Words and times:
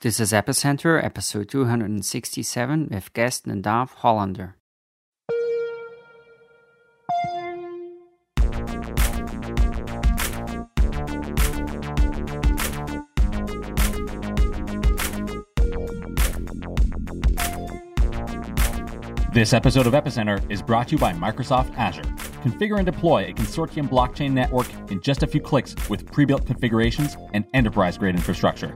This 0.00 0.20
is 0.20 0.30
Epicenter, 0.30 1.02
episode 1.02 1.48
267, 1.48 2.88
with 2.88 3.12
guest 3.14 3.46
Nadav 3.46 3.88
Hollander. 3.94 4.54
This 19.32 19.52
episode 19.52 19.88
of 19.88 19.94
Epicenter 19.94 20.48
is 20.48 20.62
brought 20.62 20.86
to 20.86 20.92
you 20.92 20.98
by 20.98 21.12
Microsoft 21.12 21.76
Azure. 21.76 22.02
Configure 22.44 22.76
and 22.76 22.86
deploy 22.86 23.24
a 23.24 23.32
consortium 23.32 23.88
blockchain 23.88 24.30
network 24.30 24.68
in 24.92 25.00
just 25.00 25.24
a 25.24 25.26
few 25.26 25.40
clicks 25.40 25.74
with 25.90 26.06
pre 26.12 26.24
built 26.24 26.46
configurations 26.46 27.16
and 27.34 27.44
enterprise 27.52 27.98
grade 27.98 28.14
infrastructure. 28.14 28.72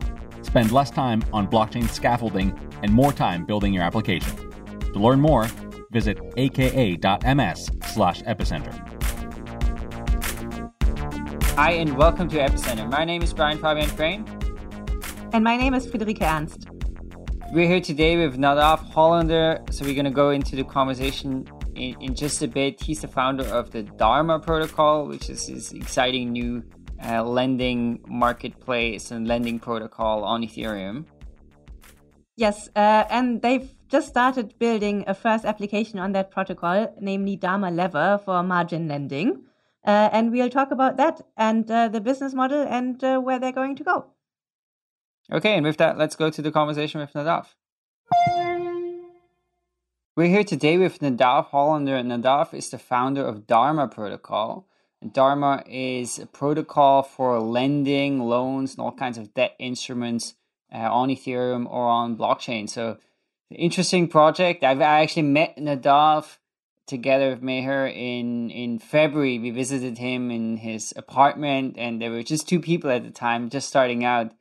Spend 0.53 0.71
less 0.71 0.91
time 0.91 1.23
on 1.33 1.47
blockchain 1.47 1.89
scaffolding 1.89 2.53
and 2.83 2.93
more 2.93 3.11
time 3.11 3.47
building 3.47 3.73
your 3.73 3.83
application. 3.83 4.51
To 4.93 4.99
learn 4.99 5.19
more, 5.19 5.49
visit 5.91 6.21
aka.ms 6.37 7.71
slash 7.87 8.21
epicenter. 8.25 8.75
Hi, 11.55 11.71
and 11.71 11.97
welcome 11.97 12.29
to 12.29 12.37
Epicenter. 12.37 12.87
My 12.91 13.03
name 13.03 13.23
is 13.23 13.33
Brian 13.33 13.57
Fabian 13.57 13.89
Crain. 13.97 14.27
And 15.33 15.43
my 15.43 15.57
name 15.57 15.73
is 15.73 15.87
Friederike 15.87 16.21
Ernst. 16.21 16.69
We're 17.55 17.67
here 17.67 17.81
today 17.81 18.19
with 18.19 18.37
Nadav 18.37 18.81
Hollander, 18.91 19.65
so 19.71 19.87
we're 19.87 19.95
going 19.95 20.05
to 20.05 20.11
go 20.11 20.29
into 20.29 20.55
the 20.55 20.65
conversation 20.65 21.47
in, 21.75 21.99
in, 22.03 22.15
just 22.15 22.43
a 22.43 22.47
bit. 22.47 22.79
He's 22.79 23.01
the 23.01 23.09
founder 23.09 23.45
of 23.45 23.71
the 23.71 23.85
Dharma 23.85 24.39
protocol, 24.39 25.07
which 25.07 25.31
is 25.31 25.47
this 25.47 25.73
exciting 25.73 26.33
new 26.33 26.63
uh, 27.05 27.23
lending 27.23 28.01
marketplace 28.07 29.11
and 29.11 29.27
lending 29.27 29.59
protocol 29.59 30.25
on 30.25 30.43
Ethereum. 30.43 31.05
Yes, 32.37 32.69
uh, 32.75 33.05
and 33.11 33.43
they've 33.43 33.71
just 33.89 34.09
started 34.09 34.59
building 34.59 35.05
a 35.07 35.15
first 35.15 35.45
application 35.45 35.99
on 35.99 36.13
that 36.13 36.31
protocol, 36.31 36.95
namely 37.01 37.37
Dharma 37.37 37.71
Lever 37.71 38.21
for 38.25 38.43
margin 38.43 38.89
lending. 38.89 39.45
Uh, 39.85 40.09
and 40.13 40.31
we'll 40.31 40.49
talk 40.49 40.71
about 40.71 40.97
that 40.97 41.21
and 41.37 41.71
uh, 41.71 41.89
the 41.89 42.01
business 42.01 42.33
model 42.33 42.63
and 42.63 43.03
uh, 43.03 43.19
where 43.19 43.39
they're 43.39 43.53
going 43.53 43.77
to 43.77 43.85
go. 43.85 44.07
Okay, 45.31 45.57
and 45.57 45.67
with 45.67 45.77
that, 45.79 45.99
let's 45.99 46.17
go 46.17 46.31
to 46.31 46.43
the 46.43 46.51
conversation 46.51 47.01
with 47.01 47.13
Nadav. 47.13 47.47
We're 50.15 50.29
here 50.29 50.45
today 50.45 50.79
with 50.79 51.01
Nadav 51.01 51.47
Hollander. 51.47 51.97
Nadav 52.03 52.55
is 52.55 52.71
the 52.71 52.79
founder 52.79 53.25
of 53.25 53.47
Dharma 53.47 53.89
Protocol. 53.89 54.67
Dharma 55.11 55.63
is 55.67 56.19
a 56.19 56.27
protocol 56.27 57.03
for 57.03 57.41
lending, 57.41 58.21
loans, 58.21 58.73
and 58.73 58.81
all 58.81 58.93
kinds 58.93 59.19
of 59.19 59.35
debt 59.35 59.55
instruments 59.59 60.35
uh, 60.73 60.79
on 60.79 61.09
Ethereum 61.09 61.67
or 61.67 61.87
on 61.87 62.17
blockchain. 62.17 62.69
So, 62.69 62.99
interesting 63.51 64.09
project. 64.09 64.63
I've 64.63 64.81
actually 64.81 65.23
met 65.23 65.57
Nadav 65.57 66.39
together 66.87 67.31
with 67.31 67.43
Meher 67.43 67.91
in 67.91 68.51
in 68.51 68.79
February. 68.79 69.39
We 69.39 69.51
visited 69.51 69.99
him 69.99 70.31
in 70.31 70.59
his 70.59 70.93
apartment, 70.97 71.77
and 71.79 72.01
there 72.01 72.11
were 72.11 72.23
just 72.23 72.49
two 72.49 72.61
people 72.61 72.91
at 72.91 73.03
the 73.03 73.11
time, 73.11 73.51
just 73.51 73.69
starting 73.69 74.05
out 74.05 74.33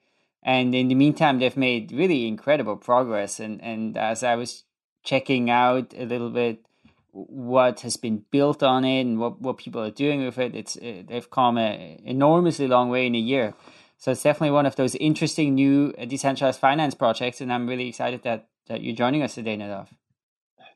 and 0.44 0.74
in 0.74 0.88
the 0.88 0.96
meantime, 0.96 1.40
they've 1.40 1.58
made 1.58 1.92
really 1.92 2.28
incredible 2.28 2.76
progress. 2.76 3.40
And, 3.40 3.62
and 3.62 3.98
as 3.98 4.24
I 4.24 4.36
was 4.36 4.64
checking 5.04 5.50
out 5.50 5.94
a 5.96 6.06
little 6.06 6.30
bit 6.30 6.66
what 7.12 7.82
has 7.82 7.98
been 7.98 8.24
built 8.32 8.64
on 8.64 8.86
it 8.86 9.02
and 9.02 9.20
what, 9.20 9.42
what 9.42 9.58
people 9.58 9.82
are 9.82 9.92
doing 9.92 10.26
with 10.26 10.38
it, 10.38 10.56
it's 10.56 10.78
uh, 10.78 11.04
they've 11.08 11.30
come 11.30 11.58
an 11.58 12.00
enormously 12.06 12.68
long 12.68 12.90
way 12.90 13.06
in 13.08 13.16
a 13.16 13.20
year. 13.20 13.54
So 13.98 14.12
it's 14.12 14.24
definitely 14.24 14.52
one 14.52 14.66
of 14.66 14.76
those 14.76 14.96
interesting 14.96 15.54
new 15.56 15.92
decentralized 15.94 16.60
finance 16.60 16.96
projects, 16.96 17.42
and 17.42 17.54
I'm 17.54 17.68
really 17.68 17.90
excited 17.90 18.24
that 18.24 18.48
that 18.68 18.82
you're 18.82 18.96
joining 18.96 19.22
us 19.22 19.36
today, 19.36 19.58
Nadav. 19.58 19.88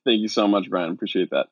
Thank 0.03 0.19
you 0.19 0.27
so 0.27 0.47
much, 0.47 0.69
Brian. 0.69 0.91
Appreciate 0.91 1.31
that. 1.31 1.47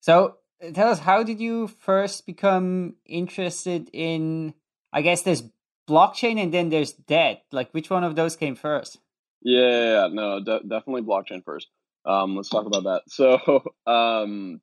So 0.00 0.36
tell 0.74 0.88
us, 0.88 1.00
how 1.00 1.22
did 1.22 1.40
you 1.40 1.66
first 1.66 2.26
become 2.26 2.94
interested 3.04 3.90
in? 3.92 4.54
I 4.92 5.02
guess 5.02 5.22
there's 5.22 5.42
blockchain 5.88 6.40
and 6.40 6.54
then 6.54 6.68
there's 6.68 6.92
debt. 6.92 7.42
Like, 7.50 7.72
which 7.72 7.90
one 7.90 8.04
of 8.04 8.14
those 8.14 8.36
came 8.36 8.54
first? 8.54 8.98
Yeah, 9.42 9.60
yeah, 9.60 10.06
yeah. 10.06 10.08
no, 10.12 10.40
de- 10.40 10.60
definitely 10.60 11.02
blockchain 11.02 11.44
first. 11.44 11.68
Um, 12.06 12.36
let's 12.36 12.48
talk 12.48 12.66
about 12.66 12.84
that. 12.84 13.02
So, 13.08 13.62
um, 13.86 14.60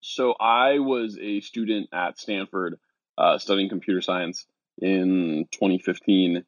so 0.00 0.34
I 0.38 0.80
was 0.80 1.18
a 1.20 1.40
student 1.40 1.88
at 1.92 2.18
Stanford 2.18 2.78
uh, 3.16 3.38
studying 3.38 3.68
computer 3.68 4.00
science 4.00 4.46
in 4.80 5.46
2015, 5.52 6.44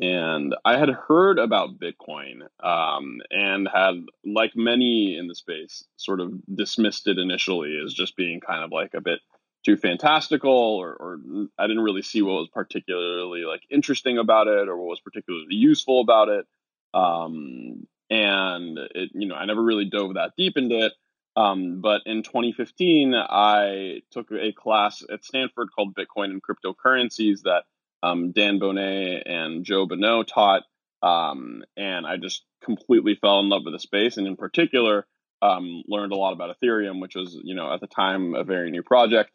and 0.00 0.54
I 0.64 0.76
had 0.76 0.90
heard 0.90 1.38
about 1.38 1.78
Bitcoin 1.78 2.42
um, 2.62 3.20
and 3.30 3.68
had, 3.72 3.94
like 4.24 4.52
many 4.54 5.16
in 5.16 5.28
the 5.28 5.34
space, 5.34 5.84
sort 5.96 6.20
of 6.20 6.32
dismissed 6.54 7.06
it 7.06 7.18
initially 7.18 7.78
as 7.84 7.94
just 7.94 8.16
being 8.16 8.40
kind 8.40 8.64
of 8.64 8.72
like 8.72 8.94
a 8.94 9.00
bit 9.00 9.20
too 9.64 9.76
fantastical 9.76 10.50
or, 10.50 10.94
or 10.94 11.18
I 11.58 11.66
didn't 11.66 11.82
really 11.82 12.02
see 12.02 12.22
what 12.22 12.34
was 12.34 12.48
particularly 12.52 13.40
like 13.40 13.62
interesting 13.70 14.18
about 14.18 14.46
it 14.46 14.68
or 14.68 14.76
what 14.76 14.88
was 14.88 15.00
particularly 15.00 15.54
useful 15.54 16.00
about 16.00 16.28
it. 16.28 16.46
Um, 16.94 17.86
and 18.10 18.78
it, 18.94 19.10
you 19.14 19.28
know, 19.28 19.34
I 19.34 19.46
never 19.46 19.62
really 19.62 19.86
dove 19.86 20.14
that 20.14 20.32
deep 20.36 20.56
into 20.56 20.86
it. 20.86 20.92
Um, 21.36 21.80
but 21.80 22.02
in 22.06 22.22
2015, 22.22 23.14
I 23.14 24.00
took 24.10 24.30
a 24.32 24.52
class 24.52 25.02
at 25.10 25.24
Stanford 25.24 25.68
called 25.74 25.94
Bitcoin 25.94 26.30
and 26.30 26.42
Cryptocurrencies 26.42 27.42
that 27.42 27.64
um, 28.02 28.32
Dan 28.32 28.58
Boneh 28.58 29.22
and 29.26 29.64
Joe 29.64 29.86
Bonneau 29.86 30.22
taught. 30.22 30.62
Um, 31.02 31.62
and 31.76 32.06
I 32.06 32.16
just 32.16 32.42
completely 32.64 33.16
fell 33.16 33.40
in 33.40 33.50
love 33.50 33.62
with 33.64 33.74
the 33.74 33.78
space. 33.78 34.16
And 34.16 34.26
in 34.26 34.36
particular, 34.36 35.06
um, 35.42 35.82
learned 35.86 36.12
a 36.12 36.16
lot 36.16 36.32
about 36.32 36.56
Ethereum, 36.58 37.00
which 37.00 37.14
was, 37.14 37.38
you 37.42 37.54
know, 37.54 37.70
at 37.72 37.80
the 37.80 37.86
time 37.86 38.34
a 38.34 38.42
very 38.42 38.70
new 38.70 38.82
project 38.82 39.30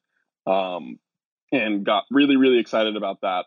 um, 0.45 0.99
and 1.51 1.85
got 1.85 2.05
really 2.09 2.37
really 2.37 2.59
excited 2.59 2.95
about 2.95 3.21
that. 3.21 3.45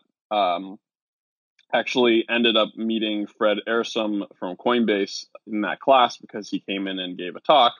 Actually 1.73 2.25
ended 2.29 2.55
up 2.55 2.75
meeting 2.75 3.27
Fred 3.27 3.57
Ehrsam 3.67 4.27
from 4.37 4.55
Coinbase 4.55 5.25
in 5.47 5.61
that 5.61 5.79
class 5.79 6.17
because 6.17 6.49
he 6.49 6.59
came 6.59 6.87
in 6.87 6.99
and 6.99 7.17
gave 7.17 7.35
a 7.35 7.41
talk. 7.41 7.73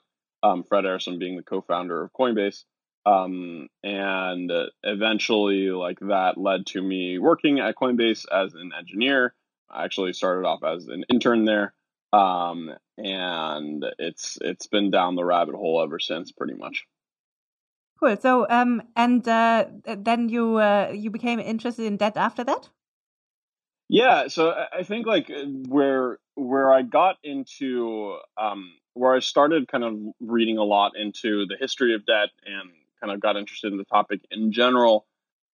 Um, 0.44 0.64
Fred 0.64 0.84
Ehrsam 0.84 1.18
being 1.18 1.38
the 1.38 1.44
co-founder 1.44 2.04
of 2.04 2.12
Coinbase, 2.14 2.64
um, 3.06 3.68
and 3.84 4.52
eventually, 4.84 5.70
like 5.70 6.00
that 6.02 6.38
led 6.38 6.66
to 6.68 6.82
me 6.82 7.20
working 7.20 7.60
at 7.60 7.76
Coinbase 7.76 8.26
as 8.32 8.54
an 8.54 8.72
engineer. 8.78 9.34
I 9.70 9.86
actually 9.86 10.14
started 10.14 10.48
off 10.48 10.64
as 10.64 10.88
an 10.88 11.06
intern 11.10 11.46
there, 11.46 11.74
um, 12.14 12.72
and 12.98 13.86
it's 14.00 14.38
it's 14.42 14.68
been 14.68 14.92
down 14.92 15.16
the 15.16 15.26
rabbit 15.26 15.56
hole 15.56 15.82
ever 15.82 16.00
since, 16.00 16.32
pretty 16.32 16.56
much. 16.56 16.86
Cool. 18.00 18.18
So, 18.18 18.46
um, 18.50 18.82
and 18.96 19.28
uh, 19.28 19.66
then 19.86 20.30
you 20.30 20.58
uh, 20.58 20.92
you 20.94 21.10
became 21.12 21.40
interested 21.40 21.86
in 21.86 21.98
debt 21.98 22.18
after 22.18 22.44
that. 22.44 22.70
Yeah. 23.88 24.28
So 24.28 24.54
I 24.74 24.84
think 24.84 25.06
like 25.06 25.30
uh, 25.30 25.44
where 25.68 26.20
where 26.36 26.72
I 26.72 26.82
got 26.82 27.18
into 27.24 28.18
um, 28.38 28.74
where 28.94 29.14
I 29.16 29.20
started 29.20 29.68
kind 29.68 29.84
of 29.84 29.98
reading 30.20 30.58
a 30.58 30.64
lot 30.64 30.94
into 30.98 31.46
the 31.48 31.58
history 31.60 31.94
of 31.94 32.06
debt 32.06 32.30
and 32.46 32.72
kind 33.00 33.14
of 33.14 33.20
got 33.20 33.38
interested 33.38 33.72
in 33.72 33.78
the 33.78 33.86
topic 33.86 34.22
in 34.32 34.52
general 34.52 35.06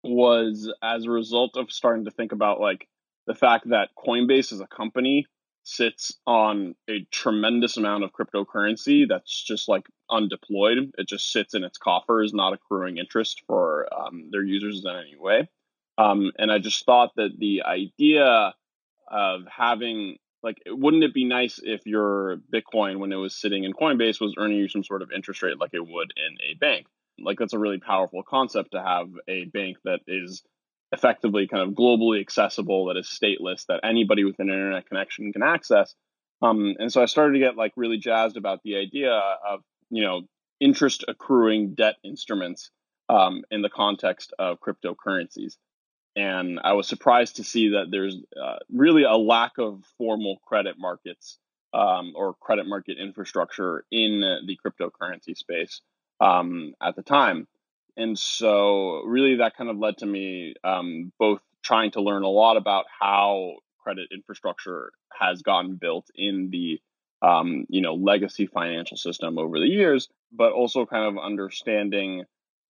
was 0.02 0.72
as 0.82 1.04
a 1.04 1.10
result 1.10 1.56
of 1.56 1.70
starting 1.70 2.04
to 2.04 2.10
think 2.10 2.32
about 2.32 2.60
like 2.60 2.88
the 3.26 3.34
fact 3.34 3.68
that 3.70 3.90
Coinbase 3.96 4.52
as 4.52 4.60
a 4.60 4.66
company 4.66 5.26
sits 5.64 6.12
on 6.26 6.76
a 6.88 7.04
tremendous 7.10 7.76
amount 7.76 8.04
of 8.04 8.12
cryptocurrency 8.12 9.08
that's 9.08 9.42
just 9.44 9.68
like 9.68 9.86
undeployed. 10.10 10.92
It 10.96 11.08
just 11.08 11.32
sits 11.32 11.54
in 11.54 11.64
its 11.64 11.76
coffers, 11.76 12.32
not 12.32 12.52
accruing 12.52 12.98
interest 12.98 13.42
for 13.48 13.88
um, 13.92 14.28
their 14.30 14.44
users 14.44 14.84
in 14.84 14.90
any 14.90 15.16
way. 15.18 15.48
Um, 15.98 16.32
and 16.38 16.50
I 16.52 16.58
just 16.58 16.84
thought 16.84 17.12
that 17.16 17.30
the 17.38 17.62
idea 17.62 18.54
of 19.08 19.42
having 19.46 20.16
like 20.42 20.62
wouldn't 20.66 21.04
it 21.04 21.14
be 21.14 21.24
nice 21.24 21.58
if 21.62 21.86
your 21.86 22.38
bitcoin 22.52 22.98
when 22.98 23.12
it 23.12 23.16
was 23.16 23.34
sitting 23.34 23.64
in 23.64 23.72
coinbase 23.72 24.20
was 24.20 24.34
earning 24.38 24.58
you 24.58 24.68
some 24.68 24.84
sort 24.84 25.02
of 25.02 25.10
interest 25.10 25.42
rate 25.42 25.58
like 25.58 25.70
it 25.72 25.86
would 25.86 26.12
in 26.16 26.36
a 26.50 26.54
bank? 26.54 26.86
Like 27.18 27.38
that's 27.38 27.54
a 27.54 27.58
really 27.58 27.78
powerful 27.78 28.22
concept 28.22 28.72
to 28.72 28.82
have 28.82 29.08
a 29.26 29.44
bank 29.46 29.78
that 29.84 30.00
is 30.06 30.42
effectively 30.92 31.48
kind 31.48 31.62
of 31.62 31.74
globally 31.74 32.20
accessible 32.20 32.86
that 32.86 32.96
is 32.96 33.08
stateless 33.08 33.66
that 33.66 33.80
anybody 33.82 34.24
with 34.24 34.38
an 34.38 34.48
internet 34.48 34.86
connection 34.86 35.32
can 35.32 35.42
access. 35.42 35.94
Um, 36.42 36.74
and 36.78 36.92
so 36.92 37.02
i 37.02 37.06
started 37.06 37.32
to 37.32 37.38
get 37.38 37.56
like 37.56 37.72
really 37.76 37.96
jazzed 37.96 38.36
about 38.36 38.60
the 38.62 38.76
idea 38.76 39.10
of 39.10 39.60
you 39.88 40.02
know 40.02 40.22
interest 40.60 41.04
accruing 41.08 41.74
debt 41.74 41.96
instruments 42.04 42.70
um, 43.08 43.42
in 43.50 43.62
the 43.62 43.70
context 43.70 44.34
of 44.38 44.58
cryptocurrencies 44.60 45.56
and 46.16 46.58
i 46.64 46.72
was 46.72 46.88
surprised 46.88 47.36
to 47.36 47.44
see 47.44 47.70
that 47.70 47.86
there's 47.90 48.16
uh, 48.42 48.56
really 48.72 49.04
a 49.04 49.16
lack 49.16 49.52
of 49.58 49.84
formal 49.98 50.38
credit 50.46 50.76
markets 50.78 51.38
um, 51.76 52.14
or 52.16 52.34
credit 52.34 52.66
market 52.66 52.96
infrastructure 52.98 53.84
in 53.90 54.20
the 54.20 54.58
cryptocurrency 54.64 55.36
space 55.36 55.82
um, 56.20 56.74
at 56.82 56.96
the 56.96 57.02
time. 57.02 57.46
And 57.96 58.18
so 58.18 59.02
really 59.04 59.36
that 59.36 59.56
kind 59.56 59.70
of 59.70 59.78
led 59.78 59.98
to 59.98 60.06
me 60.06 60.54
um, 60.64 61.12
both 61.18 61.40
trying 61.62 61.90
to 61.92 62.02
learn 62.02 62.22
a 62.22 62.28
lot 62.28 62.56
about 62.56 62.86
how 63.00 63.54
credit 63.82 64.08
infrastructure 64.12 64.92
has 65.18 65.42
gotten 65.42 65.76
built 65.76 66.06
in 66.14 66.50
the 66.50 66.80
um, 67.22 67.64
you 67.70 67.80
know 67.80 67.94
legacy 67.94 68.46
financial 68.46 68.96
system 68.98 69.38
over 69.38 69.58
the 69.58 69.66
years, 69.66 70.08
but 70.32 70.52
also 70.52 70.84
kind 70.84 71.04
of 71.04 71.22
understanding 71.22 72.24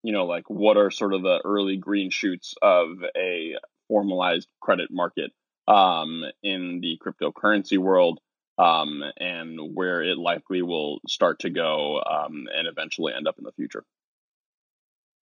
you 0.03 0.13
know 0.13 0.27
like 0.27 0.49
what 0.49 0.77
are 0.77 0.91
sort 0.91 1.15
of 1.15 1.23
the 1.23 1.41
early 1.45 1.77
green 1.77 2.11
shoots 2.11 2.55
of 2.63 2.89
a 3.17 3.55
formalized 3.89 4.49
credit 4.61 4.89
market 4.91 5.33
um, 5.69 6.25
in 6.43 6.81
the 6.81 6.99
cryptocurrency 7.05 7.79
world 7.79 8.21
um, 8.59 9.03
and 9.19 9.59
where 9.75 10.03
it 10.03 10.19
likely 10.19 10.63
will 10.63 11.01
start 11.07 11.41
to 11.41 11.51
go 11.51 12.01
um, 12.01 12.47
and 12.55 12.69
eventually 12.69 13.13
end 13.15 13.27
up 13.27 13.39
in 13.39 13.45
the 13.45 13.53
future. 13.53 13.85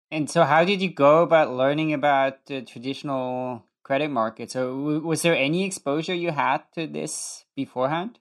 And 0.10 0.30
so, 0.30 0.44
how 0.44 0.64
did 0.64 0.82
you 0.82 0.90
go 0.90 1.22
about 1.22 1.52
learning 1.52 1.94
about 1.94 2.46
the 2.46 2.62
traditional 2.62 3.66
credit 3.84 4.10
market? 4.10 4.52
So, 4.52 5.00
was 5.00 5.22
there 5.22 5.36
any 5.36 5.66
exposure 5.66 6.14
you 6.14 6.32
had 6.32 6.60
to 6.76 6.88
this 6.88 7.46
beforehand? 7.56 8.20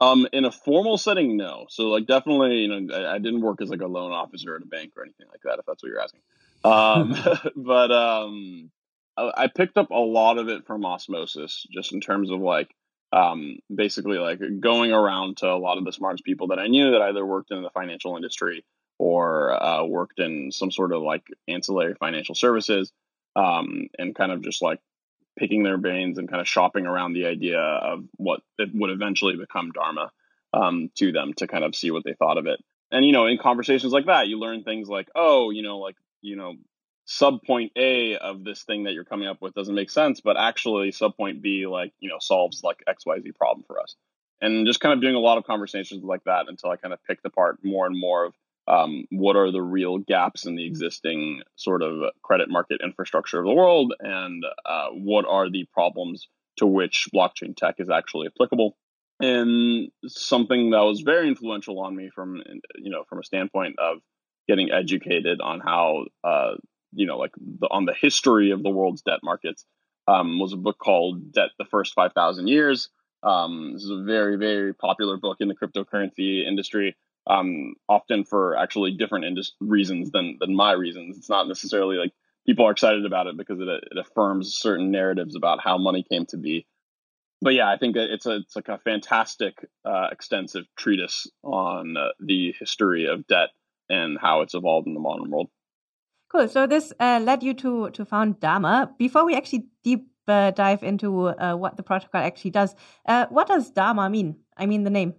Um, 0.00 0.28
in 0.32 0.44
a 0.44 0.52
formal 0.52 0.98
setting, 0.98 1.36
no. 1.36 1.66
So, 1.70 1.84
like, 1.84 2.06
definitely, 2.06 2.56
you 2.56 2.68
know, 2.68 2.94
I, 2.94 3.14
I, 3.14 3.18
didn't 3.18 3.40
work 3.40 3.62
as 3.62 3.70
like 3.70 3.80
a 3.80 3.86
loan 3.86 4.12
officer 4.12 4.54
at 4.54 4.62
a 4.62 4.66
bank 4.66 4.92
or 4.94 5.04
anything 5.04 5.26
like 5.30 5.40
that. 5.44 5.58
If 5.58 5.64
that's 5.64 5.82
what 5.82 5.88
you're 5.88 6.00
asking. 6.00 6.20
Um, 6.64 7.16
but 7.56 7.92
um, 7.92 8.70
I, 9.16 9.32
I 9.36 9.46
picked 9.46 9.78
up 9.78 9.90
a 9.90 9.94
lot 9.94 10.36
of 10.36 10.48
it 10.48 10.66
from 10.66 10.84
osmosis, 10.84 11.66
just 11.72 11.92
in 11.92 12.00
terms 12.02 12.30
of 12.30 12.40
like, 12.40 12.74
um, 13.12 13.58
basically 13.74 14.18
like 14.18 14.40
going 14.60 14.92
around 14.92 15.38
to 15.38 15.46
a 15.46 15.56
lot 15.56 15.78
of 15.78 15.84
the 15.84 15.92
smartest 15.92 16.24
people 16.24 16.48
that 16.48 16.58
I 16.58 16.66
knew 16.66 16.90
that 16.90 17.02
either 17.02 17.24
worked 17.24 17.50
in 17.50 17.62
the 17.62 17.70
financial 17.70 18.16
industry 18.16 18.64
or 18.98 19.62
uh, 19.62 19.84
worked 19.84 20.18
in 20.18 20.50
some 20.52 20.70
sort 20.70 20.92
of 20.92 21.02
like 21.02 21.26
ancillary 21.48 21.94
financial 21.94 22.34
services 22.34 22.92
um, 23.34 23.88
and 23.98 24.14
kind 24.14 24.32
of 24.32 24.42
just 24.42 24.62
like 24.62 24.80
picking 25.38 25.62
their 25.62 25.78
brains 25.78 26.18
and 26.18 26.28
kind 26.28 26.40
of 26.40 26.48
shopping 26.48 26.86
around 26.86 27.12
the 27.12 27.26
idea 27.26 27.60
of 27.60 28.04
what 28.16 28.40
it 28.58 28.70
would 28.74 28.90
eventually 28.90 29.36
become 29.36 29.72
Dharma 29.72 30.10
um, 30.52 30.90
to 30.96 31.12
them 31.12 31.32
to 31.34 31.46
kind 31.46 31.64
of 31.64 31.74
see 31.74 31.90
what 31.90 32.04
they 32.04 32.14
thought 32.14 32.38
of 32.38 32.46
it. 32.46 32.60
And, 32.90 33.04
you 33.04 33.12
know, 33.12 33.26
in 33.26 33.38
conversations 33.38 33.92
like 33.92 34.06
that, 34.06 34.28
you 34.28 34.38
learn 34.38 34.62
things 34.62 34.88
like, 34.88 35.08
oh, 35.14 35.50
you 35.50 35.62
know, 35.62 35.78
like, 35.78 35.96
you 36.22 36.36
know, 36.36 36.54
sub 37.04 37.42
point 37.42 37.72
A 37.76 38.16
of 38.16 38.44
this 38.44 38.62
thing 38.62 38.84
that 38.84 38.92
you're 38.92 39.04
coming 39.04 39.28
up 39.28 39.40
with 39.40 39.54
doesn't 39.54 39.74
make 39.74 39.90
sense, 39.90 40.20
but 40.20 40.36
actually 40.36 40.92
sub 40.92 41.16
point 41.16 41.42
B, 41.42 41.66
like, 41.66 41.92
you 42.00 42.08
know, 42.08 42.18
solves 42.20 42.62
like 42.62 42.82
XYZ 42.88 43.34
problem 43.34 43.64
for 43.66 43.80
us. 43.80 43.94
And 44.40 44.66
just 44.66 44.80
kind 44.80 44.92
of 44.92 45.00
doing 45.00 45.14
a 45.14 45.20
lot 45.20 45.38
of 45.38 45.44
conversations 45.44 46.04
like 46.04 46.24
that 46.24 46.46
until 46.48 46.70
I 46.70 46.76
kind 46.76 46.92
of 46.92 47.02
picked 47.04 47.24
apart 47.24 47.58
more 47.62 47.86
and 47.86 47.98
more 47.98 48.24
of 48.24 48.34
um, 48.68 49.04
what 49.10 49.36
are 49.36 49.52
the 49.52 49.62
real 49.62 49.98
gaps 49.98 50.44
in 50.46 50.56
the 50.56 50.66
existing 50.66 51.42
sort 51.54 51.82
of 51.82 52.10
credit 52.22 52.48
market 52.50 52.80
infrastructure 52.82 53.38
of 53.38 53.46
the 53.46 53.54
world, 53.54 53.94
and 54.00 54.44
uh, 54.64 54.88
what 54.90 55.24
are 55.28 55.50
the 55.50 55.66
problems 55.72 56.28
to 56.56 56.66
which 56.66 57.08
blockchain 57.14 57.56
tech 57.56 57.76
is 57.78 57.90
actually 57.90 58.26
applicable. 58.26 58.76
And 59.20 59.90
something 60.06 60.70
that 60.70 60.82
was 60.82 61.00
very 61.00 61.28
influential 61.28 61.80
on 61.80 61.96
me 61.96 62.10
from 62.14 62.42
you 62.74 62.90
know 62.90 63.04
from 63.08 63.20
a 63.20 63.24
standpoint 63.24 63.78
of 63.78 63.98
getting 64.48 64.70
educated 64.70 65.40
on 65.40 65.60
how 65.60 66.04
uh, 66.22 66.54
you 66.92 67.06
know 67.06 67.16
like 67.16 67.32
the, 67.36 67.68
on 67.68 67.86
the 67.86 67.94
history 67.94 68.50
of 68.50 68.62
the 68.62 68.70
world's 68.70 69.02
debt 69.02 69.20
markets 69.22 69.64
um, 70.06 70.38
was 70.38 70.52
a 70.52 70.58
book 70.58 70.78
called 70.78 71.32
Debt: 71.32 71.50
The 71.58 71.64
First 71.64 71.94
Five 71.94 72.12
Thousand 72.12 72.48
Years. 72.48 72.90
Um, 73.22 73.72
this 73.72 73.84
is 73.84 73.90
a 73.90 74.02
very 74.02 74.36
very 74.36 74.74
popular 74.74 75.16
book 75.16 75.38
in 75.40 75.48
the 75.48 75.54
cryptocurrency 75.54 76.46
industry 76.46 76.94
um, 77.26 77.74
often 77.88 78.24
for 78.24 78.56
actually 78.56 78.92
different 78.92 79.24
indus- 79.24 79.54
reasons 79.60 80.10
than 80.10 80.38
than 80.40 80.54
my 80.54 80.72
reasons. 80.72 81.16
It's 81.18 81.28
not 81.28 81.48
necessarily 81.48 81.96
like 81.96 82.12
people 82.46 82.66
are 82.66 82.72
excited 82.72 83.04
about 83.04 83.26
it 83.26 83.36
because 83.36 83.60
it, 83.60 83.68
it 83.68 83.98
affirms 83.98 84.56
certain 84.56 84.90
narratives 84.90 85.34
about 85.34 85.60
how 85.62 85.78
money 85.78 86.04
came 86.08 86.26
to 86.26 86.36
be. 86.36 86.66
But 87.42 87.54
yeah, 87.54 87.70
I 87.70 87.76
think 87.76 87.96
it's 87.96 88.26
a 88.26 88.36
it's 88.36 88.56
like 88.56 88.68
a 88.68 88.78
fantastic, 88.78 89.66
uh, 89.84 90.08
extensive 90.10 90.64
treatise 90.76 91.26
on 91.42 91.96
uh, 91.96 92.08
the 92.20 92.54
history 92.58 93.06
of 93.06 93.26
debt 93.26 93.50
and 93.88 94.18
how 94.18 94.40
it's 94.40 94.54
evolved 94.54 94.86
in 94.86 94.94
the 94.94 95.00
modern 95.00 95.30
world. 95.30 95.48
Cool. 96.30 96.48
So 96.48 96.66
this 96.66 96.92
uh, 96.98 97.20
led 97.22 97.42
you 97.42 97.54
to 97.54 97.90
to 97.90 98.04
found 98.04 98.40
Dharma. 98.40 98.90
Before 98.98 99.24
we 99.24 99.34
actually 99.34 99.66
deep 99.84 100.08
uh, 100.26 100.50
dive 100.50 100.82
into 100.82 101.28
uh, 101.28 101.54
what 101.54 101.76
the 101.76 101.82
protocol 101.82 102.22
actually 102.22 102.50
does, 102.52 102.74
uh, 103.06 103.26
what 103.28 103.48
does 103.48 103.70
Dharma 103.70 104.08
mean? 104.08 104.36
I 104.56 104.66
mean 104.66 104.84
the 104.84 104.90
name. 104.90 105.14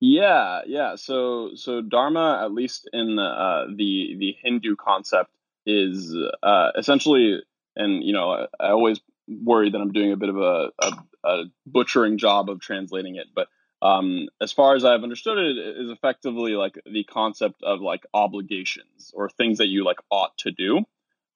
Yeah, 0.00 0.60
yeah. 0.66 0.96
So 0.96 1.50
so 1.54 1.80
Dharma, 1.80 2.42
at 2.44 2.52
least 2.52 2.88
in 2.92 3.16
the 3.16 3.22
uh, 3.22 3.66
the 3.74 4.16
the 4.18 4.36
Hindu 4.42 4.76
concept, 4.76 5.30
is 5.64 6.14
uh, 6.42 6.72
essentially, 6.76 7.42
and 7.74 8.04
you 8.04 8.12
know, 8.12 8.30
I, 8.30 8.46
I, 8.60 8.70
always 8.70 9.00
worry 9.26 9.70
that 9.70 9.80
I'm 9.80 9.92
doing 9.92 10.12
a 10.12 10.16
bit 10.16 10.28
of 10.28 10.36
a, 10.36 10.70
a, 10.78 10.92
a 11.24 11.44
butchering 11.66 12.18
job 12.18 12.50
of 12.50 12.60
translating 12.60 13.16
it, 13.16 13.28
but 13.34 13.48
um, 13.82 14.28
as 14.40 14.52
far 14.52 14.74
as 14.74 14.84
I've 14.84 15.02
understood 15.02 15.38
it, 15.38 15.58
it 15.58 15.76
is 15.78 15.90
effectively 15.90 16.52
like 16.52 16.78
the 16.90 17.04
concept 17.04 17.62
of 17.62 17.80
like 17.80 18.06
obligations 18.14 19.12
or 19.14 19.28
things 19.28 19.58
that 19.58 19.68
you 19.68 19.84
like 19.84 19.98
ought 20.10 20.36
to 20.38 20.50
do. 20.50 20.84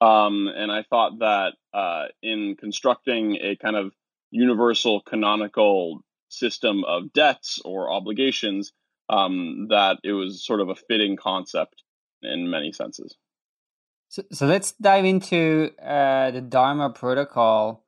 Um, 0.00 0.48
and 0.48 0.72
I 0.72 0.82
thought 0.82 1.18
that 1.18 1.54
uh, 1.74 2.06
in 2.22 2.56
constructing 2.56 3.36
a 3.36 3.56
kind 3.56 3.76
of 3.76 3.92
universal 4.30 5.00
canonical 5.00 6.02
system 6.30 6.84
of 6.84 7.12
debts 7.12 7.60
or 7.64 7.90
obligations 7.90 8.72
um, 9.08 9.66
that 9.70 9.98
it 10.04 10.12
was 10.12 10.44
sort 10.44 10.60
of 10.60 10.68
a 10.68 10.74
fitting 10.74 11.16
concept 11.16 11.82
in 12.22 12.48
many 12.48 12.72
senses. 12.72 13.16
So, 14.08 14.22
so 14.32 14.46
let's 14.46 14.72
dive 14.72 15.04
into 15.04 15.70
uh, 15.82 16.30
the 16.30 16.40
Dharma 16.40 16.90
protocol. 16.90 17.84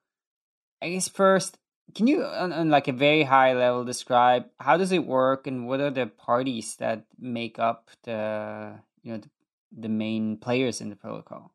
I 0.81 0.91
guess 0.91 1.09
first, 1.09 1.59
can 1.95 2.07
you, 2.07 2.25
on, 2.25 2.53
on, 2.53 2.71
like 2.71 2.89
a 2.89 2.93
very 2.93 3.25
high 3.25 3.55
level, 3.55 3.85
describe 3.85 4.47
how 4.59 4.77
does 4.77 4.93
it 4.93 5.07
work 5.07 5.47
and 5.47 5.67
what 5.67 5.81
are 5.81 5.91
the 5.91 6.07
parties 6.07 6.77
that 6.77 7.05
make 7.19 7.59
up 7.59 7.91
the 8.05 8.79
you 9.03 9.13
know 9.13 9.19
the, 9.19 9.31
the 9.73 9.89
main 9.89 10.37
players 10.37 10.81
in 10.81 10.91
the 10.91 10.97
protocol? 10.97 11.53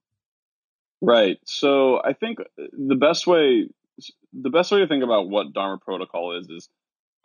Right. 1.01 1.39
So 1.45 2.01
I 2.03 2.13
think 2.13 2.39
the 2.57 2.95
best 2.95 3.27
way 3.27 3.69
the 4.33 4.49
best 4.49 4.71
way 4.71 4.79
to 4.79 4.87
think 4.87 5.03
about 5.03 5.29
what 5.29 5.53
Dharma 5.53 5.77
protocol 5.77 6.37
is 6.37 6.49
is 6.49 6.69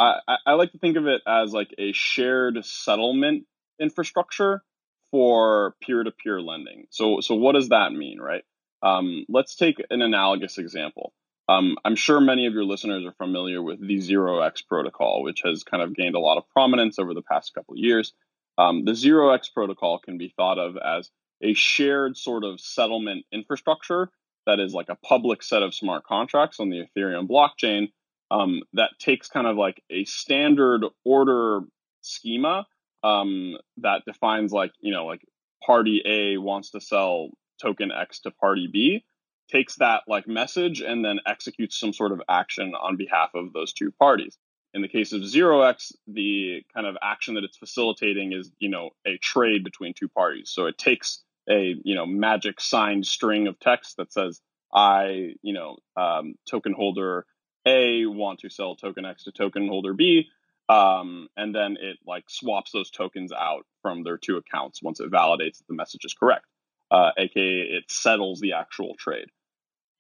I, 0.03 0.37
I 0.47 0.53
like 0.55 0.73
to 0.73 0.79
think 0.79 0.97
of 0.97 1.07
it 1.07 1.23
as 1.27 1.53
like 1.53 1.75
a 1.79 1.93
shared 1.93 2.65
settlement 2.65 3.45
infrastructure 3.81 4.63
for 5.11 5.75
peer-to-peer 5.83 6.41
lending. 6.41 6.87
So 6.91 7.21
so 7.21 7.35
what 7.35 7.53
does 7.53 7.69
that 7.69 7.93
mean, 7.93 8.21
right? 8.21 8.45
Um, 8.83 9.25
let's 9.29 9.55
take 9.55 9.77
an 9.91 10.03
analogous 10.03 10.59
example. 10.59 11.13
Um, 11.49 11.77
I'm 11.85 11.97
sure 11.97 12.21
many 12.21 12.47
of 12.47 12.55
your 12.55 12.65
listeners 12.65 13.05
are 13.05 13.13
familiar 13.13 13.63
with 13.63 13.81
the 13.81 13.99
0x 13.99 14.67
protocol, 14.67 15.23
which 15.23 15.43
has 15.45 15.65
kind 15.65 15.83
of 15.83 15.95
gained 15.95 16.15
a 16.15 16.21
lot 16.21 16.39
of 16.39 16.49
prominence 16.49 16.99
over 16.99 17.15
the 17.15 17.23
past 17.23 17.53
couple 17.55 17.75
of 17.75 17.79
years. 17.79 18.13
Um, 18.59 18.85
the 18.85 18.93
0x 18.93 19.53
protocol 19.53 19.99
can 19.99 20.19
be 20.19 20.33
thought 20.37 20.59
of 20.59 20.77
as 20.77 21.11
a 21.43 21.55
shared 21.55 22.17
sort 22.17 22.45
of 22.45 22.61
settlement 22.61 23.27
infrastructure 23.33 24.11
that 24.47 24.61
is 24.61 24.73
like 24.73 24.89
a 24.89 24.97
public 24.97 25.43
set 25.43 25.63
of 25.63 25.75
smart 25.75 26.05
contracts 26.05 26.61
on 26.61 26.71
the 26.71 26.85
Ethereum 26.97 27.29
blockchain 27.29 27.89
um, 28.33 28.63
that 28.73 28.91
takes 28.99 29.29
kind 29.29 29.47
of 29.47 29.57
like 29.57 29.83
a 29.91 30.05
standard 30.07 30.85
order 31.05 31.61
schema 32.01 32.67
um, 33.05 33.57
that 33.79 34.03
defines 34.07 34.53
like 34.53 34.73
you 34.81 34.93
know 34.93 35.05
like 35.07 35.21
party 35.65 36.03
A 36.07 36.39
wants 36.39 36.71
to 36.71 36.81
sell 36.81 37.29
token 37.61 37.93
X 37.93 38.21
to 38.21 38.31
party 38.31 38.69
B, 38.73 39.05
takes 39.51 39.77
that 39.77 40.03
like 40.09 40.27
message 40.27 40.81
and 40.81 41.05
then 41.05 41.21
executes 41.27 41.79
some 41.79 41.93
sort 41.93 42.13
of 42.13 42.23
action 42.29 42.73
on 42.75 42.97
behalf 42.97 43.31
of 43.35 43.53
those 43.53 43.73
two 43.73 43.93
parties. 43.93 44.39
In 44.75 44.81
the 44.81 44.89
case 44.89 45.13
of 45.13 45.21
0x, 45.21 45.93
the 46.07 46.63
kind 46.75 46.87
of 46.87 46.97
action 47.03 47.35
that 47.35 47.45
it's 47.45 47.59
facilitating 47.59 48.33
is 48.33 48.51
you 48.59 48.71
know 48.71 48.91
a 49.07 49.19
trade 49.19 49.63
between 49.63 49.93
two 49.93 50.09
parties. 50.09 50.51
So 50.51 50.67
it 50.67 50.79
takes 50.79 51.23
a 51.51 51.75
you 51.85 51.95
know 51.95 52.07
magic 52.07 52.63
signed 52.63 53.05
string 53.07 53.47
of 53.47 53.61
text 53.61 53.99
that 53.99 54.11
says 54.11 54.41
I 54.73 55.35
you 55.43 55.53
know 55.53 55.77
um, 55.99 56.37
token 56.51 56.73
holder 56.73 57.27
a 57.67 58.07
want 58.07 58.41
to 58.41 58.51
sell 58.51 58.77
token 58.77 59.05
X 59.05 59.25
to 59.25 59.33
token 59.33 59.69
holder 59.69 59.95
B, 59.95 60.29
um, 60.69 61.29
and 61.37 61.55
then 61.55 61.77
it 61.81 61.99
like 62.07 62.25
swaps 62.29 62.73
those 62.73 62.91
tokens 62.91 63.33
out 63.33 63.67
from 63.83 64.03
their 64.03 64.19
two 64.19 64.37
accounts 64.37 64.83
once 64.83 65.01
it 65.01 65.11
validates 65.11 65.59
that 65.59 65.67
the 65.69 65.75
message 65.75 66.05
is 66.05 66.15
correct, 66.15 66.47
uh, 66.91 67.11
aka 67.19 67.61
it 67.61 67.85
settles 67.91 68.41
the 68.41 68.55
actual 68.55 68.95
trade. 68.99 69.27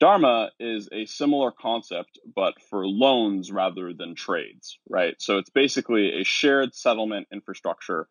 Dharma 0.00 0.50
is 0.58 0.88
a 0.90 1.06
similar 1.06 1.52
concept, 1.52 2.18
but 2.34 2.54
for 2.68 2.88
loans 2.88 3.52
rather 3.52 3.92
than 3.92 4.16
trades, 4.16 4.78
right? 4.90 5.14
So 5.20 5.38
it's 5.38 5.50
basically 5.50 6.20
a 6.20 6.24
shared 6.24 6.74
settlement 6.74 7.28
infrastructure 7.32 8.08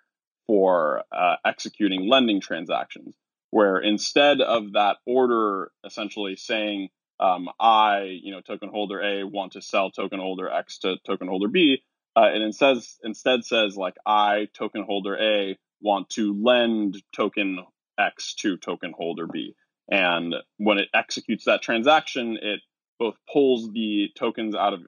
for 0.48 1.03
uh, 1.12 1.36
executing 1.46 2.10
lending 2.10 2.39
transactions, 2.39 3.17
where 3.50 3.77
instead 3.77 4.39
of 4.39 4.74
that 4.74 4.98
order 5.05 5.72
essentially 5.86 6.38
saying, 6.38 6.89
um, 7.21 7.49
I, 7.59 8.19
you 8.21 8.31
know, 8.31 8.41
token 8.41 8.69
holder 8.69 9.01
A 9.01 9.23
want 9.23 9.53
to 9.53 9.61
sell 9.61 9.91
token 9.91 10.19
holder 10.19 10.49
X 10.49 10.79
to 10.79 10.97
token 11.05 11.27
holder 11.27 11.47
B, 11.47 11.83
uh, 12.15 12.29
and 12.33 12.43
it 12.43 12.55
says 12.55 12.97
instead 13.03 13.45
says 13.45 13.77
like 13.77 13.95
I, 14.05 14.47
token 14.53 14.83
holder 14.83 15.17
A, 15.17 15.57
want 15.81 16.09
to 16.11 16.33
lend 16.41 17.01
token 17.15 17.59
X 17.99 18.33
to 18.35 18.57
token 18.57 18.93
holder 18.97 19.27
B. 19.27 19.55
And 19.89 20.35
when 20.57 20.77
it 20.77 20.89
executes 20.93 21.45
that 21.45 21.61
transaction, 21.61 22.37
it 22.41 22.61
both 22.97 23.15
pulls 23.31 23.71
the 23.71 24.09
tokens 24.17 24.55
out 24.55 24.73
of 24.73 24.81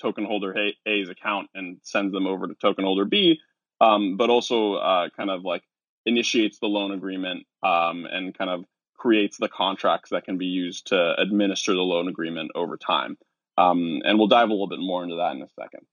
token 0.00 0.24
holder 0.24 0.54
A's 0.86 1.08
account 1.08 1.48
and 1.54 1.78
sends 1.82 2.12
them 2.12 2.26
over 2.26 2.46
to 2.48 2.54
token 2.54 2.84
holder 2.84 3.04
B, 3.04 3.38
um, 3.80 4.16
but 4.16 4.30
also 4.30 4.74
uh, 4.74 5.08
kind 5.16 5.30
of 5.30 5.44
like 5.44 5.62
initiates 6.06 6.58
the 6.58 6.66
loan 6.66 6.92
agreement 6.92 7.46
um, 7.62 8.06
and 8.10 8.36
kind 8.36 8.50
of 8.50 8.64
creates 9.00 9.38
the 9.38 9.48
contracts 9.48 10.10
that 10.10 10.24
can 10.24 10.36
be 10.36 10.46
used 10.46 10.88
to 10.88 11.14
administer 11.18 11.72
the 11.72 11.80
loan 11.80 12.06
agreement 12.06 12.50
over 12.54 12.76
time. 12.76 13.16
Um, 13.56 14.02
and 14.04 14.18
we'll 14.18 14.28
dive 14.28 14.48
a 14.48 14.52
little 14.52 14.68
bit 14.68 14.78
more 14.78 15.02
into 15.02 15.16
that 15.16 15.34
in 15.34 15.42
a 15.42 15.48
second. 15.58 15.86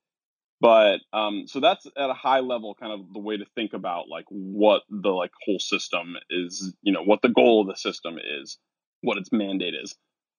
But 0.59 0.99
um, 1.13 1.43
so 1.47 1.59
that's 1.59 1.85
at 1.85 2.09
a 2.09 2.13
high 2.13 2.39
level, 2.39 2.75
kind 2.75 2.91
of 2.91 3.13
the 3.13 3.19
way 3.19 3.37
to 3.37 3.45
think 3.55 3.73
about 3.73 4.09
like 4.09 4.25
what 4.29 4.81
the 4.89 5.09
like 5.09 5.31
whole 5.45 5.59
system 5.59 6.15
is, 6.29 6.73
you 6.81 6.91
know, 6.91 7.03
what 7.03 7.21
the 7.21 7.29
goal 7.29 7.61
of 7.61 7.67
the 7.67 7.75
system 7.75 8.17
is, 8.17 8.57
what 9.01 9.17
its 9.17 9.31
mandate 9.31 9.75
is. 9.75 9.95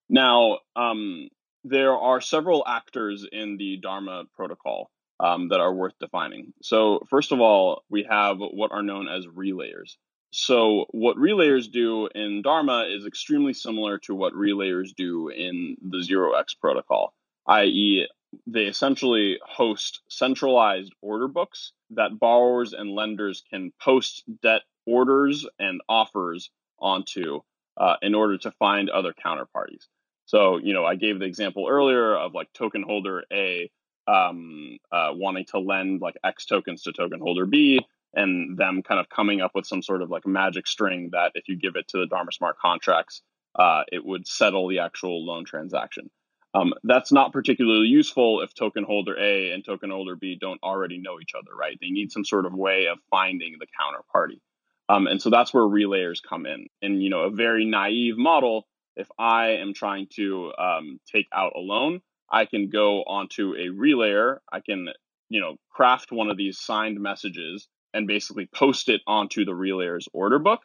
Now, 0.08 0.58
um, 0.76 1.28
there 1.64 1.96
are 1.96 2.20
several 2.20 2.64
actors 2.66 3.26
in 3.30 3.56
the 3.58 3.78
Dharma 3.80 4.24
protocol 4.34 4.90
um, 5.20 5.48
that 5.48 5.60
are 5.60 5.72
worth 5.72 5.94
defining. 6.00 6.52
So, 6.62 7.00
first 7.08 7.32
of 7.32 7.40
all, 7.40 7.84
we 7.88 8.06
have 8.08 8.38
what 8.38 8.72
are 8.72 8.82
known 8.82 9.08
as 9.08 9.26
relayers. 9.26 9.96
So, 10.30 10.86
what 10.90 11.16
relayers 11.16 11.70
do 11.70 12.08
in 12.14 12.42
Dharma 12.42 12.86
is 12.88 13.06
extremely 13.06 13.54
similar 13.54 13.98
to 14.00 14.14
what 14.14 14.34
relayers 14.34 14.94
do 14.94 15.28
in 15.28 15.76
the 15.80 15.98
0x 15.98 16.58
protocol, 16.60 17.14
i.e., 17.46 18.06
they 18.46 18.64
essentially 18.64 19.38
host 19.42 20.02
centralized 20.10 20.92
order 21.00 21.28
books 21.28 21.72
that 21.90 22.18
borrowers 22.18 22.74
and 22.74 22.94
lenders 22.94 23.42
can 23.48 23.72
post 23.80 24.22
debt 24.42 24.62
orders 24.86 25.46
and 25.58 25.80
offers 25.88 26.50
onto 26.78 27.40
uh, 27.78 27.96
in 28.02 28.14
order 28.14 28.36
to 28.36 28.50
find 28.52 28.90
other 28.90 29.14
counterparties. 29.14 29.86
So, 30.26 30.58
you 30.58 30.74
know, 30.74 30.84
I 30.84 30.96
gave 30.96 31.18
the 31.18 31.24
example 31.24 31.66
earlier 31.70 32.14
of 32.14 32.34
like 32.34 32.52
token 32.52 32.82
holder 32.82 33.24
A 33.32 33.70
um, 34.06 34.78
uh, 34.92 35.10
wanting 35.12 35.46
to 35.46 35.58
lend 35.58 36.02
like 36.02 36.16
X 36.22 36.44
tokens 36.44 36.82
to 36.82 36.92
token 36.92 37.20
holder 37.20 37.46
B, 37.46 37.80
and 38.14 38.56
them 38.56 38.82
kind 38.82 39.00
of 39.00 39.08
coming 39.08 39.40
up 39.40 39.52
with 39.54 39.66
some 39.66 39.82
sort 39.82 40.02
of 40.02 40.10
like 40.10 40.26
magic 40.26 40.66
string 40.66 41.10
that 41.12 41.32
if 41.34 41.48
you 41.48 41.56
give 41.56 41.76
it 41.76 41.88
to 41.88 41.98
the 41.98 42.06
Dharma 42.06 42.32
smart 42.32 42.58
contracts, 42.58 43.22
uh, 43.58 43.82
it 43.90 44.04
would 44.04 44.26
settle 44.26 44.68
the 44.68 44.80
actual 44.80 45.24
loan 45.24 45.44
transaction. 45.44 46.10
Um, 46.54 46.72
that's 46.82 47.12
not 47.12 47.32
particularly 47.32 47.88
useful 47.88 48.40
if 48.40 48.54
token 48.54 48.84
holder 48.84 49.16
A 49.18 49.52
and 49.52 49.64
token 49.64 49.90
holder 49.90 50.16
B 50.16 50.38
don't 50.40 50.62
already 50.62 50.98
know 50.98 51.20
each 51.20 51.32
other, 51.36 51.54
right? 51.54 51.76
They 51.80 51.90
need 51.90 52.10
some 52.10 52.24
sort 52.24 52.46
of 52.46 52.54
way 52.54 52.86
of 52.86 52.98
finding 53.10 53.56
the 53.58 53.66
counterparty. 53.66 54.40
Um, 54.88 55.06
and 55.06 55.20
so 55.20 55.28
that's 55.28 55.52
where 55.52 55.64
relayers 55.64 56.22
come 56.26 56.46
in. 56.46 56.66
And, 56.80 57.02
you 57.02 57.10
know 57.10 57.20
a 57.20 57.30
very 57.30 57.66
naive 57.66 58.16
model, 58.16 58.66
if 58.96 59.08
I 59.18 59.58
am 59.60 59.74
trying 59.74 60.08
to 60.16 60.52
um, 60.58 61.00
take 61.12 61.26
out 61.32 61.52
a 61.54 61.60
loan, 61.60 62.00
I 62.30 62.46
can 62.46 62.70
go 62.70 63.02
onto 63.02 63.52
a 63.52 63.68
relayer. 63.68 64.38
I 64.50 64.60
can 64.60 64.88
you 65.28 65.40
know 65.40 65.56
craft 65.70 66.10
one 66.10 66.30
of 66.30 66.38
these 66.38 66.58
signed 66.58 66.98
messages 66.98 67.68
and 67.94 68.06
basically 68.06 68.46
post 68.46 68.88
it 68.88 69.00
onto 69.06 69.44
the 69.44 69.52
relayer's 69.52 70.08
order 70.12 70.38
book 70.38 70.60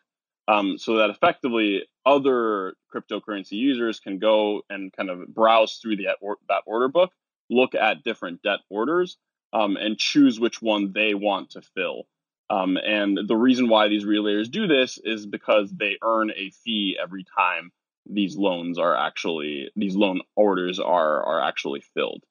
um, 0.47 0.77
so 0.77 0.97
that 0.97 1.09
effectively 1.09 1.83
other 2.05 2.73
cryptocurrency 2.93 3.53
users 3.53 3.99
can 3.99 4.19
go 4.19 4.61
and 4.69 4.91
kind 4.91 5.09
of 5.09 5.33
browse 5.33 5.77
through 5.77 5.97
the, 5.97 6.07
that 6.49 6.63
order 6.65 6.87
book, 6.89 7.11
look 7.49 7.75
at 7.75 8.03
different 8.03 8.41
debt 8.41 8.59
orders, 8.69 9.17
um, 9.53 9.77
and 9.77 9.97
choose 9.97 10.39
which 10.39 10.61
one 10.61 10.91
they 10.93 11.13
want 11.13 11.51
to 11.51 11.61
fill. 11.61 12.03
Um, 12.49 12.77
and 12.77 13.17
the 13.27 13.37
reason 13.37 13.69
why 13.69 13.87
these 13.87 14.03
relayers 14.03 14.51
do 14.51 14.67
this 14.67 14.99
is 15.03 15.25
because 15.25 15.71
they 15.71 15.97
earn 16.03 16.31
a 16.31 16.51
fee 16.63 16.97
every 17.01 17.25
time 17.37 17.71
these 18.05 18.35
loans 18.35 18.77
are 18.77 18.95
actually 18.95 19.71
these 19.77 19.95
loan 19.95 20.19
orders 20.35 20.77
are 20.77 21.23
are 21.23 21.41
actually 21.41 21.81
filled. 21.93 22.21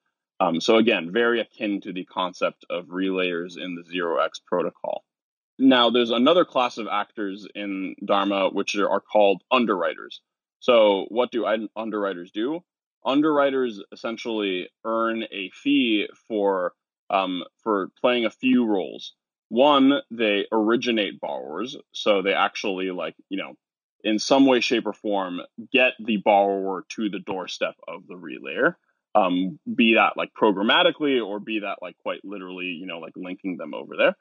Um, 0.42 0.60
so 0.60 0.76
again, 0.76 1.12
very 1.12 1.40
akin 1.40 1.80
to 1.82 1.92
the 1.92 2.04
concept 2.04 2.64
of 2.68 2.86
relayers 2.86 3.56
in 3.56 3.76
the 3.76 3.84
zero 3.84 4.18
X 4.18 4.40
protocol. 4.44 5.04
Now, 5.58 5.90
there's 5.90 6.10
another 6.10 6.44
class 6.44 6.78
of 6.78 6.88
actors 6.90 7.46
in 7.54 7.94
Dharma 8.04 8.48
which 8.48 8.74
are 8.76 9.00
called 9.00 9.42
underwriters. 9.52 10.20
So, 10.58 11.06
what 11.08 11.30
do 11.30 11.46
underwriters 11.76 12.32
do? 12.32 12.60
Underwriters 13.04 13.80
essentially 13.92 14.68
earn 14.84 15.24
a 15.30 15.50
fee 15.50 16.08
for 16.26 16.72
um, 17.10 17.44
for 17.62 17.90
playing 18.00 18.24
a 18.24 18.30
few 18.30 18.66
roles. 18.66 19.14
One, 19.48 20.00
they 20.10 20.46
originate 20.50 21.20
borrowers, 21.20 21.76
so 21.92 22.22
they 22.22 22.32
actually 22.32 22.90
like 22.90 23.14
you 23.28 23.38
know, 23.38 23.54
in 24.02 24.18
some 24.18 24.46
way, 24.46 24.60
shape, 24.60 24.86
or 24.86 24.92
form, 24.92 25.40
get 25.72 25.92
the 26.00 26.16
borrower 26.16 26.84
to 26.96 27.10
the 27.10 27.20
doorstep 27.20 27.76
of 27.86 28.08
the 28.08 28.14
relayer. 28.14 28.74
Um, 29.14 29.58
be 29.74 29.94
that 29.94 30.16
like 30.16 30.30
programmatically 30.32 31.24
or 31.24 31.38
be 31.38 31.60
that 31.60 31.78
like 31.82 31.96
quite 31.98 32.24
literally, 32.24 32.66
you 32.66 32.86
know, 32.86 32.98
like 32.98 33.12
linking 33.14 33.58
them 33.58 33.74
over 33.74 33.94
there 33.96 34.16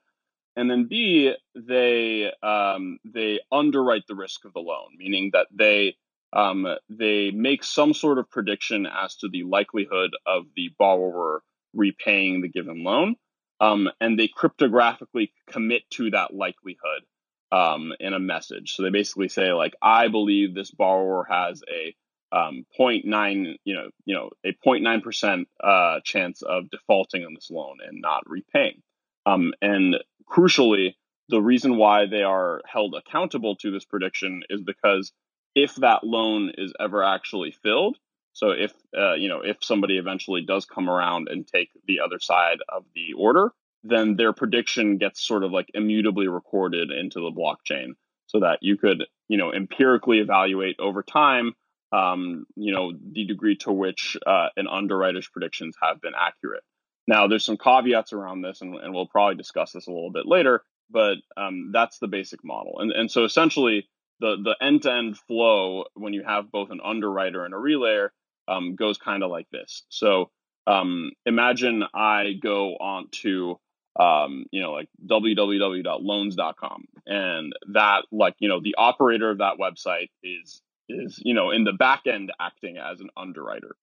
and 0.55 0.69
then 0.69 0.87
B, 0.87 1.33
they 1.55 2.31
um, 2.43 2.99
they 3.05 3.39
underwrite 3.51 4.05
the 4.07 4.15
risk 4.15 4.45
of 4.45 4.53
the 4.53 4.59
loan, 4.59 4.89
meaning 4.97 5.31
that 5.33 5.47
they 5.51 5.95
um, 6.33 6.67
they 6.89 7.31
make 7.31 7.63
some 7.63 7.93
sort 7.93 8.17
of 8.17 8.29
prediction 8.29 8.85
as 8.85 9.15
to 9.17 9.29
the 9.29 9.43
likelihood 9.43 10.11
of 10.25 10.45
the 10.55 10.69
borrower 10.77 11.41
repaying 11.73 12.41
the 12.41 12.49
given 12.49 12.83
loan, 12.83 13.15
um, 13.61 13.89
and 14.01 14.19
they 14.19 14.27
cryptographically 14.27 15.31
commit 15.49 15.83
to 15.91 16.11
that 16.11 16.33
likelihood 16.33 17.03
um, 17.51 17.93
in 17.99 18.13
a 18.13 18.19
message. 18.19 18.73
So 18.73 18.83
they 18.83 18.89
basically 18.89 19.29
say 19.29 19.53
like, 19.53 19.73
I 19.81 20.09
believe 20.09 20.53
this 20.53 20.71
borrower 20.71 21.25
has 21.29 21.63
a 21.71 21.95
um, 22.31 22.65
0.9, 22.79 23.55
you 23.63 23.73
know, 23.73 23.89
you 24.05 24.15
know, 24.15 24.29
a 24.45 24.53
0.9 24.65 25.03
percent 25.03 25.47
uh, 25.63 25.99
chance 26.03 26.41
of 26.41 26.69
defaulting 26.69 27.25
on 27.25 27.33
this 27.33 27.49
loan 27.51 27.77
and 27.85 28.01
not 28.01 28.23
repaying. 28.27 28.81
Um, 29.25 29.53
and 29.61 29.97
crucially, 30.29 30.95
the 31.29 31.41
reason 31.41 31.77
why 31.77 32.07
they 32.07 32.23
are 32.23 32.61
held 32.65 32.95
accountable 32.95 33.55
to 33.57 33.71
this 33.71 33.85
prediction 33.85 34.43
is 34.49 34.61
because 34.61 35.11
if 35.55 35.75
that 35.75 36.03
loan 36.03 36.51
is 36.57 36.73
ever 36.79 37.03
actually 37.03 37.51
filled, 37.51 37.97
so 38.33 38.51
if 38.51 38.73
uh, 38.97 39.13
you 39.13 39.29
know 39.29 39.41
if 39.41 39.57
somebody 39.61 39.97
eventually 39.97 40.41
does 40.41 40.65
come 40.65 40.89
around 40.89 41.27
and 41.29 41.47
take 41.47 41.69
the 41.85 41.99
other 41.99 42.19
side 42.19 42.59
of 42.69 42.85
the 42.95 43.13
order, 43.17 43.51
then 43.83 44.15
their 44.15 44.33
prediction 44.33 44.97
gets 44.97 45.25
sort 45.25 45.43
of 45.43 45.51
like 45.51 45.69
immutably 45.73 46.27
recorded 46.27 46.91
into 46.91 47.19
the 47.19 47.31
blockchain, 47.31 47.93
so 48.27 48.39
that 48.39 48.59
you 48.61 48.77
could 48.77 49.03
you 49.27 49.37
know 49.37 49.53
empirically 49.53 50.19
evaluate 50.19 50.77
over 50.79 51.03
time, 51.03 51.53
um, 51.91 52.45
you 52.55 52.73
know 52.73 52.93
the 52.93 53.25
degree 53.25 53.57
to 53.57 53.71
which 53.71 54.17
uh, 54.25 54.47
an 54.55 54.67
underwriter's 54.67 55.27
predictions 55.27 55.75
have 55.81 56.01
been 56.01 56.13
accurate. 56.17 56.63
Now, 57.07 57.27
there's 57.27 57.45
some 57.45 57.57
caveats 57.57 58.13
around 58.13 58.41
this, 58.41 58.61
and, 58.61 58.75
and 58.75 58.93
we'll 58.93 59.07
probably 59.07 59.35
discuss 59.35 59.71
this 59.71 59.87
a 59.87 59.91
little 59.91 60.11
bit 60.11 60.25
later, 60.25 60.63
but 60.89 61.15
um, 61.35 61.71
that's 61.73 61.99
the 61.99 62.07
basic 62.07 62.43
model. 62.43 62.79
And, 62.79 62.91
and 62.91 63.11
so 63.11 63.25
essentially, 63.25 63.89
the, 64.19 64.37
the 64.41 64.55
end-to-end 64.61 65.17
flow 65.17 65.85
when 65.95 66.13
you 66.13 66.23
have 66.23 66.51
both 66.51 66.69
an 66.69 66.79
underwriter 66.83 67.43
and 67.43 67.53
a 67.53 67.57
relayer 67.57 68.09
um, 68.47 68.75
goes 68.75 68.97
kind 68.97 69.23
of 69.23 69.31
like 69.31 69.47
this. 69.51 69.83
So 69.89 70.29
um, 70.67 71.11
imagine 71.25 71.83
I 71.93 72.33
go 72.41 72.75
on 72.75 73.09
to 73.23 73.59
um, 73.99 74.45
you 74.51 74.61
know, 74.61 74.71
like 74.71 74.87
www.loans.com, 75.05 76.85
and 77.07 77.53
that, 77.73 78.03
like, 78.11 78.35
you 78.39 78.47
know, 78.47 78.61
the 78.61 78.75
operator 78.77 79.29
of 79.29 79.39
that 79.39 79.57
website 79.59 80.09
is 80.23 80.61
is 80.91 81.19
you 81.23 81.33
know 81.33 81.51
in 81.51 81.63
the 81.63 81.73
back 81.73 82.01
end 82.07 82.31
acting 82.39 82.77
as 82.77 82.99
an 82.99 83.09
underwriter 83.17 83.75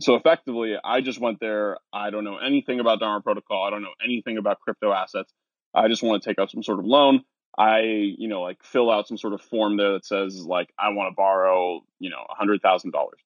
so 0.00 0.14
effectively, 0.14 0.74
I 0.82 1.00
just 1.00 1.20
went 1.20 1.40
there. 1.40 1.78
I 1.92 2.10
don't 2.10 2.24
know 2.24 2.38
anything 2.38 2.80
about 2.80 3.00
Dharma 3.00 3.20
Protocol. 3.20 3.64
I 3.64 3.70
don't 3.70 3.82
know 3.82 3.94
anything 4.02 4.36
about 4.38 4.60
crypto 4.60 4.92
assets. 4.92 5.32
I 5.74 5.88
just 5.88 6.02
want 6.02 6.22
to 6.22 6.28
take 6.28 6.38
out 6.38 6.50
some 6.50 6.62
sort 6.62 6.78
of 6.80 6.84
loan. 6.84 7.22
I, 7.56 7.80
you 7.80 8.28
know, 8.28 8.42
like 8.42 8.62
fill 8.62 8.90
out 8.90 9.06
some 9.06 9.18
sort 9.18 9.34
of 9.34 9.40
form 9.42 9.76
there 9.76 9.92
that 9.92 10.06
says 10.06 10.40
like 10.40 10.72
I 10.78 10.90
want 10.90 11.12
to 11.12 11.14
borrow, 11.14 11.82
you 11.98 12.10
know, 12.10 12.24
a 12.28 12.34
hundred 12.34 12.62
thousand 12.62 12.92
dollars. 12.92 13.20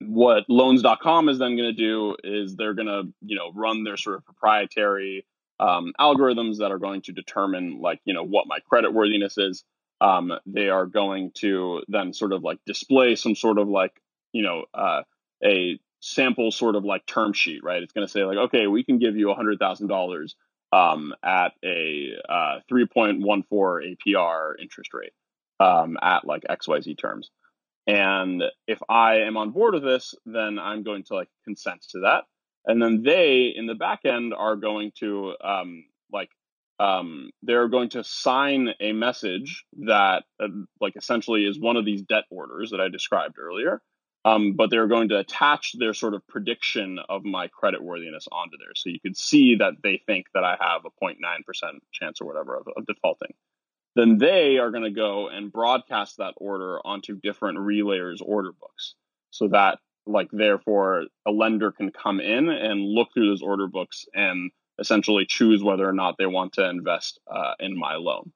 What 0.00 0.44
loans.com 0.48 1.28
is 1.28 1.38
then 1.38 1.56
going 1.56 1.70
to 1.70 1.72
do 1.72 2.16
is 2.22 2.56
they're 2.56 2.74
going 2.74 2.88
to, 2.88 3.04
you 3.22 3.36
know, 3.36 3.52
run 3.54 3.84
their 3.84 3.96
sort 3.96 4.16
of 4.16 4.24
proprietary 4.24 5.24
um, 5.60 5.94
algorithms 5.98 6.58
that 6.58 6.72
are 6.72 6.78
going 6.78 7.02
to 7.02 7.12
determine 7.12 7.80
like, 7.80 8.00
you 8.04 8.12
know, 8.12 8.24
what 8.24 8.46
my 8.46 8.58
credit 8.68 8.92
worthiness 8.92 9.38
is. 9.38 9.64
Um, 10.00 10.32
they 10.46 10.68
are 10.68 10.86
going 10.86 11.32
to 11.36 11.82
then 11.88 12.12
sort 12.12 12.32
of 12.32 12.42
like 12.42 12.58
display 12.66 13.16
some 13.16 13.34
sort 13.34 13.58
of 13.58 13.68
like, 13.68 13.92
you 14.32 14.42
know, 14.42 14.64
uh, 14.74 15.02
a 15.42 15.78
sample 16.00 16.50
sort 16.50 16.76
of 16.76 16.84
like 16.84 17.06
term 17.06 17.32
sheet, 17.32 17.62
right? 17.64 17.82
It's 17.82 17.92
going 17.92 18.06
to 18.06 18.10
say 18.10 18.24
like, 18.24 18.36
okay, 18.36 18.66
we 18.66 18.84
can 18.84 18.98
give 18.98 19.16
you 19.16 19.30
a 19.30 19.34
hundred 19.34 19.58
thousand 19.58 19.88
dollars 19.88 20.34
um, 20.72 21.14
at 21.22 21.52
a 21.64 22.14
uh, 22.28 22.58
3.14 22.70 23.22
APR 23.52 24.52
interest 24.60 24.92
rate 24.92 25.12
um, 25.60 25.96
at 26.02 26.26
like 26.26 26.42
XYZ 26.42 26.98
terms. 26.98 27.30
And 27.86 28.42
if 28.66 28.78
I 28.88 29.18
am 29.20 29.36
on 29.36 29.50
board 29.50 29.74
with 29.74 29.84
this, 29.84 30.14
then 30.26 30.58
I'm 30.58 30.82
going 30.82 31.04
to 31.04 31.14
like 31.14 31.28
consent 31.44 31.82
to 31.90 32.00
that. 32.00 32.24
And 32.66 32.82
then 32.82 33.02
they 33.02 33.52
in 33.54 33.66
the 33.66 33.74
back 33.74 34.00
end 34.04 34.32
are 34.34 34.56
going 34.56 34.92
to 35.00 35.34
um, 35.42 35.84
like 36.12 36.30
um, 36.80 37.30
they're 37.42 37.68
going 37.68 37.90
to 37.90 38.04
sign 38.04 38.70
a 38.80 38.92
message 38.92 39.64
that 39.86 40.24
uh, 40.40 40.48
like 40.80 40.96
essentially 40.96 41.44
is 41.44 41.58
one 41.58 41.76
of 41.76 41.84
these 41.84 42.02
debt 42.02 42.24
orders 42.30 42.70
that 42.70 42.80
I 42.80 42.88
described 42.88 43.38
earlier 43.38 43.80
um, 44.24 44.54
but 44.54 44.70
they're 44.70 44.88
going 44.88 45.10
to 45.10 45.18
attach 45.18 45.74
their 45.78 45.92
sort 45.92 46.14
of 46.14 46.26
prediction 46.26 46.98
of 47.08 47.24
my 47.24 47.48
credit 47.48 47.82
worthiness 47.82 48.26
onto 48.32 48.56
there. 48.56 48.74
So 48.74 48.88
you 48.88 48.98
could 49.00 49.16
see 49.16 49.56
that 49.56 49.74
they 49.82 50.02
think 50.06 50.26
that 50.32 50.44
I 50.44 50.56
have 50.58 50.82
a 50.86 51.04
0.9% 51.04 51.16
chance 51.92 52.20
or 52.20 52.26
whatever 52.26 52.56
of, 52.56 52.66
of 52.74 52.86
defaulting. 52.86 53.34
Then 53.96 54.18
they 54.18 54.56
are 54.56 54.70
going 54.70 54.84
to 54.84 54.90
go 54.90 55.28
and 55.28 55.52
broadcast 55.52 56.16
that 56.18 56.34
order 56.38 56.80
onto 56.84 57.20
different 57.20 57.58
relayers 57.58 58.20
order 58.24 58.52
books 58.58 58.94
so 59.30 59.48
that 59.48 59.78
like 60.06 60.28
therefore 60.32 61.04
a 61.26 61.30
lender 61.30 61.70
can 61.70 61.90
come 61.90 62.20
in 62.20 62.48
and 62.48 62.80
look 62.80 63.08
through 63.14 63.28
those 63.28 63.42
order 63.42 63.68
books 63.68 64.06
and 64.14 64.50
essentially 64.78 65.26
choose 65.26 65.62
whether 65.62 65.88
or 65.88 65.92
not 65.92 66.16
they 66.18 66.26
want 66.26 66.54
to 66.54 66.68
invest 66.68 67.20
uh, 67.30 67.52
in 67.60 67.78
my 67.78 67.94
loan. 67.96 68.32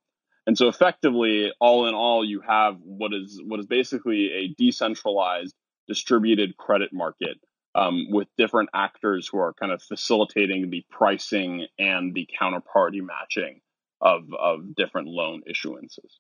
And 0.47 0.57
so 0.57 0.68
effectively, 0.68 1.52
all 1.61 1.87
in 1.87 1.95
all, 1.95 2.25
you 2.25 2.40
have 2.40 2.76
what 2.83 3.12
is 3.12 3.40
what 3.45 3.61
is 3.61 3.66
basically 3.66 4.33
a 4.33 4.54
decentralized 4.57 5.54
distributed 5.87 6.57
credit 6.57 6.90
market 6.92 7.38
um, 7.75 8.07
with 8.11 8.28
different 8.37 8.71
actors 8.75 9.28
who 9.28 9.38
are 9.38 9.52
kind 9.52 9.73
of 9.73 9.83
facilitating 9.83 10.71
the 10.71 10.85
pricing 10.90 11.66
and 11.78 12.14
the 12.14 12.26
counterparty 12.40 13.02
matching 13.02 13.61
of, 14.00 14.23
of 14.38 14.75
different 14.75 15.09
loan 15.09 15.42
issuances. 15.50 16.18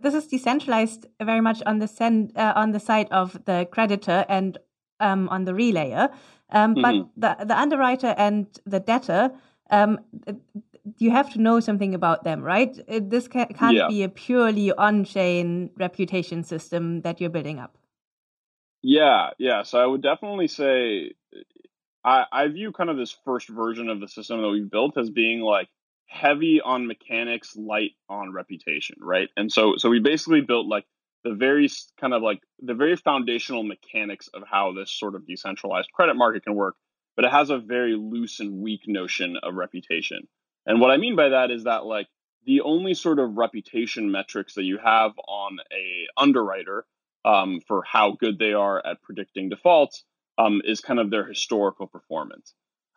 This 0.00 0.14
is 0.14 0.26
decentralized 0.28 1.06
very 1.20 1.40
much 1.40 1.60
on 1.66 1.80
the 1.80 2.30
uh, 2.36 2.52
on 2.54 2.70
the 2.70 2.80
side 2.80 3.08
of 3.10 3.44
the 3.44 3.66
creditor 3.70 4.24
and 4.28 4.56
um, 5.00 5.28
on 5.28 5.44
the 5.44 5.52
relayer, 5.52 6.10
um, 6.50 6.74
mm-hmm. 6.74 7.08
but 7.16 7.38
the 7.38 7.44
the 7.46 7.58
underwriter 7.58 8.14
and 8.16 8.46
the 8.66 8.80
debtor 8.80 9.32
um, 9.70 10.00
you 10.96 11.10
have 11.10 11.32
to 11.32 11.40
know 11.40 11.60
something 11.60 11.94
about 11.94 12.24
them, 12.24 12.42
right? 12.42 12.78
This 12.88 13.28
can't 13.28 13.76
yeah. 13.76 13.88
be 13.88 14.02
a 14.02 14.08
purely 14.08 14.72
on-chain 14.72 15.70
reputation 15.76 16.42
system 16.42 17.02
that 17.02 17.20
you're 17.20 17.30
building 17.30 17.58
up. 17.58 17.76
Yeah, 18.82 19.30
yeah. 19.38 19.64
So 19.64 19.78
I 19.78 19.86
would 19.86 20.02
definitely 20.02 20.48
say 20.48 21.12
I, 22.04 22.24
I 22.32 22.48
view 22.48 22.72
kind 22.72 22.90
of 22.90 22.96
this 22.96 23.14
first 23.24 23.48
version 23.48 23.88
of 23.88 24.00
the 24.00 24.08
system 24.08 24.40
that 24.40 24.48
we've 24.48 24.70
built 24.70 24.96
as 24.96 25.10
being 25.10 25.40
like 25.40 25.68
heavy 26.06 26.60
on 26.64 26.86
mechanics, 26.86 27.56
light 27.56 27.92
on 28.08 28.32
reputation, 28.32 28.96
right? 29.00 29.28
And 29.36 29.52
so 29.52 29.74
so 29.76 29.90
we 29.90 29.98
basically 30.00 30.40
built 30.40 30.66
like 30.66 30.86
the 31.24 31.34
very 31.34 31.68
kind 32.00 32.14
of 32.14 32.22
like 32.22 32.40
the 32.60 32.74
very 32.74 32.96
foundational 32.96 33.62
mechanics 33.62 34.28
of 34.32 34.42
how 34.50 34.72
this 34.72 34.90
sort 34.92 35.14
of 35.14 35.26
decentralized 35.26 35.90
credit 35.92 36.14
market 36.14 36.44
can 36.44 36.54
work, 36.54 36.76
but 37.16 37.24
it 37.24 37.30
has 37.30 37.50
a 37.50 37.58
very 37.58 37.96
loose 37.96 38.40
and 38.40 38.62
weak 38.62 38.82
notion 38.86 39.36
of 39.42 39.54
reputation. 39.54 40.28
And 40.66 40.80
what 40.80 40.90
I 40.90 40.96
mean 40.96 41.16
by 41.16 41.30
that 41.30 41.50
is 41.50 41.64
that 41.64 41.84
like 41.84 42.06
the 42.46 42.60
only 42.62 42.94
sort 42.94 43.18
of 43.18 43.36
reputation 43.36 44.10
metrics 44.10 44.54
that 44.54 44.64
you 44.64 44.78
have 44.82 45.12
on 45.26 45.58
a 45.72 46.06
underwriter 46.20 46.86
um, 47.24 47.60
for 47.66 47.82
how 47.82 48.12
good 48.12 48.38
they 48.38 48.52
are 48.52 48.84
at 48.84 49.02
predicting 49.02 49.48
defaults 49.48 50.04
um, 50.38 50.62
is 50.64 50.80
kind 50.80 51.00
of 51.00 51.10
their 51.10 51.26
historical 51.26 51.86
performance. 51.86 52.54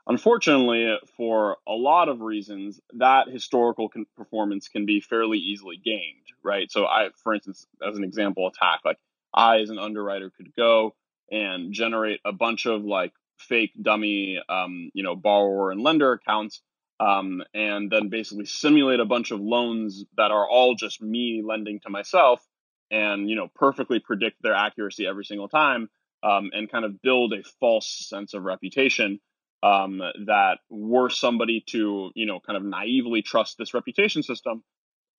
Unfortunately, 0.08 0.98
for 1.16 1.58
a 1.68 1.74
lot 1.74 2.10
of 2.10 2.22
reasons, 2.22 2.80
that 2.94 3.28
historical 3.30 3.90
con- 3.90 4.06
performance 4.18 4.68
can 4.68 4.86
be 4.86 5.00
fairly 5.00 5.38
easily 5.38 5.78
gamed, 5.78 6.26
right? 6.44 6.72
So, 6.72 6.86
I, 6.86 7.10
for 7.24 7.34
instance, 7.34 7.66
as 7.88 7.98
an 7.98 8.04
example 8.04 8.48
attack, 8.48 8.82
like 8.84 8.98
I, 9.34 9.60
as 9.60 9.70
an 9.70 9.80
underwriter, 9.80 10.32
could 10.36 10.54
go 10.56 10.96
and 11.32 11.72
generate 11.74 12.20
a 12.26 12.34
bunch 12.34 12.66
of 12.66 12.84
like 12.84 13.14
fake 13.38 13.72
dummy, 13.82 14.42
um, 14.50 14.92
you 14.94 15.04
know, 15.04 15.16
borrower 15.16 15.72
and 15.72 15.82
lender 15.82 16.14
accounts, 16.14 16.62
um, 17.00 17.44
and 17.54 17.92
then 17.92 18.10
basically 18.10 18.46
simulate 18.46 19.00
a 19.00 19.06
bunch 19.06 19.32
of 19.32 19.40
loans 19.40 20.04
that 20.18 20.32
are 20.32 20.48
all 20.48 20.76
just 20.76 21.02
me 21.02 21.42
lending 21.46 21.80
to 21.82 21.90
myself 21.90 22.46
and 22.92 23.30
you 23.30 23.36
know 23.36 23.48
perfectly 23.56 24.00
predict 24.00 24.42
their 24.42 24.54
accuracy 24.54 25.08
every 25.08 25.26
single 25.26 25.48
time 25.48 25.90
um, 26.24 26.52
and 26.54 26.72
kind 26.72 26.86
of 26.86 27.02
build 27.02 27.34
a 27.34 27.44
false 27.60 28.08
sense 28.10 28.34
of 28.34 28.44
reputation 28.44 29.20
um, 29.64 30.00
that 30.26 30.60
were 30.70 31.10
somebody 31.10 31.64
to 31.68 32.12
you 32.16 32.26
know 32.26 32.40
kind 32.40 32.58
of 32.58 32.64
naively 32.64 33.22
trust 33.22 33.58
this 33.58 33.74
reputation 33.74 34.24
system 34.24 34.64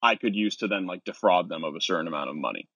i 0.03 0.17
could 0.17 0.35
use 0.35 0.57
to 0.57 0.69
then 0.69 0.87
like 0.87 1.05
defraud 1.05 1.49
them 1.49 1.65
of 1.65 1.77
a 1.77 1.81
certain 1.81 2.09
amount 2.09 2.29
of 2.29 2.37
money. 2.37 2.69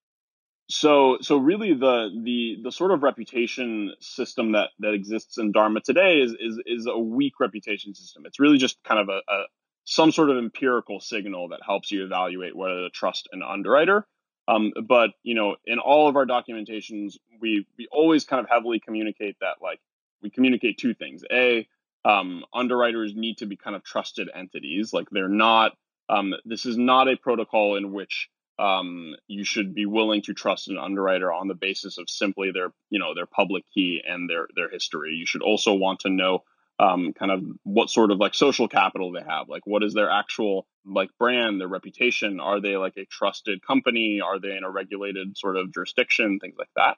So 0.69 1.17
so 1.21 1.37
really 1.37 1.73
the 1.73 2.09
the 2.23 2.57
the 2.63 2.71
sort 2.71 2.91
of 2.91 3.03
reputation 3.03 3.93
system 3.99 4.53
that 4.53 4.69
that 4.79 4.93
exists 4.93 5.37
in 5.37 5.51
dharma 5.51 5.81
today 5.81 6.19
is 6.19 6.33
is 6.39 6.59
is 6.65 6.87
a 6.87 6.97
weak 6.97 7.39
reputation 7.39 7.93
system. 7.93 8.25
It's 8.25 8.39
really 8.39 8.57
just 8.57 8.77
kind 8.83 8.99
of 8.99 9.09
a, 9.09 9.19
a 9.31 9.43
some 9.85 10.11
sort 10.11 10.29
of 10.29 10.37
empirical 10.37 10.99
signal 10.99 11.49
that 11.49 11.61
helps 11.65 11.91
you 11.91 12.03
evaluate 12.03 12.55
whether 12.55 12.81
to 12.81 12.89
trust 12.89 13.29
an 13.31 13.41
underwriter. 13.41 14.05
Um, 14.49 14.73
but 14.87 15.11
you 15.23 15.35
know, 15.35 15.55
in 15.65 15.79
all 15.79 16.09
of 16.09 16.17
our 16.17 16.25
documentations, 16.25 17.15
we 17.39 17.65
we 17.77 17.87
always 17.89 18.25
kind 18.25 18.41
of 18.41 18.49
heavily 18.49 18.81
communicate 18.81 19.37
that 19.39 19.61
like 19.61 19.79
we 20.21 20.29
communicate 20.29 20.77
two 20.77 20.93
things. 20.93 21.23
A, 21.31 21.67
um, 22.05 22.45
underwriters 22.53 23.13
need 23.15 23.39
to 23.39 23.45
be 23.45 23.55
kind 23.55 23.75
of 23.75 23.83
trusted 23.83 24.29
entities. 24.33 24.93
Like 24.93 25.09
they're 25.11 25.29
not. 25.29 25.73
Um, 26.09 26.33
this 26.45 26.65
is 26.65 26.77
not 26.77 27.09
a 27.09 27.17
protocol 27.17 27.75
in 27.75 27.91
which 27.91 28.29
um, 28.59 29.15
you 29.27 29.43
should 29.43 29.75
be 29.75 29.85
willing 29.85 30.21
to 30.23 30.33
trust 30.33 30.69
an 30.69 30.77
underwriter 30.77 31.31
on 31.31 31.47
the 31.47 31.53
basis 31.53 31.97
of 31.97 32.09
simply 32.09 32.51
their 32.51 32.71
you 32.89 32.99
know 32.99 33.13
their 33.13 33.25
public 33.25 33.63
key 33.73 34.01
and 34.07 34.29
their 34.29 34.47
their 34.55 34.69
history. 34.69 35.13
You 35.13 35.25
should 35.25 35.41
also 35.41 35.73
want 35.73 36.01
to 36.01 36.09
know 36.09 36.43
um, 36.79 37.13
kind 37.13 37.31
of 37.31 37.43
what 37.63 37.89
sort 37.89 38.11
of 38.11 38.19
like 38.19 38.33
social 38.33 38.67
capital 38.67 39.11
they 39.11 39.23
have. 39.27 39.49
Like, 39.49 39.65
what 39.65 39.83
is 39.83 39.93
their 39.93 40.09
actual 40.09 40.67
like 40.85 41.09
brand, 41.19 41.59
their 41.59 41.67
reputation? 41.67 42.39
Are 42.39 42.61
they 42.61 42.77
like 42.77 42.97
a 42.97 43.05
trusted 43.05 43.65
company? 43.65 44.21
Are 44.21 44.39
they 44.39 44.55
in 44.55 44.63
a 44.63 44.69
regulated 44.69 45.37
sort 45.37 45.57
of 45.57 45.73
jurisdiction? 45.73 46.39
Things 46.39 46.55
like 46.57 46.69
that. 46.75 46.97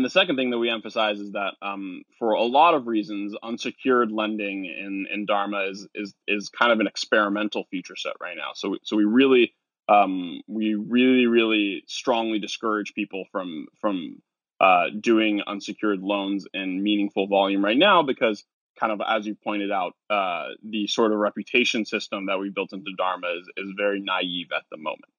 And 0.00 0.04
the 0.06 0.08
second 0.08 0.36
thing 0.36 0.48
that 0.48 0.58
we 0.58 0.70
emphasize 0.70 1.20
is 1.20 1.32
that 1.32 1.56
um, 1.60 2.04
for 2.18 2.32
a 2.32 2.42
lot 2.42 2.72
of 2.72 2.86
reasons, 2.86 3.36
unsecured 3.42 4.10
lending 4.10 4.64
in, 4.64 5.06
in 5.12 5.26
Dharma 5.26 5.64
is, 5.64 5.86
is 5.94 6.14
is 6.26 6.48
kind 6.48 6.72
of 6.72 6.80
an 6.80 6.86
experimental 6.86 7.64
feature 7.70 7.96
set 7.96 8.14
right 8.18 8.34
now. 8.34 8.52
So 8.54 8.78
so 8.82 8.96
we 8.96 9.04
really 9.04 9.52
um, 9.90 10.40
we 10.46 10.72
really 10.72 11.26
really 11.26 11.82
strongly 11.86 12.38
discourage 12.38 12.94
people 12.94 13.26
from 13.30 13.66
from 13.78 14.22
uh, 14.58 14.86
doing 14.98 15.42
unsecured 15.46 16.00
loans 16.00 16.46
in 16.54 16.82
meaningful 16.82 17.26
volume 17.26 17.62
right 17.62 17.76
now 17.76 18.02
because 18.02 18.42
kind 18.78 18.94
of 18.94 19.02
as 19.06 19.26
you 19.26 19.34
pointed 19.34 19.70
out, 19.70 19.92
uh, 20.08 20.46
the 20.64 20.86
sort 20.86 21.12
of 21.12 21.18
reputation 21.18 21.84
system 21.84 22.24
that 22.24 22.38
we 22.38 22.48
built 22.48 22.72
into 22.72 22.92
Dharma 22.96 23.26
is, 23.38 23.50
is 23.58 23.74
very 23.76 24.00
naive 24.00 24.46
at 24.56 24.62
the 24.70 24.78
moment. 24.78 25.12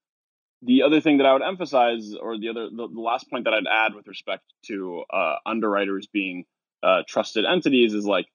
The 0.64 0.84
other 0.84 1.02
thing 1.02 1.18
that 1.18 1.26
I 1.26 1.34
would 1.34 1.42
emphasize, 1.42 2.14
or 2.14 2.38
the 2.38 2.50
other, 2.50 2.70
the, 2.70 2.88
the 2.88 3.00
last 3.02 3.30
point 3.30 3.46
that 3.46 3.54
I'd 3.54 3.68
add 3.70 3.96
with 3.96 4.08
respect 4.08 4.44
to 4.68 5.04
uh, 5.12 5.36
underwriters 5.46 6.08
being 6.08 6.46
uh, 6.84 7.02
trusted 7.08 7.46
entities 7.46 7.94
is 7.94 8.06
like 8.06 8.28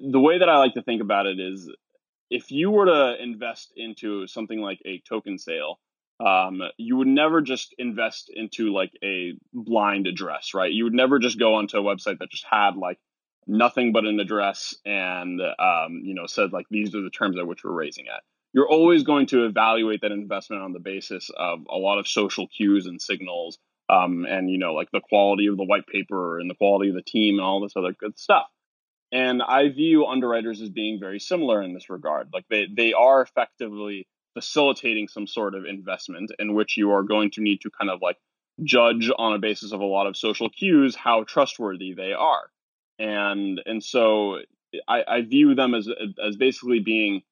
the 0.00 0.20
way 0.20 0.38
that 0.38 0.48
I 0.48 0.58
like 0.58 0.74
to 0.74 0.82
think 0.82 1.02
about 1.02 1.26
it 1.26 1.40
is 1.40 1.70
if 2.30 2.50
you 2.50 2.70
were 2.70 2.86
to 2.86 3.22
invest 3.22 3.72
into 3.76 4.26
something 4.26 4.60
like 4.60 4.80
a 4.84 5.00
token 5.08 5.38
sale, 5.38 5.78
um, 6.20 6.60
you 6.76 6.96
would 6.96 7.08
never 7.08 7.40
just 7.40 7.74
invest 7.78 8.30
into 8.34 8.72
like 8.72 8.92
a 9.02 9.34
blind 9.52 10.06
address, 10.06 10.52
right? 10.54 10.72
You 10.72 10.84
would 10.84 10.94
never 10.94 11.18
just 11.18 11.38
go 11.38 11.54
onto 11.54 11.78
a 11.78 11.82
website 11.82 12.18
that 12.18 12.30
just 12.30 12.44
had 12.48 12.76
like 12.76 12.98
nothing 13.46 13.92
but 13.92 14.04
an 14.04 14.20
address 14.20 14.74
and 14.84 15.40
um, 15.40 16.02
you 16.04 16.14
know 16.14 16.26
said 16.26 16.52
like 16.52 16.66
these 16.70 16.94
are 16.94 17.02
the 17.02 17.10
terms 17.10 17.38
at 17.38 17.46
which 17.46 17.64
we're 17.64 17.72
raising 17.72 18.06
at 18.08 18.22
you're 18.52 18.68
always 18.68 19.02
going 19.02 19.26
to 19.26 19.44
evaluate 19.44 20.00
that 20.02 20.12
investment 20.12 20.62
on 20.62 20.72
the 20.72 20.80
basis 20.80 21.30
of 21.36 21.60
a 21.68 21.76
lot 21.76 21.98
of 21.98 22.08
social 22.08 22.48
cues 22.48 22.86
and 22.86 23.00
signals 23.00 23.58
um, 23.90 24.26
and 24.28 24.50
you 24.50 24.58
know 24.58 24.74
like 24.74 24.90
the 24.90 25.00
quality 25.00 25.46
of 25.46 25.56
the 25.56 25.64
white 25.64 25.86
paper 25.86 26.38
and 26.38 26.48
the 26.50 26.54
quality 26.54 26.90
of 26.90 26.94
the 26.94 27.02
team 27.02 27.38
and 27.38 27.44
all 27.44 27.60
this 27.60 27.76
other 27.76 27.92
good 27.92 28.18
stuff. 28.18 28.46
And 29.10 29.42
i 29.42 29.68
view 29.70 30.04
underwriters 30.06 30.60
as 30.60 30.68
being 30.68 31.00
very 31.00 31.18
similar 31.18 31.62
in 31.62 31.72
this 31.72 31.88
regard. 31.88 32.28
Like 32.32 32.44
they, 32.50 32.66
they 32.74 32.92
are 32.92 33.22
effectively 33.22 34.06
facilitating 34.34 35.08
some 35.08 35.26
sort 35.26 35.54
of 35.54 35.64
investment 35.64 36.30
in 36.38 36.54
which 36.54 36.76
you 36.76 36.92
are 36.92 37.02
going 37.02 37.30
to 37.32 37.40
need 37.40 37.62
to 37.62 37.70
kind 37.70 37.90
of 37.90 38.00
like 38.02 38.18
judge 38.62 39.10
on 39.16 39.34
a 39.34 39.38
basis 39.38 39.72
of 39.72 39.80
a 39.80 39.84
lot 39.84 40.06
of 40.06 40.16
social 40.16 40.50
cues 40.50 40.94
how 40.94 41.24
trustworthy 41.24 41.94
they 41.94 42.12
are. 42.12 42.50
And 42.98 43.60
and 43.64 43.82
so 43.82 44.40
I, 44.86 45.04
I 45.08 45.22
view 45.22 45.54
them 45.54 45.74
as 45.74 45.88
as 46.22 46.36
basically 46.36 46.80
being 46.80 47.22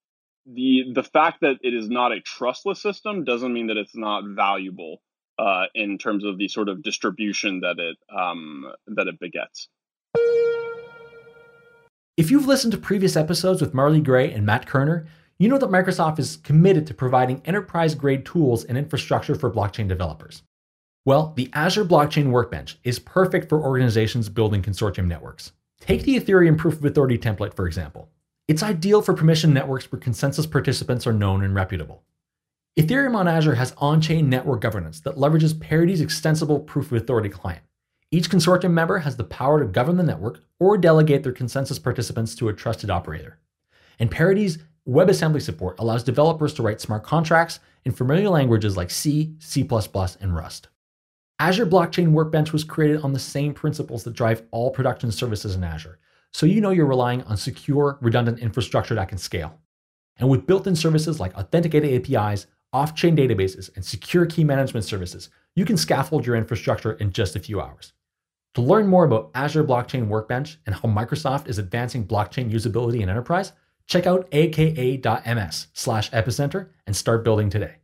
the 0.46 0.84
the 0.94 1.02
fact 1.02 1.40
that 1.40 1.56
it 1.62 1.74
is 1.74 1.88
not 1.88 2.12
a 2.12 2.20
trustless 2.20 2.80
system 2.80 3.24
doesn't 3.24 3.52
mean 3.52 3.66
that 3.66 3.76
it's 3.76 3.96
not 3.96 4.24
valuable 4.24 5.02
uh, 5.38 5.64
in 5.74 5.98
terms 5.98 6.24
of 6.24 6.38
the 6.38 6.48
sort 6.48 6.68
of 6.68 6.82
distribution 6.82 7.60
that 7.60 7.78
it 7.78 7.96
um, 8.16 8.66
that 8.86 9.08
it 9.08 9.18
begets. 9.18 9.68
If 12.16 12.30
you've 12.30 12.46
listened 12.46 12.72
to 12.72 12.78
previous 12.78 13.16
episodes 13.16 13.60
with 13.60 13.74
Marley 13.74 14.00
Gray 14.00 14.32
and 14.32 14.46
Matt 14.46 14.66
Kerner, 14.66 15.06
you 15.38 15.48
know 15.48 15.58
that 15.58 15.68
Microsoft 15.68 16.18
is 16.18 16.38
committed 16.38 16.86
to 16.86 16.94
providing 16.94 17.42
enterprise 17.44 17.94
grade 17.94 18.24
tools 18.24 18.64
and 18.64 18.78
infrastructure 18.78 19.34
for 19.34 19.50
blockchain 19.50 19.86
developers. 19.86 20.42
Well, 21.04 21.34
the 21.36 21.50
Azure 21.52 21.84
Blockchain 21.84 22.30
Workbench 22.30 22.78
is 22.82 22.98
perfect 22.98 23.48
for 23.48 23.62
organizations 23.62 24.28
building 24.28 24.62
consortium 24.62 25.06
networks. 25.06 25.52
Take 25.78 26.04
the 26.04 26.18
Ethereum 26.18 26.56
Proof 26.56 26.78
of 26.78 26.84
Authority 26.84 27.18
template, 27.18 27.54
for 27.54 27.66
example. 27.66 28.08
It's 28.48 28.62
ideal 28.62 29.02
for 29.02 29.12
permission 29.12 29.52
networks 29.52 29.90
where 29.90 29.98
consensus 29.98 30.46
participants 30.46 31.04
are 31.04 31.12
known 31.12 31.42
and 31.42 31.52
reputable. 31.52 32.04
Ethereum 32.78 33.16
on 33.16 33.26
Azure 33.26 33.56
has 33.56 33.74
on 33.78 34.00
chain 34.00 34.30
network 34.30 34.60
governance 34.60 35.00
that 35.00 35.16
leverages 35.16 35.58
Parity's 35.58 36.00
extensible 36.00 36.60
Proof 36.60 36.92
of 36.92 37.02
Authority 37.02 37.28
client. 37.28 37.62
Each 38.12 38.30
consortium 38.30 38.70
member 38.70 38.98
has 38.98 39.16
the 39.16 39.24
power 39.24 39.58
to 39.58 39.66
govern 39.66 39.96
the 39.96 40.04
network 40.04 40.44
or 40.60 40.78
delegate 40.78 41.24
their 41.24 41.32
consensus 41.32 41.80
participants 41.80 42.36
to 42.36 42.48
a 42.48 42.52
trusted 42.52 42.88
operator. 42.88 43.40
And 43.98 44.12
Parity's 44.12 44.58
WebAssembly 44.86 45.42
support 45.42 45.80
allows 45.80 46.04
developers 46.04 46.54
to 46.54 46.62
write 46.62 46.80
smart 46.80 47.02
contracts 47.02 47.58
in 47.84 47.90
familiar 47.90 48.28
languages 48.28 48.76
like 48.76 48.92
C, 48.92 49.34
C, 49.40 49.68
and 50.20 50.36
Rust. 50.36 50.68
Azure 51.40 51.66
Blockchain 51.66 52.12
Workbench 52.12 52.52
was 52.52 52.62
created 52.62 53.02
on 53.02 53.12
the 53.12 53.18
same 53.18 53.52
principles 53.54 54.04
that 54.04 54.14
drive 54.14 54.44
all 54.52 54.70
production 54.70 55.10
services 55.10 55.56
in 55.56 55.64
Azure, 55.64 55.98
so 56.36 56.44
you 56.44 56.60
know 56.60 56.68
you're 56.68 56.84
relying 56.84 57.22
on 57.22 57.38
secure, 57.38 57.96
redundant 58.02 58.40
infrastructure 58.40 58.94
that 58.94 59.08
can 59.08 59.16
scale. 59.16 59.58
And 60.18 60.28
with 60.28 60.46
built 60.46 60.66
in 60.66 60.76
services 60.76 61.18
like 61.18 61.34
authenticated 61.34 62.10
APIs, 62.14 62.46
off 62.74 62.94
chain 62.94 63.16
databases, 63.16 63.74
and 63.74 63.82
secure 63.82 64.26
key 64.26 64.44
management 64.44 64.84
services, 64.84 65.30
you 65.54 65.64
can 65.64 65.78
scaffold 65.78 66.26
your 66.26 66.36
infrastructure 66.36 66.92
in 66.92 67.10
just 67.10 67.36
a 67.36 67.40
few 67.40 67.58
hours. 67.58 67.94
To 68.56 68.60
learn 68.60 68.86
more 68.86 69.06
about 69.06 69.30
Azure 69.34 69.64
Blockchain 69.64 70.08
Workbench 70.08 70.58
and 70.66 70.74
how 70.74 70.82
Microsoft 70.82 71.48
is 71.48 71.56
advancing 71.56 72.06
blockchain 72.06 72.52
usability 72.52 73.00
in 73.00 73.08
enterprise, 73.08 73.52
check 73.86 74.06
out 74.06 74.28
aka.ms 74.30 75.68
slash 75.72 76.10
epicenter 76.10 76.68
and 76.86 76.94
start 76.94 77.24
building 77.24 77.48
today. 77.48 77.76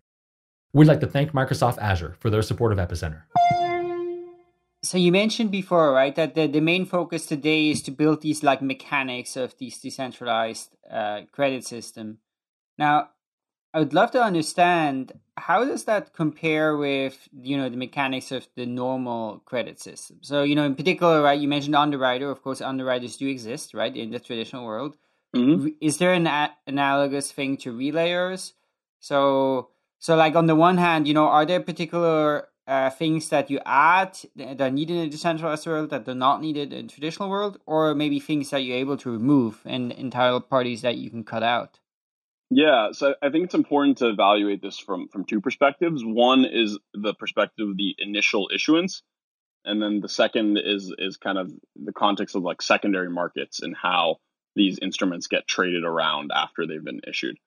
We'd 0.75 0.89
like 0.89 1.01
to 1.01 1.07
thank 1.07 1.33
Microsoft 1.33 1.79
Azure 1.79 2.17
for 2.21 2.29
their 2.29 2.43
support 2.43 2.73
of 2.73 2.79
Epicenter. 2.79 3.23
So 4.85 4.99
you 4.99 5.13
mentioned 5.13 5.53
before, 5.53 5.93
right, 5.93 6.15
that 6.17 6.35
the, 6.35 6.49
the 6.49 6.61
main 6.61 6.87
focus 6.87 7.27
today 7.27 7.71
is 7.71 7.83
to 7.83 7.93
build 7.93 8.21
these 8.21 8.43
like 8.43 8.61
mechanics 8.61 9.37
of 9.37 9.57
this 9.59 9.79
decentralized 9.79 10.77
uh, 10.91 11.23
credit 11.31 11.65
system. 11.65 12.19
Now, 12.79 13.11
I 13.75 13.79
would 13.79 13.95
love 13.95 14.11
to 14.11 14.23
understand 14.23 15.13
how 15.37 15.65
does 15.65 15.85
that 15.85 16.13
compare 16.13 16.77
with 16.77 17.29
you 17.33 17.57
know 17.57 17.71
the 17.71 17.77
mechanics 17.77 18.31
of 18.31 18.47
the 18.55 18.67
normal 18.67 19.39
credit 19.47 19.81
system. 19.81 20.19
So 20.21 20.43
you 20.43 20.55
know, 20.55 20.65
in 20.65 20.75
particular, 20.75 21.23
right, 21.23 21.41
you 21.41 21.49
mentioned 21.49 21.75
underwriter. 21.75 22.31
Of 22.31 22.43
course, 22.43 22.61
underwriters 22.61 23.17
do 23.17 23.29
exist, 23.29 23.73
right, 23.73 23.97
in 23.97 24.11
the 24.11 24.21
traditional 24.21 24.67
world. 24.67 24.97
Mm-hmm. 25.35 25.69
Is 25.81 25.97
there 25.99 26.13
an 26.13 26.27
a- 26.27 26.55
analogous 26.67 27.33
thing 27.33 27.57
to 27.59 27.73
relayers? 27.73 28.53
So 29.01 29.71
so 30.01 30.17
like 30.17 30.35
on 30.35 30.47
the 30.47 30.57
one 30.57 30.77
hand, 30.77 31.09
you 31.09 31.15
know, 31.15 31.29
are 31.29 31.47
there 31.47 31.61
particular 31.61 32.49
uh, 32.67 32.91
things 32.91 33.29
that 33.31 33.51
you 33.51 33.61
add 33.67 34.19
that 34.37 34.61
are 34.61 34.71
needed 34.71 34.97
in 34.97 35.07
a 35.07 35.11
decentralized 35.11 35.67
world 35.67 35.91
that 35.91 36.09
are 36.09 36.15
not 36.15 36.41
needed 36.41 36.73
in 36.73 36.89
traditional 36.89 37.29
world, 37.29 37.59
or 37.67 37.95
maybe 37.95 38.21
things 38.21 38.51
that 38.51 38.59
you're 38.59 38.77
able 38.77 38.97
to 38.99 39.11
remove 39.11 39.61
and 39.65 39.93
entire 39.93 40.39
parties 40.41 40.83
that 40.83 40.97
you 40.97 41.11
can 41.11 41.25
cut 41.25 41.43
out? 41.43 41.81
Yeah, 42.51 42.93
so 42.93 43.15
I 43.23 43.31
think 43.31 43.45
it's 43.45 43.55
important 43.55 43.99
to 43.99 44.11
evaluate 44.11 44.61
this 44.61 44.79
from 44.79 45.09
from 45.09 45.25
two 45.25 45.41
perspectives. 45.41 46.05
One 46.05 46.45
is 46.45 46.79
the 46.93 47.15
perspective 47.15 47.71
of 47.71 47.77
the 47.77 47.95
initial 47.99 48.51
issuance, 48.55 49.03
and 49.65 49.81
then 49.81 50.01
the 50.01 50.09
second 50.09 50.59
is 50.59 50.95
is 50.99 51.17
kind 51.17 51.39
of 51.39 51.51
the 51.75 51.93
context 51.93 52.37
of 52.37 52.43
like 52.43 52.61
secondary 52.61 53.09
markets 53.09 53.63
and 53.63 53.75
how 53.75 54.19
these 54.55 54.79
instruments 54.83 55.29
get 55.29 55.49
traded 55.49 55.85
around 55.85 56.31
after 56.35 56.67
they've 56.67 56.85
been 56.85 57.01
issued. 57.09 57.39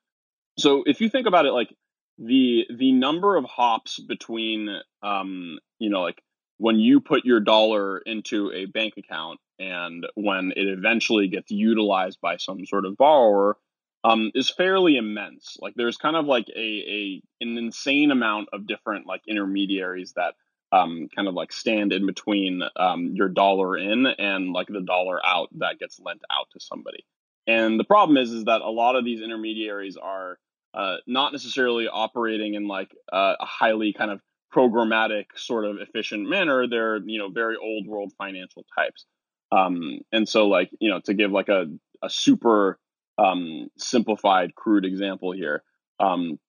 So 0.57 0.83
if 0.87 1.01
you 1.01 1.09
think 1.09 1.27
about 1.27 1.45
it 1.45 1.51
like 1.51 1.71
the 2.17 2.65
the 2.73 2.91
number 2.91 3.35
of 3.35 3.45
hops 3.45 3.99
between 3.99 4.69
um 5.03 5.59
you 5.79 5.89
know 5.89 6.01
like 6.01 6.21
when 6.57 6.79
you 6.79 7.01
put 7.01 7.25
your 7.25 7.41
dollar 7.41 7.97
into 7.99 8.51
a 8.51 8.65
bank 8.65 8.93
account 8.97 9.39
and 9.59 10.05
when 10.15 10.53
it 10.55 10.67
eventually 10.67 11.27
gets 11.27 11.51
utilized 11.51 12.19
by 12.21 12.37
some 12.37 12.65
sort 12.65 12.85
of 12.85 12.95
borrower 12.97 13.57
um, 14.05 14.31
is 14.35 14.49
fairly 14.51 14.97
immense. 14.97 15.57
Like 15.59 15.73
there's 15.75 15.97
kind 15.97 16.15
of 16.15 16.25
like 16.25 16.47
a, 16.55 16.59
a 16.59 17.21
an 17.41 17.57
insane 17.57 18.11
amount 18.11 18.49
of 18.53 18.67
different 18.67 19.07
like 19.07 19.21
intermediaries 19.27 20.13
that 20.15 20.35
um, 20.71 21.09
kind 21.15 21.27
of 21.27 21.33
like 21.33 21.51
stand 21.51 21.91
in 21.91 22.05
between 22.05 22.61
um, 22.75 23.11
your 23.13 23.29
dollar 23.29 23.77
in 23.77 24.05
and 24.05 24.53
like 24.53 24.67
the 24.67 24.81
dollar 24.81 25.25
out 25.25 25.49
that 25.57 25.79
gets 25.79 25.99
lent 25.99 26.21
out 26.31 26.47
to 26.51 26.59
somebody. 26.59 27.03
And 27.47 27.79
the 27.79 27.83
problem 27.83 28.17
is 28.17 28.31
is 28.31 28.45
that 28.45 28.61
a 28.61 28.69
lot 28.69 28.95
of 28.95 29.05
these 29.05 29.21
intermediaries 29.21 29.97
are 29.97 30.37
uh, 30.75 30.97
not 31.07 31.31
necessarily 31.31 31.87
operating 31.87 32.55
in 32.55 32.67
like 32.67 32.91
uh, 33.11 33.35
a 33.39 33.45
highly 33.45 33.93
kind 33.93 34.11
of 34.11 34.19
programmatic 34.53 35.25
sort 35.35 35.65
of 35.65 35.77
efficient 35.77 36.27
manner. 36.29 36.67
They're 36.67 36.97
you 37.05 37.19
know 37.19 37.29
very 37.29 37.55
old 37.55 37.87
world 37.87 38.13
financial 38.17 38.65
types. 38.77 39.05
Um, 39.51 39.99
and 40.11 40.27
so 40.27 40.47
like 40.47 40.69
you 40.79 40.89
know 40.89 40.99
to 41.05 41.13
give 41.13 41.31
like 41.31 41.49
a 41.49 41.65
a 42.03 42.09
super 42.09 42.79
um, 43.17 43.69
simplified, 43.77 44.55
crude 44.55 44.85
example 44.85 45.31
here. 45.31 45.63
Um, 45.99 46.39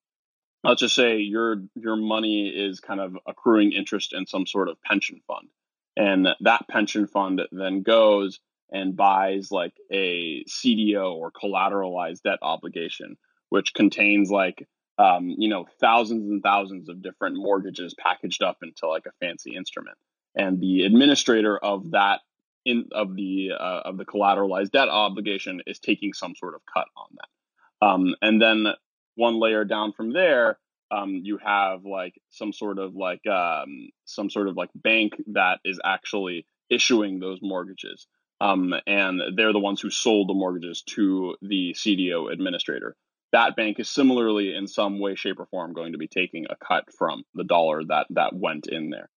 let's 0.65 0.81
just 0.81 0.95
say 0.95 1.19
your 1.19 1.63
your 1.75 1.97
money 1.97 2.49
is 2.49 2.81
kind 2.81 3.01
of 3.01 3.17
accruing 3.27 3.73
interest 3.73 4.13
in 4.13 4.27
some 4.27 4.47
sort 4.47 4.69
of 4.69 4.81
pension 4.83 5.21
fund, 5.27 5.49
and 5.97 6.29
that 6.41 6.69
pension 6.69 7.07
fund 7.07 7.43
then 7.53 7.83
goes 7.83 8.41
and 8.71 8.97
buys 8.97 9.53
like 9.53 9.75
a 9.93 10.45
CDO 10.45 11.15
or 11.15 11.31
collateralized 11.31 12.23
debt 12.23 12.41
obligation, 12.43 13.17
which 13.51 13.75
contains 13.75 14.31
like 14.31 14.67
um, 14.99 15.29
you 15.29 15.49
know 15.49 15.67
thousands 15.81 16.31
and 16.31 16.43
thousands 16.43 16.89
of 16.89 17.03
different 17.03 17.37
mortgages 17.37 17.95
packaged 17.99 18.43
up 18.43 18.59
into 18.63 18.89
like 18.89 19.07
a 19.07 19.27
fancy 19.27 19.55
instrument. 19.55 19.97
And 20.35 20.61
the 20.61 20.85
administrator 20.85 21.57
of 21.57 21.93
that 21.93 22.21
in 22.65 22.89
of 22.93 23.15
the 23.15 23.51
uh, 23.59 23.81
of 23.85 23.97
the 23.97 24.05
collateralized 24.05 24.73
debt 24.73 24.89
obligation 24.89 25.63
is 25.67 25.79
taking 25.79 26.13
some 26.13 26.35
sort 26.35 26.55
of 26.55 26.61
cut 26.73 26.89
on 26.97 27.07
that. 27.13 27.87
Um, 27.87 28.15
and 28.23 28.41
then 28.41 28.67
one 29.15 29.39
layer 29.41 29.65
down 29.65 29.93
from 29.93 30.13
there, 30.13 30.59
um, 30.91 31.21
you 31.23 31.39
have 31.39 31.85
like 31.85 32.15
some 32.31 32.53
sort 32.53 32.79
of 32.79 32.95
like 32.95 33.27
um, 33.27 33.91
some 34.05 34.31
sort 34.31 34.49
of 34.49 34.57
like 34.57 34.71
bank 34.75 35.15
that 35.29 35.61
is 35.65 35.81
actually 35.85 36.47
issuing 36.71 37.21
those 37.21 37.39
mortgages. 37.43 38.07
Um, 38.41 38.75
and 38.87 39.21
they're 39.35 39.55
the 39.55 39.59
ones 39.59 39.81
who 39.81 39.91
sold 39.91 40.29
the 40.29 40.35
mortgages 40.35 40.83
to 40.89 41.37
the 41.41 41.75
CDO 41.75 42.31
administrator. 42.31 42.95
That 43.33 43.57
bank 43.57 43.79
is 43.81 43.89
similarly, 43.89 44.55
in 44.55 44.67
some 44.67 44.99
way, 44.99 45.15
shape, 45.15 45.41
or 45.41 45.47
form, 45.47 45.73
going 45.73 45.93
to 45.93 45.99
be 45.99 46.09
taking 46.09 46.47
a 46.49 46.57
cut 46.57 46.85
from 46.97 47.25
the 47.35 47.45
dollar 47.45 47.83
that 47.85 48.07
that 48.11 48.35
went 48.35 48.67
in 48.67 48.91
there. 48.91 49.11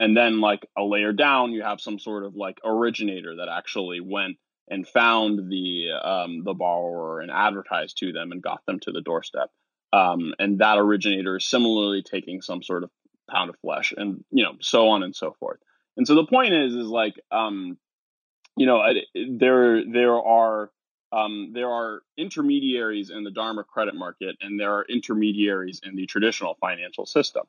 And 0.00 0.16
then 0.16 0.40
like 0.40 0.66
a 0.76 0.82
layer 0.82 1.12
down 1.12 1.52
you 1.52 1.62
have 1.62 1.80
some 1.80 1.98
sort 1.98 2.24
of 2.24 2.34
like 2.34 2.58
originator 2.64 3.36
that 3.36 3.48
actually 3.48 4.00
went 4.00 4.38
and 4.68 4.88
found 4.88 5.50
the 5.50 5.90
um, 6.02 6.42
the 6.44 6.54
borrower 6.54 7.20
and 7.20 7.30
advertised 7.30 7.98
to 7.98 8.12
them 8.12 8.32
and 8.32 8.42
got 8.42 8.64
them 8.66 8.80
to 8.80 8.92
the 8.92 9.02
doorstep. 9.02 9.50
Um, 9.92 10.32
and 10.38 10.60
that 10.60 10.78
originator 10.78 11.36
is 11.36 11.46
similarly 11.46 12.02
taking 12.02 12.40
some 12.40 12.62
sort 12.62 12.84
of 12.84 12.90
pound 13.30 13.50
of 13.50 13.56
flesh 13.60 13.92
and 13.96 14.24
you 14.30 14.44
know 14.44 14.52
so 14.60 14.88
on 14.88 15.02
and 15.02 15.14
so 15.14 15.36
forth. 15.38 15.58
And 15.96 16.06
so 16.06 16.14
the 16.14 16.26
point 16.26 16.54
is 16.54 16.74
is 16.74 16.86
like 16.86 17.14
um, 17.30 17.76
you 18.56 18.66
know 18.66 18.82
there 19.38 19.82
there 19.84 20.14
are 20.14 20.70
um, 21.12 21.50
there 21.52 21.70
are 21.70 22.02
intermediaries 22.16 23.10
in 23.10 23.24
the 23.24 23.30
dharma 23.30 23.64
credit 23.64 23.94
market 23.94 24.36
and 24.40 24.58
there 24.58 24.74
are 24.74 24.84
intermediaries 24.88 25.80
in 25.84 25.96
the 25.96 26.06
traditional 26.06 26.56
financial 26.60 27.06
system 27.06 27.44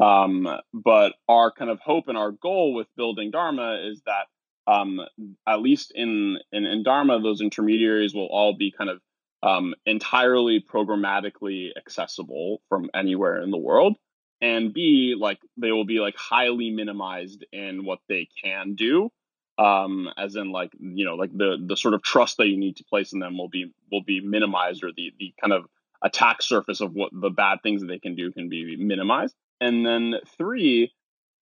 um, 0.00 0.48
but 0.72 1.14
our 1.28 1.52
kind 1.52 1.70
of 1.70 1.80
hope 1.80 2.08
and 2.08 2.18
our 2.18 2.32
goal 2.32 2.74
with 2.74 2.88
building 2.96 3.30
Dharma 3.30 3.80
is 3.84 4.02
that 4.06 4.26
um, 4.66 5.00
at 5.46 5.60
least 5.60 5.92
in, 5.94 6.38
in, 6.50 6.64
in 6.64 6.82
Dharma, 6.82 7.20
those 7.20 7.40
intermediaries 7.40 8.14
will 8.14 8.26
all 8.26 8.56
be 8.56 8.70
kind 8.70 8.90
of 8.90 9.00
um, 9.42 9.74
entirely 9.84 10.60
programmatically 10.60 11.70
accessible 11.76 12.62
from 12.68 12.90
anywhere 12.94 13.42
in 13.42 13.50
the 13.50 13.58
world. 13.58 13.96
And 14.40 14.72
B, 14.72 15.16
like 15.18 15.38
they 15.56 15.70
will 15.70 15.84
be 15.84 16.00
like 16.00 16.16
highly 16.16 16.70
minimized 16.70 17.44
in 17.52 17.84
what 17.84 18.00
they 18.08 18.28
can 18.42 18.74
do. 18.74 19.10
Um, 19.56 20.10
as 20.16 20.34
in 20.34 20.50
like, 20.50 20.72
you 20.80 21.04
know, 21.04 21.14
like 21.14 21.30
the 21.32 21.56
the 21.64 21.76
sort 21.76 21.94
of 21.94 22.02
trust 22.02 22.38
that 22.38 22.48
you 22.48 22.56
need 22.56 22.76
to 22.76 22.84
place 22.84 23.12
in 23.12 23.20
them 23.20 23.38
will 23.38 23.48
be 23.48 23.72
will 23.90 24.02
be 24.02 24.20
minimized 24.20 24.82
or 24.82 24.90
the 24.96 25.12
the 25.18 25.32
kind 25.40 25.52
of 25.52 25.66
attack 26.02 26.42
surface 26.42 26.80
of 26.80 26.92
what 26.92 27.10
the 27.12 27.30
bad 27.30 27.58
things 27.62 27.80
that 27.80 27.86
they 27.86 27.98
can 27.98 28.14
do 28.14 28.30
can 28.30 28.48
be 28.48 28.76
minimized. 28.76 29.34
And 29.60 29.86
then 29.86 30.16
three, 30.36 30.92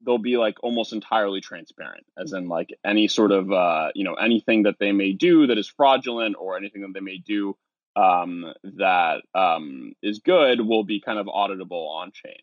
they'll 0.05 0.19
be 0.19 0.37
like 0.37 0.57
almost 0.63 0.93
entirely 0.93 1.41
transparent, 1.41 2.05
as 2.17 2.33
in 2.33 2.49
like 2.49 2.71
any 2.85 3.09
sort 3.09 3.33
of 3.33 3.51
uh, 3.51 3.89
you 3.95 4.05
know 4.05 4.15
anything 4.15 4.65
that 4.65 4.77
they 4.79 4.93
may 4.93 5.13
do 5.13 5.47
that 5.47 5.59
is 5.59 5.69
fraudulent 5.69 6.37
or 6.39 6.57
anything 6.57 6.83
that 6.83 6.93
they 6.95 7.01
may 7.01 7.19
do 7.19 7.57
um, 7.97 8.53
that 8.63 9.23
um, 9.35 9.93
is 10.03 10.21
good 10.21 10.61
will 10.61 10.85
be 10.85 11.01
kind 11.01 11.19
of 11.19 11.27
auditable 11.27 11.89
on 11.89 12.13
chain. 12.13 12.41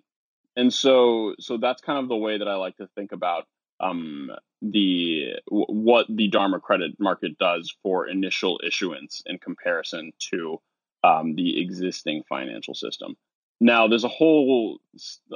And 0.55 0.73
so 0.73 1.35
so 1.39 1.57
that's 1.57 1.81
kind 1.81 1.99
of 1.99 2.09
the 2.09 2.15
way 2.15 2.37
that 2.37 2.47
I 2.47 2.55
like 2.55 2.77
to 2.77 2.87
think 2.95 3.11
about 3.11 3.45
um, 3.79 4.31
the 4.61 5.33
w- 5.49 5.65
what 5.67 6.05
the 6.09 6.27
Dharma 6.27 6.59
credit 6.59 6.99
market 6.99 7.37
does 7.37 7.73
for 7.83 8.07
initial 8.07 8.59
issuance 8.65 9.21
in 9.25 9.37
comparison 9.39 10.11
to 10.31 10.59
um, 11.03 11.35
the 11.35 11.61
existing 11.61 12.23
financial 12.27 12.73
system. 12.73 13.15
Now, 13.61 13.87
there's 13.87 14.03
a 14.03 14.09
whole 14.09 14.79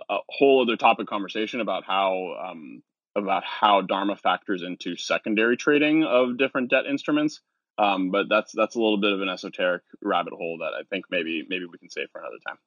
a 0.10 0.17
whole 0.29 0.62
other 0.62 0.77
topic 0.77 1.08
conversation 1.08 1.62
about 1.62 1.84
how 1.86 2.36
um, 2.51 2.82
about 3.15 3.43
how 3.43 3.82
Dharma 3.82 4.15
factors 4.15 4.63
into 4.63 4.95
secondary 4.95 5.58
trading 5.58 6.03
of 6.03 6.38
different 6.38 6.69
debt 6.69 6.86
instruments. 6.86 7.41
Um, 7.77 8.12
but 8.12 8.27
that's 8.29 8.51
that's 8.53 8.75
a 8.75 8.79
little 8.79 8.99
bit 8.99 9.13
of 9.13 9.21
an 9.21 9.29
esoteric 9.29 9.84
rabbit 10.01 10.34
hole 10.34 10.60
that 10.60 10.73
I 10.79 10.84
think 10.89 11.06
maybe 11.10 11.45
maybe 11.49 11.65
we 11.65 11.77
can 11.77 11.89
save 11.89 12.08
for 12.12 12.19
another 12.19 12.38
time. 12.47 12.58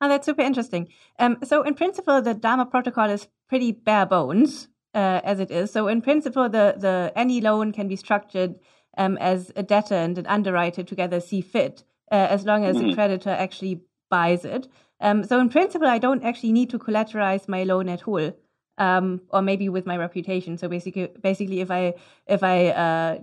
Oh, 0.00 0.08
that's 0.08 0.24
super 0.24 0.40
interesting. 0.40 0.88
Um, 1.18 1.38
so 1.44 1.62
in 1.62 1.74
principle, 1.74 2.22
the 2.22 2.32
Dharma 2.32 2.64
protocol 2.64 3.10
is 3.10 3.28
pretty 3.48 3.72
bare 3.72 4.06
bones. 4.06 4.68
Uh, 4.94 5.20
as 5.24 5.40
it 5.40 5.50
is. 5.50 5.70
So 5.70 5.88
in 5.88 6.02
principle, 6.02 6.48
the 6.48 6.74
the 6.76 7.12
any 7.16 7.40
loan 7.40 7.72
can 7.72 7.88
be 7.88 7.96
structured 7.96 8.56
um, 8.96 9.16
as 9.18 9.52
a 9.56 9.62
debtor 9.62 9.94
and 9.94 10.18
an 10.18 10.26
underwriter 10.26 10.82
together 10.82 11.20
see 11.20 11.40
fit, 11.40 11.84
uh, 12.10 12.26
as 12.30 12.44
long 12.44 12.64
as 12.64 12.76
mm-hmm. 12.76 12.88
the 12.88 12.94
creditor 12.94 13.30
actually 13.30 13.82
buys 14.10 14.44
it. 14.44 14.68
Um, 15.00 15.24
so 15.24 15.40
in 15.40 15.48
principle, 15.48 15.88
I 15.88 15.98
don't 15.98 16.24
actually 16.24 16.52
need 16.52 16.70
to 16.70 16.78
collateralize 16.78 17.48
my 17.48 17.64
loan 17.64 17.88
at 17.88 18.06
all. 18.06 18.32
Um, 18.78 19.20
or 19.28 19.42
maybe 19.42 19.68
with 19.68 19.84
my 19.84 19.98
reputation. 19.98 20.56
So 20.56 20.66
basically, 20.66 21.08
basically, 21.20 21.60
if 21.60 21.70
I 21.70 21.92
if 22.26 22.42
I 22.42 22.68
uh, 22.68 23.18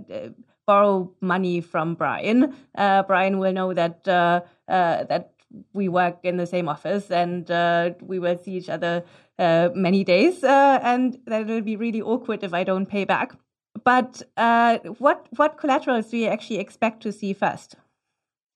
borrow 0.67 1.11
money 1.19 1.61
from 1.61 1.95
Brian, 1.95 2.53
uh, 2.75 3.01
Brian 3.03 3.39
will 3.39 3.53
know 3.53 3.73
that 3.73 4.07
uh, 4.07 4.41
uh 4.67 5.05
that 5.05 5.31
we 5.73 5.87
work 5.87 6.19
in 6.23 6.37
the 6.37 6.45
same 6.45 6.67
office 6.67 7.09
and 7.09 7.49
uh, 7.49 7.91
we 8.01 8.19
will 8.19 8.37
see 8.37 8.51
each 8.51 8.69
other 8.69 9.03
uh, 9.39 9.69
many 9.73 10.03
days, 10.03 10.43
and 10.43 11.19
that 11.25 11.41
it 11.41 11.47
will 11.47 11.61
be 11.61 11.75
really 11.75 12.01
awkward 12.01 12.43
if 12.43 12.53
I 12.53 12.63
don't 12.63 12.85
pay 12.85 13.05
back. 13.05 13.33
But 13.83 14.21
what 14.97 15.27
what 15.35 15.57
collaterals 15.57 16.09
do 16.09 16.17
you 16.17 16.27
actually 16.27 16.59
expect 16.59 17.03
to 17.03 17.11
see 17.11 17.33
first? 17.33 17.75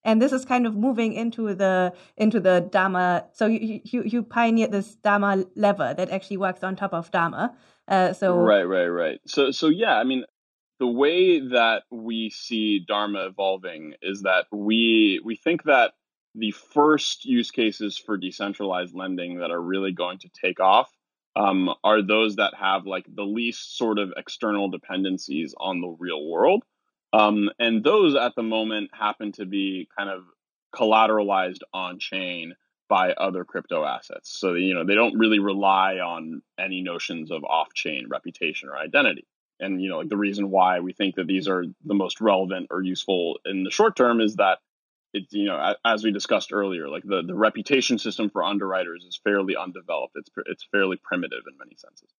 and 0.03 0.21
this 0.21 0.31
is 0.31 0.45
kind 0.45 0.65
of 0.65 0.75
moving 0.75 1.13
into 1.13 1.53
the 1.53 1.93
into 2.17 2.39
the 2.39 2.67
Dharma. 2.71 3.25
So 3.33 3.45
you 3.45 3.81
you, 3.83 4.03
you 4.03 4.23
pioneered 4.23 4.71
this 4.71 4.95
Dharma 4.95 5.45
lever 5.55 5.93
that 5.95 6.09
actually 6.09 6.37
works 6.37 6.63
on 6.63 6.75
top 6.75 6.93
of 6.93 7.11
Dharma. 7.11 7.55
Uh, 7.87 8.13
so 8.13 8.35
right, 8.35 8.63
right, 8.63 8.87
right. 8.87 9.21
So 9.25 9.51
so 9.51 9.67
yeah, 9.67 9.95
I 9.95 10.03
mean, 10.03 10.25
the 10.79 10.87
way 10.87 11.39
that 11.39 11.83
we 11.91 12.29
see 12.29 12.79
Dharma 12.79 13.27
evolving 13.27 13.93
is 14.01 14.23
that 14.23 14.45
we 14.51 15.21
we 15.23 15.35
think 15.35 15.63
that 15.63 15.93
the 16.35 16.51
first 16.51 17.25
use 17.25 17.51
cases 17.51 17.97
for 17.97 18.17
decentralized 18.17 18.95
lending 18.95 19.39
that 19.39 19.51
are 19.51 19.61
really 19.61 19.91
going 19.91 20.19
to 20.19 20.29
take 20.29 20.59
off 20.59 20.89
um, 21.35 21.73
are 21.83 22.01
those 22.01 22.37
that 22.37 22.53
have 22.59 22.85
like 22.85 23.05
the 23.13 23.23
least 23.23 23.77
sort 23.77 23.99
of 23.99 24.13
external 24.17 24.69
dependencies 24.69 25.53
on 25.57 25.81
the 25.81 25.95
real 25.99 26.25
world. 26.25 26.63
Um, 27.13 27.49
and 27.59 27.83
those 27.83 28.15
at 28.15 28.35
the 28.35 28.43
moment 28.43 28.91
happen 28.93 29.33
to 29.33 29.45
be 29.45 29.89
kind 29.97 30.09
of 30.09 30.23
collateralized 30.73 31.61
on 31.73 31.99
chain 31.99 32.55
by 32.87 33.11
other 33.13 33.45
crypto 33.45 33.85
assets. 33.85 34.37
So, 34.37 34.53
you 34.53 34.73
know, 34.73 34.85
they 34.85 34.95
don't 34.95 35.17
really 35.17 35.39
rely 35.39 35.95
on 35.95 36.41
any 36.59 36.81
notions 36.81 37.31
of 37.31 37.43
off 37.43 37.73
chain 37.73 38.07
reputation 38.09 38.69
or 38.69 38.77
identity. 38.77 39.25
And, 39.59 39.81
you 39.81 39.89
know, 39.89 39.99
like 39.99 40.09
the 40.09 40.17
reason 40.17 40.49
why 40.49 40.79
we 40.79 40.91
think 40.91 41.15
that 41.15 41.27
these 41.27 41.47
are 41.47 41.63
the 41.85 41.93
most 41.93 42.19
relevant 42.19 42.67
or 42.71 42.81
useful 42.81 43.39
in 43.45 43.63
the 43.63 43.71
short 43.71 43.95
term 43.95 44.19
is 44.19 44.35
that 44.37 44.59
it's, 45.13 45.33
you 45.33 45.45
know, 45.45 45.73
as 45.85 46.03
we 46.03 46.11
discussed 46.11 46.53
earlier, 46.53 46.87
like 46.87 47.03
the, 47.03 47.21
the 47.25 47.35
reputation 47.35 47.97
system 47.97 48.29
for 48.29 48.43
underwriters 48.43 49.03
is 49.03 49.19
fairly 49.23 49.55
undeveloped. 49.55 50.15
It's, 50.15 50.29
it's 50.45 50.65
fairly 50.71 50.97
primitive 51.01 51.43
in 51.49 51.57
many 51.57 51.75
senses. 51.75 52.09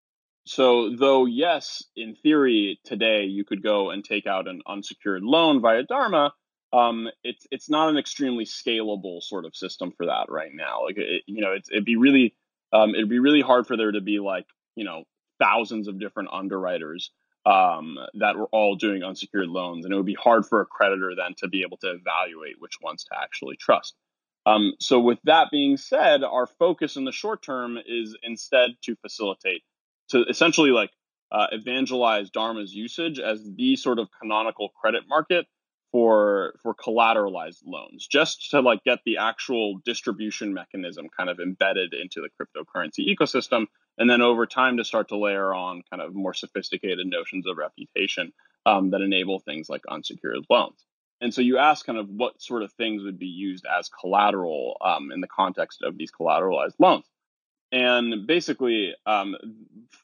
So, 0.44 0.96
though, 0.96 1.26
yes, 1.26 1.84
in 1.94 2.16
theory, 2.16 2.80
today 2.84 3.24
you 3.24 3.44
could 3.44 3.62
go 3.62 3.90
and 3.90 4.04
take 4.04 4.26
out 4.26 4.48
an 4.48 4.62
unsecured 4.66 5.22
loan 5.22 5.60
via 5.60 5.84
Dharma, 5.84 6.32
um, 6.72 7.08
it's 7.22 7.46
it's 7.50 7.68
not 7.70 7.90
an 7.90 7.98
extremely 7.98 8.44
scalable 8.44 9.22
sort 9.22 9.44
of 9.44 9.54
system 9.54 9.92
for 9.96 10.06
that 10.06 10.26
right 10.30 10.50
now. 10.52 10.84
Like, 10.84 10.96
it, 10.96 11.22
you 11.26 11.42
know, 11.42 11.54
it'd 11.54 11.84
be 11.84 11.96
really 11.96 12.34
um, 12.72 12.94
it'd 12.94 13.08
be 13.08 13.18
really 13.18 13.42
hard 13.42 13.66
for 13.66 13.76
there 13.76 13.92
to 13.92 14.00
be 14.00 14.18
like 14.18 14.46
you 14.74 14.84
know 14.84 15.04
thousands 15.38 15.86
of 15.86 16.00
different 16.00 16.30
underwriters 16.32 17.10
um, 17.44 17.98
that 18.14 18.36
were 18.36 18.48
all 18.52 18.76
doing 18.76 19.02
unsecured 19.02 19.48
loans, 19.48 19.84
and 19.84 19.92
it 19.92 19.96
would 19.96 20.06
be 20.06 20.14
hard 20.14 20.46
for 20.46 20.60
a 20.60 20.66
creditor 20.66 21.12
then 21.16 21.34
to 21.38 21.48
be 21.48 21.62
able 21.62 21.76
to 21.78 21.90
evaluate 21.90 22.56
which 22.60 22.80
ones 22.80 23.04
to 23.04 23.20
actually 23.20 23.56
trust. 23.56 23.94
Um, 24.46 24.74
so, 24.80 25.00
with 25.00 25.18
that 25.24 25.48
being 25.50 25.76
said, 25.76 26.24
our 26.24 26.46
focus 26.46 26.96
in 26.96 27.04
the 27.04 27.12
short 27.12 27.42
term 27.42 27.78
is 27.84 28.16
instead 28.22 28.70
to 28.82 28.96
facilitate 28.96 29.62
to 30.10 30.24
essentially 30.28 30.70
like 30.70 30.90
uh, 31.30 31.46
evangelize 31.52 32.30
Dharma's 32.30 32.74
usage 32.74 33.18
as 33.18 33.42
the 33.56 33.76
sort 33.76 33.98
of 33.98 34.08
canonical 34.20 34.68
credit 34.68 35.04
market 35.08 35.46
for 35.90 36.54
for 36.62 36.74
collateralized 36.74 37.62
loans, 37.66 38.06
just 38.06 38.50
to 38.50 38.60
like 38.60 38.82
get 38.84 39.00
the 39.04 39.18
actual 39.18 39.78
distribution 39.84 40.54
mechanism 40.54 41.08
kind 41.16 41.30
of 41.30 41.38
embedded 41.38 41.94
into 41.94 42.20
the 42.20 42.28
cryptocurrency 42.38 43.06
ecosystem, 43.08 43.66
and 43.98 44.08
then 44.08 44.22
over 44.22 44.46
time 44.46 44.78
to 44.78 44.84
start 44.84 45.08
to 45.08 45.18
layer 45.18 45.52
on 45.54 45.82
kind 45.90 46.02
of 46.02 46.14
more 46.14 46.34
sophisticated 46.34 47.06
notions 47.06 47.46
of 47.46 47.56
reputation 47.56 48.32
um, 48.66 48.90
that 48.90 49.00
enable 49.00 49.38
things 49.38 49.68
like 49.68 49.82
unsecured 49.88 50.38
loans. 50.48 50.84
And 51.20 51.32
so 51.32 51.40
you 51.40 51.58
ask 51.58 51.86
kind 51.86 51.98
of 51.98 52.08
what 52.08 52.42
sort 52.42 52.62
of 52.62 52.72
things 52.72 53.04
would 53.04 53.18
be 53.18 53.26
used 53.26 53.64
as 53.66 53.88
collateral 53.88 54.76
um, 54.80 55.12
in 55.12 55.20
the 55.20 55.28
context 55.28 55.82
of 55.82 55.96
these 55.96 56.10
collateralized 56.10 56.74
loans. 56.80 57.04
And 57.70 58.26
basically, 58.26 58.94
um, 59.06 59.36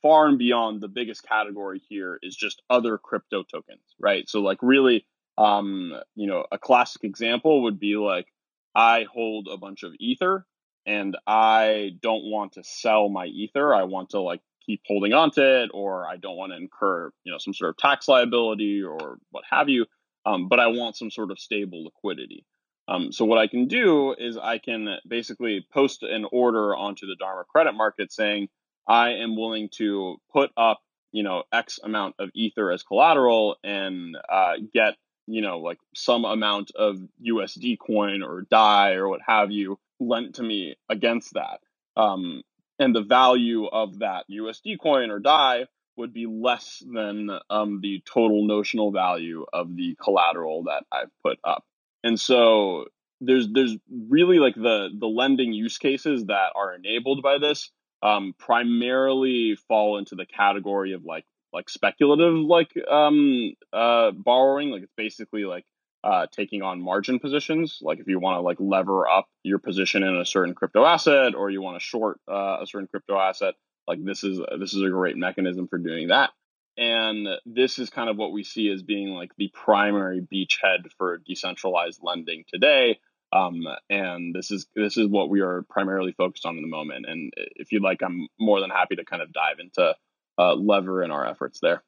far 0.00 0.26
and 0.26 0.38
beyond 0.38 0.80
the 0.80 0.88
biggest 0.88 1.26
category 1.26 1.82
here 1.88 2.18
is 2.22 2.34
just 2.34 2.62
other 2.70 2.96
crypto 2.96 3.42
tokens, 3.42 3.82
right? 3.98 4.26
So, 4.28 4.40
like, 4.40 4.58
really, 4.62 5.04
um, 5.36 5.92
you 6.14 6.28
know, 6.28 6.46
a 6.50 6.56
classic 6.56 7.04
example 7.04 7.64
would 7.64 7.78
be 7.78 7.96
like, 7.96 8.32
I 8.74 9.04
hold 9.12 9.48
a 9.52 9.58
bunch 9.58 9.82
of 9.82 9.92
Ether 9.98 10.46
and 10.86 11.16
I 11.26 11.92
don't 12.02 12.24
want 12.24 12.52
to 12.54 12.64
sell 12.64 13.08
my 13.08 13.26
Ether. 13.26 13.74
I 13.74 13.84
want 13.84 14.10
to 14.10 14.20
like 14.20 14.40
keep 14.64 14.82
holding 14.86 15.12
on 15.12 15.30
to 15.32 15.62
it, 15.62 15.70
or 15.72 16.06
I 16.06 16.16
don't 16.16 16.36
want 16.36 16.52
to 16.52 16.56
incur, 16.56 17.10
you 17.24 17.32
know, 17.32 17.38
some 17.38 17.54
sort 17.54 17.70
of 17.70 17.76
tax 17.76 18.08
liability 18.08 18.82
or 18.82 19.18
what 19.30 19.44
have 19.50 19.68
you. 19.68 19.86
Um, 20.26 20.48
but 20.48 20.60
I 20.60 20.68
want 20.68 20.96
some 20.96 21.10
sort 21.10 21.30
of 21.30 21.38
stable 21.38 21.84
liquidity. 21.84 22.44
Um, 22.86 23.12
so 23.12 23.24
what 23.24 23.38
I 23.38 23.46
can 23.46 23.66
do 23.66 24.14
is 24.18 24.36
I 24.36 24.58
can 24.58 24.96
basically 25.06 25.66
post 25.72 26.02
an 26.02 26.26
order 26.32 26.74
onto 26.74 27.06
the 27.06 27.16
Dharma 27.16 27.44
credit 27.44 27.72
market 27.72 28.10
saying 28.12 28.48
I 28.86 29.10
am 29.10 29.36
willing 29.36 29.68
to 29.76 30.16
put 30.32 30.50
up 30.56 30.80
you 31.12 31.22
know 31.22 31.44
X 31.52 31.78
amount 31.82 32.16
of 32.18 32.30
Ether 32.34 32.70
as 32.70 32.82
collateral 32.82 33.56
and 33.62 34.16
uh, 34.28 34.54
get 34.72 34.94
you 35.26 35.42
know 35.42 35.60
like 35.60 35.78
some 35.94 36.24
amount 36.24 36.72
of 36.74 36.98
USD 37.26 37.78
coin 37.78 38.22
or 38.22 38.42
Dai 38.50 38.94
or 38.94 39.08
what 39.08 39.20
have 39.26 39.50
you 39.50 39.78
lent 40.00 40.36
to 40.36 40.42
me 40.42 40.76
against 40.88 41.34
that. 41.34 41.60
Um, 41.96 42.42
and 42.78 42.94
the 42.94 43.02
value 43.02 43.66
of 43.66 43.98
that 44.00 44.24
USD 44.30 44.78
coin 44.80 45.10
or 45.10 45.18
Dai 45.18 45.66
would 45.96 46.12
be 46.12 46.26
less 46.26 46.82
than 46.86 47.28
um, 47.50 47.80
the 47.82 48.02
total 48.06 48.46
notional 48.46 48.92
value 48.92 49.44
of 49.52 49.74
the 49.74 49.96
collateral 50.02 50.64
that 50.64 50.84
I've 50.92 51.10
put 51.24 51.38
up. 51.44 51.64
And 52.04 52.18
so 52.18 52.86
there's 53.20 53.48
there's 53.52 53.76
really 53.90 54.38
like 54.38 54.54
the 54.54 54.90
the 54.96 55.08
lending 55.08 55.52
use 55.52 55.76
cases 55.76 56.26
that 56.26 56.52
are 56.54 56.72
enabled 56.72 57.22
by 57.22 57.38
this 57.38 57.70
um, 58.02 58.32
primarily 58.38 59.56
fall 59.66 59.98
into 59.98 60.14
the 60.14 60.26
category 60.26 60.92
of 60.92 61.04
like 61.04 61.24
like 61.52 61.68
speculative 61.68 62.34
like 62.34 62.72
um, 62.88 63.54
uh, 63.72 64.12
borrowing. 64.12 64.70
Like 64.70 64.82
it's 64.82 64.92
basically 64.96 65.44
like 65.44 65.64
uh, 66.04 66.26
taking 66.30 66.62
on 66.62 66.80
margin 66.80 67.18
positions. 67.18 67.78
Like 67.82 67.98
if 67.98 68.06
you 68.06 68.18
want 68.18 68.36
to 68.36 68.40
like 68.40 68.58
lever 68.60 69.08
up 69.08 69.28
your 69.42 69.58
position 69.58 70.02
in 70.02 70.16
a 70.16 70.24
certain 70.24 70.54
crypto 70.54 70.84
asset, 70.84 71.34
or 71.34 71.50
you 71.50 71.62
want 71.62 71.76
to 71.76 71.84
short 71.84 72.20
uh, 72.28 72.58
a 72.60 72.66
certain 72.66 72.88
crypto 72.88 73.18
asset, 73.18 73.54
like 73.86 74.04
this 74.04 74.24
is 74.24 74.40
this 74.58 74.74
is 74.74 74.82
a 74.82 74.90
great 74.90 75.16
mechanism 75.16 75.68
for 75.68 75.78
doing 75.78 76.08
that. 76.08 76.30
And 76.76 77.26
this 77.44 77.80
is 77.80 77.90
kind 77.90 78.08
of 78.08 78.16
what 78.16 78.32
we 78.32 78.44
see 78.44 78.70
as 78.70 78.82
being 78.82 79.08
like 79.08 79.32
the 79.36 79.50
primary 79.52 80.20
beachhead 80.20 80.92
for 80.96 81.18
decentralized 81.18 82.00
lending 82.02 82.44
today. 82.46 83.00
Um, 83.32 83.66
and 83.90 84.34
this 84.34 84.50
is 84.52 84.68
this 84.76 84.96
is 84.96 85.08
what 85.08 85.28
we 85.28 85.40
are 85.40 85.64
primarily 85.68 86.12
focused 86.12 86.46
on 86.46 86.56
in 86.56 86.62
the 86.62 86.68
moment. 86.68 87.06
And 87.08 87.32
if 87.36 87.72
you'd 87.72 87.82
like 87.82 88.00
i'm 88.02 88.28
more 88.38 88.60
than 88.60 88.70
happy 88.70 88.96
to 88.96 89.04
kind 89.04 89.22
of 89.22 89.32
dive 89.32 89.58
into 89.58 89.94
uh, 90.38 90.54
lever 90.54 91.02
in 91.02 91.10
our 91.10 91.26
efforts 91.26 91.58
there 91.60 91.82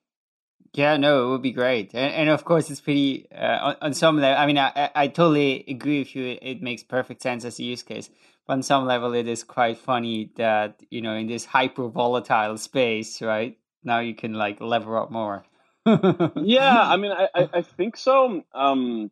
yeah 0.73 0.97
no 0.97 1.27
it 1.27 1.31
would 1.31 1.43
be 1.43 1.53
great 1.53 1.95
and, 1.95 2.13
and 2.15 2.29
of 2.31 2.45
course 2.45 2.71
it's 2.71 2.81
pretty 2.81 3.27
uh, 3.33 3.59
on, 3.61 3.77
on, 3.83 3.95
some 3.95 4.19
level 4.19 4.41
i 4.41 4.47
mean 4.47 4.59
I, 4.59 4.91
I 4.95 5.09
totally 5.09 5.65
agree 5.69 6.01
with 6.01 6.15
you 6.15 6.39
it 6.41 6.63
makes 6.63 6.83
perfect 6.83 7.23
sense 7.23 7.45
as 7.45 7.59
a 7.59 7.63
use 7.63 7.83
case 7.83 8.11
but 8.47 8.55
on 8.55 8.63
some 8.63 8.87
level 8.87 9.15
it 9.15 9.27
is 9.29 9.43
quite 9.43 9.79
funny 9.79 10.31
that 10.37 10.83
you 10.91 11.01
know 11.03 11.15
in 11.15 11.27
this 11.27 11.45
hyper 11.45 11.89
volatile 11.89 12.57
space 12.57 13.21
right 13.21 13.57
now 13.83 14.01
you 14.01 14.15
can 14.15 14.35
like 14.35 14.61
lever 14.61 14.99
up 14.99 15.11
more. 15.11 15.45
yeah, 15.87 16.81
I 16.81 16.97
mean, 16.97 17.13
I, 17.13 17.29
I, 17.35 17.49
I 17.55 17.63
think 17.63 17.97
so. 17.97 18.45
Um, 18.55 19.11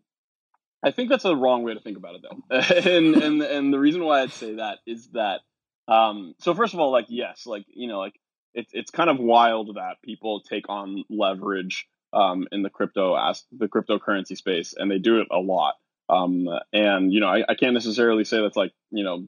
I 0.82 0.90
think 0.90 1.08
that's 1.08 1.24
a 1.24 1.34
wrong 1.34 1.62
way 1.62 1.74
to 1.74 1.80
think 1.80 1.96
about 1.96 2.16
it, 2.16 2.22
though. 2.22 2.56
and 2.90 3.16
and 3.16 3.42
and 3.42 3.72
the 3.72 3.78
reason 3.78 4.04
why 4.04 4.22
I'd 4.22 4.32
say 4.32 4.56
that 4.56 4.78
is 4.86 5.08
that, 5.08 5.40
um, 5.88 6.34
so 6.38 6.54
first 6.54 6.74
of 6.74 6.80
all, 6.80 6.92
like 6.92 7.06
yes, 7.08 7.46
like 7.46 7.64
you 7.68 7.88
know, 7.88 7.98
like 7.98 8.18
it's 8.58 8.72
it's 8.74 8.90
kind 8.90 9.08
of 9.08 9.18
wild 9.18 9.76
that 9.76 10.02
people 10.02 10.40
take 10.40 10.68
on 10.68 11.04
leverage 11.08 11.86
um, 12.12 12.48
in 12.50 12.62
the 12.62 12.70
crypto 12.70 13.14
as 13.14 13.44
the 13.52 13.68
cryptocurrency 13.68 14.36
space, 14.36 14.74
and 14.76 14.90
they 14.90 14.98
do 14.98 15.20
it 15.20 15.28
a 15.30 15.38
lot. 15.38 15.74
Um, 16.08 16.48
and 16.72 17.12
you 17.12 17.20
know, 17.20 17.28
I, 17.28 17.44
I 17.48 17.54
can't 17.54 17.74
necessarily 17.74 18.24
say 18.24 18.40
that's 18.40 18.56
like 18.56 18.72
you 18.90 19.04
know 19.04 19.26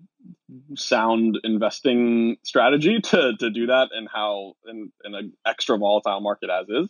sound 0.74 1.38
investing 1.44 2.38
strategy 2.42 3.00
to 3.00 3.36
to 3.38 3.50
do 3.50 3.66
that 3.66 3.90
and 3.92 4.08
how 4.12 4.54
in, 4.66 4.90
in 5.04 5.14
an 5.14 5.32
extra 5.46 5.78
volatile 5.78 6.20
market 6.20 6.50
as 6.50 6.68
is. 6.68 6.88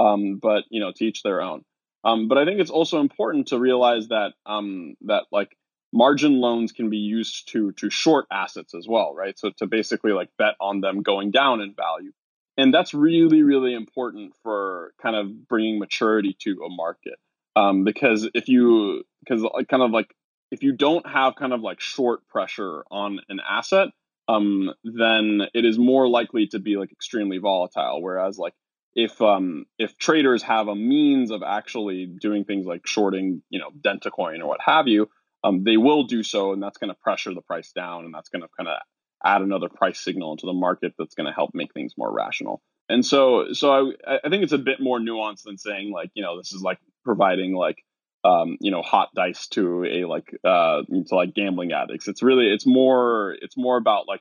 Um, 0.00 0.38
but 0.42 0.64
you 0.70 0.80
know, 0.80 0.92
teach 0.96 1.22
their 1.22 1.42
own. 1.42 1.62
Um, 2.04 2.26
but 2.26 2.38
I 2.38 2.46
think 2.46 2.58
it's 2.58 2.70
also 2.70 3.00
important 3.00 3.48
to 3.48 3.58
realize 3.58 4.08
that 4.08 4.32
um, 4.46 4.94
that 5.02 5.24
like 5.30 5.56
margin 5.92 6.40
loans 6.40 6.72
can 6.72 6.90
be 6.90 6.98
used 6.98 7.50
to 7.52 7.72
to 7.72 7.90
short 7.90 8.26
assets 8.30 8.74
as 8.74 8.86
well, 8.88 9.14
right? 9.14 9.38
So 9.38 9.50
to 9.58 9.66
basically 9.66 10.12
like 10.12 10.30
bet 10.38 10.54
on 10.60 10.80
them 10.80 11.02
going 11.02 11.30
down 11.30 11.60
in 11.60 11.74
value. 11.74 12.12
and 12.56 12.72
that's 12.74 12.94
really 12.94 13.42
really 13.42 13.74
important 13.74 14.34
for 14.42 14.92
kind 15.02 15.16
of 15.16 15.48
bringing 15.48 15.78
maturity 15.78 16.36
to 16.40 16.62
a 16.66 16.68
market 16.70 17.14
um, 17.56 17.84
because 17.84 18.28
if 18.34 18.48
you 18.48 19.04
because 19.20 19.42
kind 19.68 19.82
of 19.82 19.90
like 19.90 20.14
if 20.50 20.62
you 20.62 20.72
don't 20.72 21.06
have 21.08 21.34
kind 21.36 21.52
of 21.52 21.60
like 21.62 21.80
short 21.80 22.26
pressure 22.28 22.84
on 22.90 23.20
an 23.28 23.40
asset 23.48 23.88
um, 24.28 24.72
then 24.84 25.42
it 25.54 25.64
is 25.64 25.78
more 25.78 26.08
likely 26.08 26.46
to 26.48 26.58
be 26.58 26.76
like 26.76 26.92
extremely 26.92 27.38
volatile 27.38 28.02
whereas 28.02 28.38
like 28.38 28.54
if 28.94 29.20
um 29.22 29.64
if 29.78 29.96
traders 29.96 30.42
have 30.42 30.68
a 30.68 30.74
means 30.76 31.30
of 31.30 31.42
actually 31.42 32.06
doing 32.06 32.44
things 32.44 32.66
like 32.66 32.86
shorting 32.86 33.42
you 33.50 33.58
know 33.58 33.70
dentacoin 33.80 34.40
or 34.40 34.46
what 34.46 34.60
have 34.64 34.86
you 34.88 35.08
um, 35.44 35.64
they 35.64 35.76
will 35.76 36.04
do 36.04 36.22
so 36.22 36.52
and 36.52 36.62
that's 36.62 36.78
going 36.78 36.90
to 36.90 36.98
pressure 37.02 37.34
the 37.34 37.42
price 37.42 37.72
down 37.72 38.04
and 38.04 38.14
that's 38.14 38.28
going 38.28 38.42
to 38.42 38.48
kind 38.56 38.68
of 38.68 38.78
add 39.24 39.42
another 39.42 39.68
price 39.68 40.00
signal 40.02 40.32
into 40.32 40.46
the 40.46 40.52
market 40.52 40.94
that's 40.98 41.14
going 41.14 41.26
to 41.26 41.32
help 41.32 41.50
make 41.54 41.72
things 41.72 41.94
more 41.96 42.12
rational. 42.12 42.60
And 42.88 43.04
so, 43.04 43.52
so 43.52 43.92
I, 44.06 44.18
I 44.24 44.28
think 44.28 44.42
it's 44.42 44.52
a 44.52 44.58
bit 44.58 44.80
more 44.80 44.98
nuanced 44.98 45.44
than 45.44 45.58
saying 45.58 45.92
like, 45.92 46.10
you 46.14 46.22
know, 46.22 46.36
this 46.36 46.52
is 46.52 46.62
like 46.62 46.78
providing 47.04 47.54
like, 47.54 47.76
um, 48.24 48.56
you 48.60 48.70
know, 48.70 48.82
hot 48.82 49.08
dice 49.14 49.48
to 49.48 49.84
a 49.84 50.04
like, 50.04 50.34
uh, 50.44 50.82
to 50.82 51.14
like 51.14 51.34
gambling 51.34 51.72
addicts. 51.72 52.08
It's 52.08 52.22
really, 52.22 52.48
it's 52.48 52.66
more, 52.66 53.36
it's 53.40 53.56
more 53.56 53.76
about 53.76 54.08
like 54.08 54.20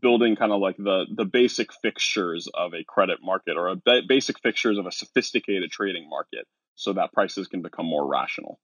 building 0.00 0.36
kind 0.36 0.52
of 0.52 0.60
like 0.60 0.76
the 0.76 1.04
the 1.14 1.24
basic 1.24 1.72
fixtures 1.82 2.48
of 2.54 2.74
a 2.74 2.84
credit 2.84 3.18
market 3.22 3.56
or 3.56 3.68
a 3.68 3.76
ba- 3.76 4.02
basic 4.06 4.40
fixtures 4.40 4.78
of 4.78 4.86
a 4.86 4.92
sophisticated 4.92 5.70
trading 5.70 6.08
market, 6.08 6.46
so 6.74 6.92
that 6.94 7.12
prices 7.12 7.46
can 7.46 7.62
become 7.62 7.86
more 7.86 8.06
rational. 8.06 8.58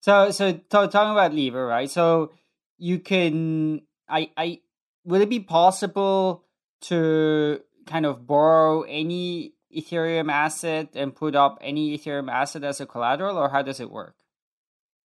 So, 0.00 0.30
so 0.30 0.52
t- 0.52 0.60
talking 0.68 1.12
about 1.12 1.34
lever, 1.34 1.66
right? 1.66 1.90
So 1.90 2.32
you 2.78 2.98
can, 2.98 3.82
I, 4.08 4.30
I, 4.36 4.60
would 5.04 5.20
it 5.20 5.28
be 5.28 5.40
possible 5.40 6.44
to 6.82 7.60
kind 7.86 8.06
of 8.06 8.26
borrow 8.26 8.82
any 8.82 9.54
Ethereum 9.74 10.30
asset 10.30 10.90
and 10.94 11.14
put 11.14 11.34
up 11.34 11.58
any 11.60 11.96
Ethereum 11.98 12.30
asset 12.30 12.64
as 12.64 12.80
a 12.80 12.86
collateral, 12.86 13.36
or 13.36 13.48
how 13.48 13.62
does 13.62 13.80
it 13.80 13.90
work? 13.90 14.14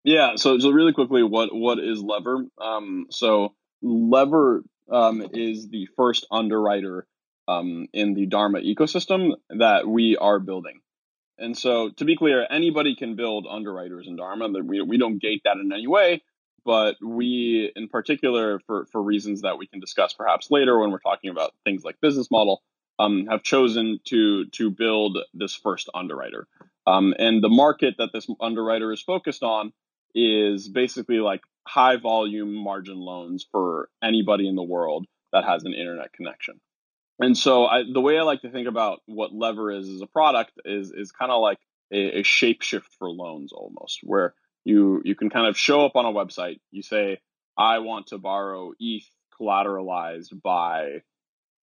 Yeah, 0.03 0.35
so 0.35 0.59
so 0.59 0.69
really 0.69 0.93
quickly, 0.93 1.23
what 1.23 1.53
what 1.53 1.79
is 1.79 2.01
Lever? 2.01 2.45
Um, 2.61 3.07
so 3.09 3.53
Lever 3.81 4.63
um, 4.91 5.25
is 5.33 5.69
the 5.69 5.87
first 5.95 6.27
underwriter 6.29 7.07
um, 7.47 7.87
in 7.93 8.13
the 8.13 8.25
Dharma 8.25 8.59
ecosystem 8.59 9.31
that 9.49 9.87
we 9.87 10.17
are 10.17 10.39
building. 10.39 10.81
And 11.37 11.57
so, 11.57 11.89
to 11.89 12.05
be 12.05 12.15
clear, 12.15 12.45
anybody 12.49 12.95
can 12.95 13.15
build 13.15 13.47
underwriters 13.49 14.07
in 14.07 14.15
Dharma. 14.15 14.49
We, 14.49 14.81
we 14.81 14.97
don't 14.97 15.19
gate 15.21 15.41
that 15.45 15.57
in 15.57 15.71
any 15.73 15.87
way 15.87 16.21
but 16.65 16.95
we 17.03 17.71
in 17.75 17.87
particular 17.87 18.59
for 18.65 18.85
for 18.91 19.01
reasons 19.01 19.41
that 19.41 19.57
we 19.57 19.67
can 19.67 19.79
discuss 19.79 20.13
perhaps 20.13 20.49
later 20.51 20.79
when 20.79 20.91
we're 20.91 20.99
talking 20.99 21.29
about 21.29 21.53
things 21.63 21.83
like 21.83 21.99
business 22.01 22.29
model 22.31 22.61
um, 22.99 23.25
have 23.27 23.43
chosen 23.43 23.99
to 24.05 24.45
to 24.47 24.69
build 24.69 25.17
this 25.33 25.55
first 25.55 25.89
underwriter 25.93 26.47
um, 26.87 27.13
and 27.17 27.43
the 27.43 27.49
market 27.49 27.95
that 27.97 28.11
this 28.13 28.27
underwriter 28.39 28.91
is 28.91 29.01
focused 29.01 29.43
on 29.43 29.71
is 30.15 30.67
basically 30.69 31.19
like 31.19 31.41
high 31.67 31.97
volume 31.97 32.53
margin 32.53 32.99
loans 32.99 33.45
for 33.51 33.89
anybody 34.03 34.47
in 34.47 34.55
the 34.55 34.63
world 34.63 35.05
that 35.31 35.43
has 35.43 35.63
an 35.63 35.73
internet 35.73 36.13
connection 36.13 36.59
and 37.19 37.37
so 37.37 37.65
I, 37.65 37.83
the 37.91 38.01
way 38.01 38.17
i 38.17 38.23
like 38.23 38.41
to 38.41 38.49
think 38.49 38.67
about 38.67 38.99
what 39.05 39.33
lever 39.33 39.71
is 39.71 39.87
as 39.89 40.01
a 40.01 40.07
product 40.07 40.51
is 40.65 40.91
is 40.91 41.11
kind 41.11 41.31
of 41.31 41.41
like 41.41 41.59
a, 41.91 42.19
a 42.19 42.23
shapeshift 42.23 42.85
for 42.97 43.09
loans 43.09 43.51
almost 43.51 43.99
where 44.03 44.33
you 44.65 45.01
you 45.03 45.15
can 45.15 45.29
kind 45.29 45.47
of 45.47 45.57
show 45.57 45.85
up 45.85 45.95
on 45.95 46.05
a 46.05 46.11
website. 46.11 46.59
You 46.71 46.81
say, 46.81 47.19
I 47.57 47.79
want 47.79 48.07
to 48.07 48.17
borrow 48.17 48.73
ETH 48.79 49.09
collateralized 49.39 50.41
by, 50.41 51.01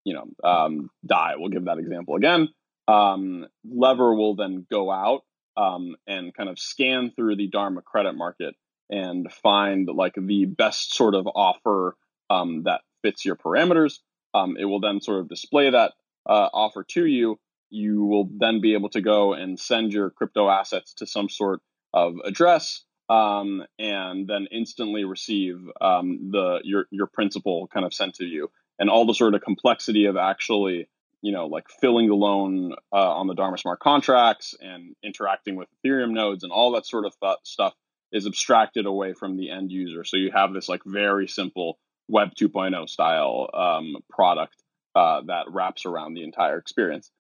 you 0.03 0.13
know, 0.13 0.27
um, 0.43 0.89
DAI. 1.05 1.35
We'll 1.38 1.49
give 1.49 1.65
that 1.65 1.77
example 1.77 2.15
again. 2.15 2.49
Um, 2.88 3.45
Lever 3.69 4.15
will 4.15 4.35
then 4.35 4.65
go 4.69 4.91
out 4.91 5.21
um, 5.55 5.95
and 6.07 6.33
kind 6.33 6.49
of 6.49 6.57
scan 6.57 7.12
through 7.15 7.35
the 7.35 7.47
Dharma 7.47 7.81
credit 7.81 8.13
market 8.13 8.55
and 8.89 9.31
find 9.31 9.88
like 9.88 10.15
the 10.15 10.45
best 10.45 10.95
sort 10.95 11.13
of 11.13 11.27
offer 11.27 11.95
um, 12.29 12.63
that 12.63 12.81
fits 13.03 13.23
your 13.23 13.35
parameters. 13.35 13.99
Um, 14.33 14.55
it 14.57 14.65
will 14.65 14.79
then 14.79 15.01
sort 15.01 15.19
of 15.19 15.29
display 15.29 15.69
that 15.69 15.93
uh, 16.25 16.49
offer 16.53 16.83
to 16.83 17.05
you. 17.05 17.39
You 17.69 18.03
will 18.05 18.29
then 18.37 18.61
be 18.61 18.73
able 18.73 18.89
to 18.89 19.01
go 19.01 19.33
and 19.33 19.59
send 19.59 19.93
your 19.93 20.09
crypto 20.09 20.49
assets 20.49 20.93
to 20.95 21.07
some 21.07 21.29
sort 21.29 21.61
of 21.93 22.15
address 22.25 22.83
um, 23.09 23.63
and 23.79 24.27
then 24.27 24.47
instantly 24.51 25.03
receive 25.03 25.59
um, 25.81 26.29
the 26.31 26.59
your 26.63 26.85
your 26.91 27.07
principal 27.07 27.67
kind 27.67 27.85
of 27.85 27.93
sent 27.93 28.15
to 28.15 28.25
you, 28.25 28.51
and 28.77 28.89
all 28.89 29.05
the 29.05 29.13
sort 29.13 29.33
of 29.33 29.41
complexity 29.41 30.05
of 30.05 30.15
actually 30.15 30.87
you 31.21 31.31
know 31.31 31.47
like 31.47 31.65
filling 31.81 32.07
the 32.07 32.15
loan 32.15 32.73
uh, 32.93 33.13
on 33.15 33.27
the 33.27 33.33
Dharma 33.33 33.57
smart 33.57 33.79
contracts 33.79 34.55
and 34.61 34.95
interacting 35.03 35.55
with 35.55 35.67
Ethereum 35.83 36.11
nodes 36.11 36.43
and 36.43 36.51
all 36.51 36.71
that 36.73 36.85
sort 36.85 37.05
of 37.05 37.13
th- 37.19 37.37
stuff 37.43 37.73
is 38.11 38.25
abstracted 38.25 38.85
away 38.85 39.13
from 39.13 39.37
the 39.37 39.49
end 39.49 39.71
user. 39.71 40.03
So 40.03 40.17
you 40.17 40.31
have 40.31 40.53
this 40.53 40.69
like 40.69 40.81
very 40.85 41.27
simple 41.27 41.79
Web 42.10 42.34
2.0 42.36 42.89
style 42.89 43.50
um, 43.54 43.95
product 44.10 44.56
uh, 44.95 45.22
that 45.28 45.45
wraps 45.50 45.86
around 45.86 46.15
the 46.15 46.24
entire 46.24 46.58
experience. 46.58 47.12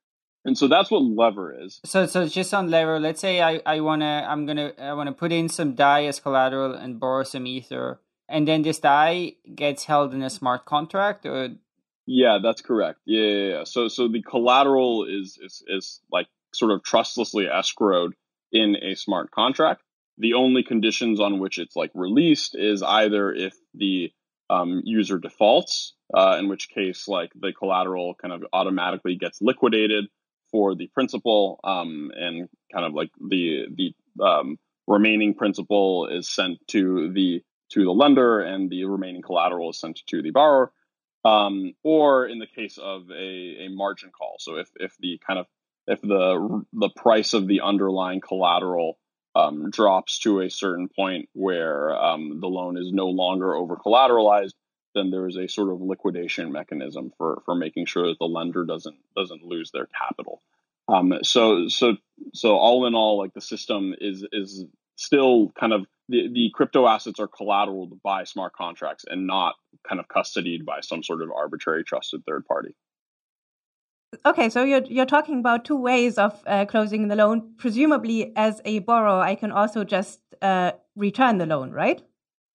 And 0.45 0.57
so 0.57 0.67
that's 0.67 0.89
what 0.89 1.03
lever 1.03 1.53
is. 1.53 1.79
So 1.85 2.05
so 2.05 2.27
just 2.27 2.53
on 2.53 2.69
lever, 2.71 2.99
let's 2.99 3.19
say 3.19 3.41
I, 3.41 3.61
I 3.65 3.81
wanna 3.81 4.25
I'm 4.27 4.45
gonna 4.45 4.71
I 4.79 4.93
wanna 4.93 5.11
put 5.11 5.31
in 5.31 5.49
some 5.49 5.75
DAI 5.75 6.05
as 6.05 6.19
collateral 6.19 6.73
and 6.73 6.99
borrow 6.99 7.23
some 7.23 7.45
ether. 7.45 7.99
And 8.27 8.47
then 8.47 8.61
this 8.61 8.79
DAI 8.79 9.35
gets 9.53 9.85
held 9.85 10.13
in 10.13 10.21
a 10.23 10.29
smart 10.29 10.65
contract 10.65 11.25
or 11.25 11.49
Yeah, 12.05 12.39
that's 12.41 12.61
correct. 12.61 12.99
Yeah, 13.05 13.21
yeah, 13.21 13.49
yeah. 13.57 13.63
So 13.65 13.89
so 13.89 14.07
the 14.07 14.21
collateral 14.21 15.05
is 15.05 15.37
is 15.41 15.61
is 15.67 15.99
like 16.11 16.27
sort 16.53 16.71
of 16.71 16.83
trustlessly 16.83 17.45
escrowed 17.45 18.13
in 18.51 18.77
a 18.81 18.95
smart 18.95 19.31
contract. 19.31 19.83
The 20.17 20.33
only 20.33 20.63
conditions 20.63 21.19
on 21.19 21.39
which 21.39 21.59
it's 21.59 21.75
like 21.75 21.91
released 21.93 22.55
is 22.55 22.81
either 22.81 23.31
if 23.31 23.55
the 23.73 24.11
um, 24.49 24.81
user 24.83 25.17
defaults, 25.17 25.93
uh, 26.13 26.37
in 26.39 26.49
which 26.49 26.69
case 26.69 27.07
like 27.07 27.31
the 27.35 27.53
collateral 27.53 28.15
kind 28.15 28.33
of 28.33 28.43
automatically 28.53 29.15
gets 29.15 29.41
liquidated, 29.41 30.05
for 30.51 30.75
the 30.75 30.87
principal, 30.87 31.59
um, 31.63 32.11
and 32.15 32.49
kind 32.71 32.85
of 32.85 32.93
like 32.93 33.09
the 33.19 33.67
the 33.75 34.23
um, 34.23 34.57
remaining 34.87 35.33
principal 35.33 36.07
is 36.07 36.29
sent 36.29 36.57
to 36.67 37.11
the 37.13 37.43
to 37.71 37.83
the 37.83 37.91
lender, 37.91 38.39
and 38.39 38.69
the 38.69 38.85
remaining 38.85 39.21
collateral 39.21 39.69
is 39.69 39.79
sent 39.79 40.01
to 40.07 40.21
the 40.21 40.31
borrower. 40.31 40.71
Um, 41.25 41.73
or 41.83 42.27
in 42.27 42.39
the 42.39 42.47
case 42.47 42.77
of 42.77 43.09
a, 43.11 43.65
a 43.65 43.69
margin 43.69 44.09
call, 44.17 44.37
so 44.39 44.55
if 44.55 44.69
if 44.77 44.95
the 44.99 45.19
kind 45.25 45.39
of 45.39 45.47
if 45.85 46.01
the 46.01 46.63
the 46.73 46.89
price 46.89 47.33
of 47.33 47.47
the 47.47 47.61
underlying 47.61 48.21
collateral 48.21 48.97
um, 49.35 49.69
drops 49.69 50.19
to 50.19 50.41
a 50.41 50.49
certain 50.49 50.89
point 50.89 51.29
where 51.33 51.95
um, 51.95 52.39
the 52.39 52.47
loan 52.47 52.77
is 52.77 52.91
no 52.91 53.07
longer 53.07 53.55
over 53.55 53.75
collateralized, 53.75 54.53
then 54.95 55.11
there 55.11 55.27
is 55.27 55.37
a 55.37 55.47
sort 55.47 55.71
of 55.71 55.81
liquidation 55.81 56.51
mechanism 56.51 57.11
for 57.17 57.41
for 57.45 57.55
making 57.55 57.85
sure 57.85 58.07
that 58.07 58.19
the 58.19 58.25
lender 58.25 58.65
doesn't 58.65 58.97
doesn't 59.15 59.43
lose 59.43 59.71
their 59.71 59.87
capital. 59.87 60.41
Um, 60.87 61.13
so 61.23 61.67
so 61.67 61.97
so 62.33 62.57
all 62.57 62.87
in 62.87 62.95
all, 62.95 63.17
like 63.17 63.33
the 63.33 63.41
system 63.41 63.93
is 63.99 64.25
is 64.31 64.65
still 64.95 65.51
kind 65.59 65.73
of 65.73 65.85
the, 66.09 66.27
the 66.33 66.49
crypto 66.53 66.87
assets 66.87 67.19
are 67.19 67.27
collateraled 67.27 68.01
by 68.01 68.23
smart 68.23 68.53
contracts 68.53 69.05
and 69.07 69.27
not 69.27 69.55
kind 69.87 69.99
of 69.99 70.07
custodied 70.07 70.65
by 70.65 70.81
some 70.81 71.03
sort 71.03 71.21
of 71.21 71.29
arbitrary 71.31 71.83
trusted 71.83 72.23
third 72.25 72.45
party. 72.45 72.75
Okay, 74.25 74.49
so 74.49 74.63
you're 74.63 74.83
you're 74.85 75.05
talking 75.05 75.39
about 75.39 75.65
two 75.65 75.75
ways 75.75 76.17
of 76.17 76.41
uh, 76.47 76.65
closing 76.65 77.07
the 77.07 77.15
loan. 77.15 77.53
Presumably, 77.57 78.33
as 78.35 78.59
a 78.65 78.79
borrower, 78.79 79.21
I 79.21 79.35
can 79.35 79.51
also 79.51 79.83
just 79.83 80.19
uh, 80.41 80.71
return 80.95 81.37
the 81.37 81.45
loan, 81.45 81.71
right? 81.71 82.01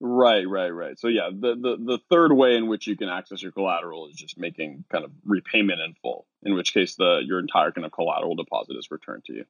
Right, 0.01 0.49
right, 0.49 0.71
right. 0.71 0.99
So 0.99 1.09
yeah, 1.09 1.31
the, 1.33 1.55
the 1.55 1.77
the 1.79 1.99
third 2.11 2.33
way 2.33 2.57
in 2.57 2.67
which 2.67 2.87
you 2.87 2.97
can 2.97 3.09
access 3.09 3.41
your 3.41 3.53
collateral 3.53 4.09
is 4.09 4.17
just 4.17 4.37
making 4.37 4.85
kind 4.91 5.05
of 5.05 5.13
repayment 5.25 5.81
in 5.81 5.95
full. 6.03 6.27
In 6.43 6.55
which 6.55 6.75
case, 6.75 6.97
the 6.97 7.23
your 7.25 7.39
entire 7.39 7.71
kind 7.71 7.87
of 7.87 7.93
collateral 7.93 8.35
deposit 8.35 8.77
is 8.77 8.91
returned 8.91 9.25
to 9.27 9.33
you. 9.33 9.45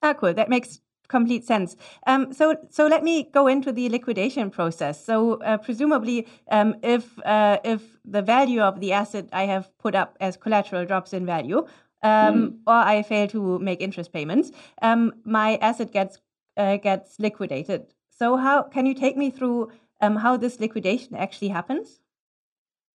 Ah, 0.00 0.14
cool. 0.14 0.32
That 0.32 0.48
makes 0.48 0.80
complete 1.12 1.44
sense. 1.44 1.76
Um, 2.06 2.32
so 2.32 2.44
so 2.70 2.86
let 2.94 3.02
me 3.04 3.14
go 3.38 3.46
into 3.54 3.70
the 3.72 3.88
liquidation 3.96 4.50
process. 4.50 5.04
So 5.04 5.34
uh, 5.42 5.58
presumably, 5.58 6.26
um, 6.50 6.74
if 6.82 7.04
uh, 7.24 7.58
if 7.64 7.82
the 8.04 8.22
value 8.22 8.62
of 8.62 8.80
the 8.80 8.92
asset 8.92 9.26
I 9.32 9.44
have 9.54 9.66
put 9.84 9.94
up 9.94 10.16
as 10.20 10.36
collateral 10.36 10.84
drops 10.86 11.12
in 11.12 11.26
value, 11.26 11.58
um, 12.02 12.34
mm. 12.34 12.54
or 12.66 12.80
I 12.94 13.02
fail 13.02 13.28
to 13.28 13.58
make 13.58 13.80
interest 13.80 14.12
payments, 14.12 14.50
um, 14.80 15.12
my 15.24 15.56
asset 15.68 15.92
gets 15.92 16.18
uh, 16.56 16.76
gets 16.78 17.18
liquidated. 17.18 17.80
So 18.10 18.36
how 18.36 18.62
can 18.74 18.86
you 18.86 18.94
take 18.94 19.16
me 19.16 19.30
through 19.30 19.70
um, 20.00 20.16
how 20.16 20.36
this 20.38 20.60
liquidation 20.60 21.16
actually 21.16 21.48
happens? 21.48 22.00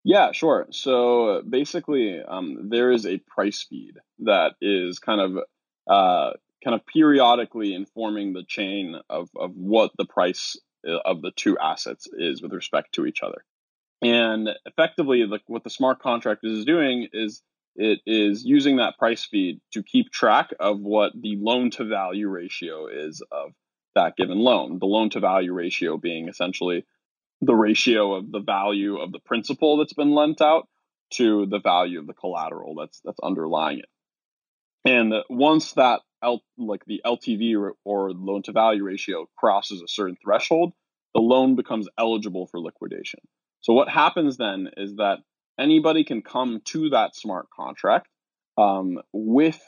Yeah, 0.04 0.32
sure. 0.32 0.68
So 0.72 1.42
basically, 1.50 2.22
um, 2.22 2.70
there 2.70 2.92
is 2.92 3.06
a 3.06 3.18
price 3.36 3.66
feed 3.70 3.96
that 4.20 4.54
is 4.62 5.00
kind 5.00 5.22
of 5.22 5.32
uh, 5.88 6.32
kind 6.64 6.76
of 6.76 6.86
periodically 6.86 7.74
informing 7.74 8.34
the 8.34 8.44
chain 8.44 8.96
of, 9.10 9.30
of 9.36 9.52
what 9.56 9.92
the 9.98 10.06
price 10.06 10.58
uh, 10.88 10.98
of 11.06 11.22
the 11.22 11.32
two 11.32 11.58
assets 11.58 12.08
is 12.18 12.42
with 12.42 12.54
respect 12.54 12.94
to 12.94 13.06
each 13.06 13.22
other. 13.24 13.44
And 14.02 14.50
effectively, 14.66 15.24
like 15.26 15.42
what 15.48 15.64
the 15.64 15.70
smart 15.70 16.00
contract 16.00 16.42
is 16.44 16.66
doing 16.66 17.08
is 17.14 17.42
it 17.76 18.00
is 18.06 18.44
using 18.44 18.78
that 18.78 18.98
price 18.98 19.26
feed 19.26 19.60
to 19.72 19.84
keep 19.84 20.12
track 20.12 20.50
of 20.60 20.80
what 20.80 21.14
the 21.20 21.38
loan 21.40 21.72
to 21.72 21.86
value 21.86 22.28
ratio 22.28 22.88
is 22.88 23.24
of 23.32 23.54
that 23.96 24.16
given 24.16 24.38
loan. 24.40 24.80
The 24.80 24.86
loan 24.86 25.10
to 25.12 25.20
value 25.20 25.54
ratio 25.54 25.98
being 25.98 26.28
essentially 26.28 26.86
the 27.42 27.56
ratio 27.56 28.14
of 28.16 28.32
the 28.32 28.40
value 28.40 28.98
of 28.98 29.12
the 29.12 29.20
principal 29.20 29.78
that's 29.78 29.94
been 29.94 30.12
lent 30.12 30.42
out 30.42 30.68
to 31.12 31.46
the 31.46 31.60
value 31.60 32.00
of 32.00 32.08
the 32.08 32.14
collateral 32.14 32.76
that's 32.76 33.00
that's 33.04 33.20
underlying 33.22 33.80
it. 33.80 33.90
And 34.86 35.14
once 35.30 35.74
that 35.74 36.02
L, 36.24 36.42
like 36.58 36.84
the 36.86 37.02
LTV 37.06 37.74
or 37.86 38.12
loan 38.12 38.44
to 38.44 38.52
value 38.52 38.84
ratio 38.84 39.28
crosses 39.38 39.82
a 39.82 39.88
certain 39.88 40.18
threshold, 40.24 40.74
the 41.14 41.22
loan 41.22 41.56
becomes 41.56 41.88
eligible 41.98 42.48
for 42.48 42.60
liquidation. 42.60 43.20
So 43.62 43.74
what 43.74 43.90
happens 43.90 44.38
then 44.38 44.70
is 44.78 44.96
that 44.98 45.20
anybody 45.60 46.04
can 46.04 46.22
come 46.22 46.62
to 46.66 46.90
that 46.92 47.16
smart 47.16 47.48
contract 47.50 48.08
um, 48.58 49.00
with 49.14 49.62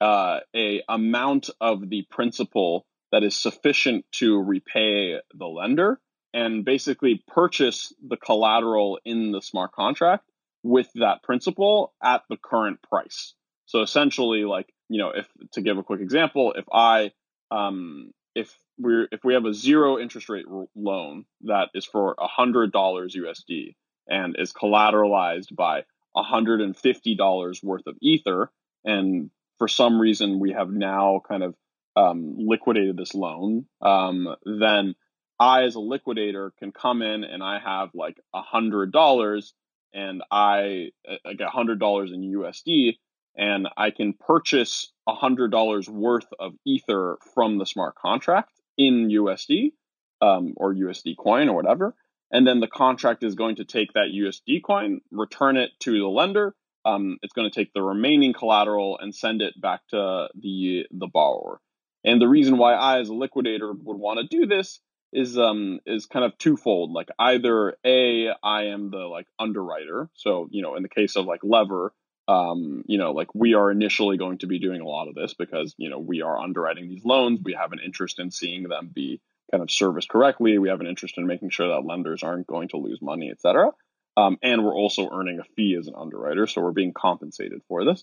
uh, 0.00 0.40
a 0.54 0.82
amount 0.88 1.50
of 1.60 1.88
the 1.88 2.06
principal 2.10 2.86
that 3.12 3.22
is 3.22 3.40
sufficient 3.40 4.04
to 4.12 4.38
repay 4.42 5.18
the 5.32 5.46
lender 5.46 6.00
and 6.34 6.64
basically 6.64 7.22
purchase 7.28 7.94
the 8.06 8.16
collateral 8.16 8.98
in 9.04 9.32
the 9.32 9.40
smart 9.40 9.72
contract 9.72 10.24
with 10.62 10.88
that 10.96 11.22
principal 11.22 11.94
at 12.02 12.22
the 12.28 12.36
current 12.36 12.78
price. 12.82 13.34
So 13.66 13.82
essentially, 13.82 14.44
like 14.44 14.68
you 14.88 14.98
know, 14.98 15.10
if 15.10 15.26
to 15.52 15.60
give 15.60 15.78
a 15.78 15.82
quick 15.82 16.00
example, 16.00 16.52
if 16.56 16.64
I 16.72 17.12
um, 17.50 18.12
if 18.34 18.56
we're 18.78 19.08
if 19.10 19.24
we 19.24 19.34
have 19.34 19.44
a 19.44 19.54
zero 19.54 19.98
interest 19.98 20.28
rate 20.28 20.46
loan 20.74 21.24
that 21.42 21.68
is 21.74 21.84
for 21.84 22.14
a 22.18 22.26
hundred 22.26 22.72
dollars 22.72 23.16
USD 23.16 23.74
and 24.08 24.36
is 24.38 24.52
collateralized 24.52 25.54
by 25.54 25.82
a 26.16 26.22
$150 26.22 27.64
worth 27.64 27.86
of 27.86 27.96
ether 28.00 28.50
and 28.84 29.30
for 29.58 29.68
some 29.68 30.00
reason 30.00 30.40
we 30.40 30.52
have 30.52 30.70
now 30.70 31.20
kind 31.28 31.42
of 31.42 31.54
um, 31.96 32.36
liquidated 32.38 32.96
this 32.96 33.14
loan 33.14 33.66
um, 33.82 34.34
then 34.44 34.94
i 35.38 35.64
as 35.64 35.74
a 35.74 35.80
liquidator 35.80 36.52
can 36.58 36.72
come 36.72 37.02
in 37.02 37.24
and 37.24 37.42
i 37.42 37.58
have 37.58 37.90
like 37.94 38.18
a 38.34 38.42
hundred 38.42 38.92
dollars 38.92 39.54
and 39.92 40.22
i 40.30 40.88
a 41.06 41.46
hundred 41.46 41.78
dollars 41.78 42.12
in 42.12 42.22
usd 42.38 42.96
and 43.36 43.68
i 43.76 43.90
can 43.90 44.12
purchase 44.12 44.92
a 45.06 45.14
hundred 45.14 45.50
dollars 45.50 45.88
worth 45.88 46.26
of 46.38 46.54
ether 46.64 47.18
from 47.34 47.58
the 47.58 47.66
smart 47.66 47.94
contract 47.94 48.52
in 48.76 49.08
usd 49.08 49.72
um, 50.20 50.54
or 50.56 50.74
usd 50.74 51.16
coin 51.16 51.48
or 51.48 51.56
whatever 51.56 51.94
and 52.30 52.46
then 52.46 52.60
the 52.60 52.68
contract 52.68 53.22
is 53.22 53.34
going 53.34 53.56
to 53.56 53.64
take 53.64 53.92
that 53.92 54.12
USD 54.14 54.62
coin, 54.62 55.00
return 55.10 55.56
it 55.56 55.70
to 55.80 55.98
the 55.98 56.08
lender. 56.08 56.54
Um, 56.84 57.18
it's 57.22 57.32
going 57.32 57.50
to 57.50 57.54
take 57.54 57.72
the 57.72 57.82
remaining 57.82 58.32
collateral 58.32 58.98
and 58.98 59.14
send 59.14 59.42
it 59.42 59.60
back 59.60 59.80
to 59.88 60.28
the 60.34 60.86
the 60.90 61.06
borrower. 61.06 61.60
And 62.04 62.20
the 62.20 62.28
reason 62.28 62.58
why 62.58 62.74
I, 62.74 63.00
as 63.00 63.08
a 63.08 63.14
liquidator, 63.14 63.72
would 63.72 63.96
want 63.96 64.20
to 64.20 64.26
do 64.26 64.46
this 64.46 64.80
is 65.12 65.38
um 65.38 65.80
is 65.86 66.06
kind 66.06 66.24
of 66.24 66.36
twofold. 66.38 66.92
Like 66.92 67.08
either 67.18 67.76
a 67.84 68.30
I 68.42 68.64
am 68.66 68.90
the 68.90 68.98
like 68.98 69.26
underwriter, 69.38 70.08
so 70.14 70.48
you 70.50 70.62
know 70.62 70.76
in 70.76 70.82
the 70.82 70.88
case 70.88 71.16
of 71.16 71.26
like 71.26 71.40
Lever, 71.42 71.92
um 72.28 72.82
you 72.86 72.98
know 72.98 73.12
like 73.12 73.28
we 73.34 73.54
are 73.54 73.70
initially 73.70 74.16
going 74.16 74.38
to 74.38 74.46
be 74.46 74.58
doing 74.58 74.80
a 74.80 74.86
lot 74.86 75.08
of 75.08 75.14
this 75.14 75.34
because 75.34 75.74
you 75.78 75.90
know 75.90 75.98
we 75.98 76.22
are 76.22 76.38
underwriting 76.38 76.88
these 76.88 77.04
loans. 77.04 77.40
We 77.44 77.54
have 77.54 77.72
an 77.72 77.80
interest 77.84 78.18
in 78.18 78.30
seeing 78.30 78.64
them 78.64 78.90
be 78.92 79.20
kind 79.50 79.62
of 79.62 79.70
serviced 79.70 80.08
correctly. 80.08 80.58
We 80.58 80.70
have 80.70 80.80
an 80.80 80.88
interest 80.88 81.18
in 81.18 81.26
making 81.26 81.50
sure 81.50 81.68
that 81.68 81.86
lenders 81.86 82.22
aren't 82.22 82.46
going 82.46 82.68
to 82.68 82.78
lose 82.78 83.00
money, 83.00 83.30
et 83.30 83.40
cetera. 83.40 83.70
Um, 84.16 84.38
and 84.42 84.64
we're 84.64 84.74
also 84.74 85.08
earning 85.12 85.38
a 85.40 85.44
fee 85.54 85.76
as 85.78 85.86
an 85.86 85.94
underwriter, 85.96 86.46
so 86.46 86.62
we're 86.62 86.72
being 86.72 86.94
compensated 86.94 87.60
for 87.68 87.84
this. 87.84 88.02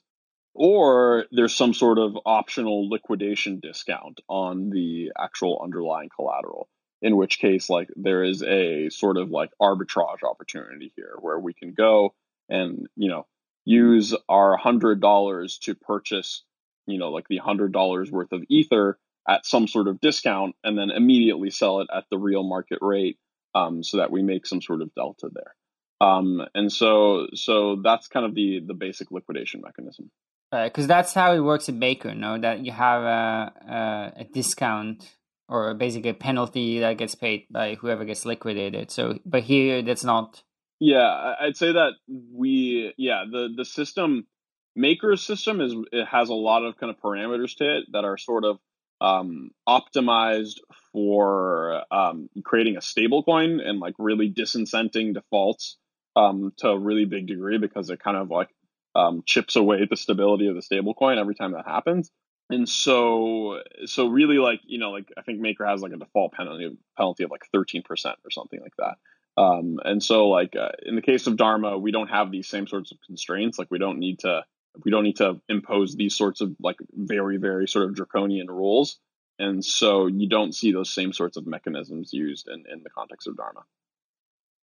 Or 0.53 1.25
there's 1.31 1.55
some 1.55 1.73
sort 1.73 1.97
of 1.97 2.15
optional 2.25 2.87
liquidation 2.89 3.59
discount 3.59 4.21
on 4.29 4.69
the 4.69 5.11
actual 5.19 5.59
underlying 5.63 6.09
collateral, 6.15 6.69
in 7.01 7.17
which 7.17 7.39
case, 7.39 7.69
like, 7.69 7.89
there 7.95 8.23
is 8.23 8.43
a 8.43 8.89
sort 8.89 9.17
of 9.17 9.31
like 9.31 9.49
arbitrage 9.59 10.23
opportunity 10.23 10.93
here 10.95 11.15
where 11.19 11.39
we 11.39 11.53
can 11.53 11.73
go 11.73 12.13
and, 12.49 12.85
you 12.95 13.09
know, 13.09 13.25
use 13.65 14.15
our 14.27 14.57
$100 14.57 15.59
to 15.61 15.75
purchase, 15.75 16.43
you 16.85 16.97
know, 16.97 17.11
like 17.11 17.27
the 17.27 17.39
$100 17.39 18.11
worth 18.11 18.31
of 18.31 18.43
Ether 18.49 18.97
at 19.27 19.45
some 19.45 19.67
sort 19.67 19.87
of 19.87 20.01
discount 20.01 20.55
and 20.63 20.77
then 20.77 20.91
immediately 20.91 21.49
sell 21.49 21.79
it 21.79 21.87
at 21.95 22.05
the 22.09 22.17
real 22.17 22.43
market 22.43 22.79
rate 22.81 23.17
um, 23.55 23.83
so 23.83 23.97
that 23.97 24.11
we 24.11 24.21
make 24.21 24.45
some 24.45 24.61
sort 24.61 24.81
of 24.81 24.93
delta 24.95 25.29
there. 25.31 25.55
Um, 26.01 26.41
and 26.53 26.71
so 26.71 27.27
so 27.33 27.77
that's 27.81 28.07
kind 28.07 28.25
of 28.25 28.35
the 28.35 28.61
the 28.65 28.73
basic 28.73 29.11
liquidation 29.11 29.61
mechanism. 29.61 30.11
Because 30.51 30.85
uh, 30.85 30.87
that's 30.87 31.13
how 31.13 31.33
it 31.33 31.39
works 31.39 31.69
at 31.69 31.75
Maker, 31.75 32.13
no? 32.13 32.37
That 32.37 32.65
you 32.65 32.71
have 32.71 33.03
a, 33.03 33.53
a, 33.67 34.21
a 34.21 34.23
discount 34.25 35.09
or 35.47 35.73
basically 35.73 36.09
a 36.09 36.13
penalty 36.13 36.79
that 36.79 36.97
gets 36.97 37.15
paid 37.15 37.45
by 37.49 37.75
whoever 37.75 38.05
gets 38.05 38.25
liquidated. 38.25 38.91
So, 38.91 39.19
but 39.25 39.43
here 39.43 39.81
that's 39.81 40.03
not. 40.03 40.43
Yeah, 40.85 41.35
I'd 41.39 41.55
say 41.55 41.71
that 41.71 41.93
we 42.07 42.93
yeah 42.97 43.23
the 43.31 43.47
the 43.55 43.63
system 43.63 44.27
Maker's 44.75 45.25
system 45.25 45.61
is 45.61 45.73
it 45.93 46.05
has 46.07 46.27
a 46.27 46.33
lot 46.33 46.65
of 46.65 46.77
kind 46.77 46.89
of 46.89 46.99
parameters 46.99 47.55
to 47.57 47.77
it 47.77 47.85
that 47.93 48.03
are 48.03 48.17
sort 48.17 48.43
of 48.43 48.59
um, 48.99 49.51
optimized 49.67 50.57
for 50.91 51.83
um, 51.89 52.29
creating 52.43 52.75
a 52.75 52.81
stable 52.81 53.23
coin 53.23 53.61
and 53.61 53.79
like 53.79 53.95
really 53.97 54.29
disincenting 54.29 55.13
defaults 55.13 55.77
um, 56.17 56.51
to 56.57 56.69
a 56.69 56.77
really 56.79 57.05
big 57.05 57.27
degree 57.27 57.57
because 57.57 57.89
it 57.89 57.99
kind 58.03 58.17
of 58.17 58.29
like 58.29 58.49
um, 58.93 59.23
chips 59.25 59.55
away 59.55 59.85
the 59.89 59.95
stability 59.95 60.47
of 60.47 60.55
the 60.55 60.61
stable 60.61 60.93
coin 60.95 61.17
every 61.17 61.35
time 61.35 61.53
that 61.53 61.65
happens. 61.65 62.11
And 62.49 62.67
so, 62.67 63.61
so 63.85 64.07
really, 64.07 64.37
like 64.37 64.59
you 64.65 64.79
know, 64.79 64.91
like 64.91 65.07
I 65.17 65.21
think 65.21 65.39
Maker 65.39 65.65
has 65.65 65.81
like 65.81 65.93
a 65.93 65.97
default 65.97 66.33
penalty 66.33 66.77
penalty 66.97 67.23
of 67.23 67.31
like 67.31 67.45
thirteen 67.53 67.83
percent 67.83 68.17
or 68.25 68.31
something 68.31 68.59
like 68.59 68.75
that. 68.79 68.95
Um, 69.35 69.79
and 69.83 70.03
so, 70.03 70.29
like 70.29 70.55
uh, 70.55 70.69
in 70.85 70.95
the 70.95 71.01
case 71.01 71.27
of 71.27 71.37
Dharma, 71.37 71.77
we 71.77 71.91
don't 71.91 72.09
have 72.09 72.31
these 72.31 72.47
same 72.47 72.67
sorts 72.67 72.91
of 72.91 72.99
constraints. 73.05 73.57
Like 73.57 73.71
we 73.71 73.79
don't 73.79 73.99
need 73.99 74.19
to 74.19 74.43
we 74.83 74.91
don't 74.91 75.03
need 75.03 75.17
to 75.17 75.39
impose 75.49 75.95
these 75.95 76.15
sorts 76.15 76.41
of 76.41 76.55
like 76.61 76.77
very 76.93 77.37
very 77.37 77.67
sort 77.67 77.85
of 77.85 77.95
draconian 77.95 78.47
rules. 78.47 78.99
And 79.39 79.65
so 79.65 80.05
you 80.05 80.29
don't 80.29 80.53
see 80.53 80.71
those 80.71 80.93
same 80.93 81.11
sorts 81.11 81.37
of 81.37 81.47
mechanisms 81.47 82.13
used 82.13 82.47
in, 82.47 82.63
in 82.71 82.83
the 82.83 82.89
context 82.91 83.27
of 83.27 83.35
dharma. 83.35 83.61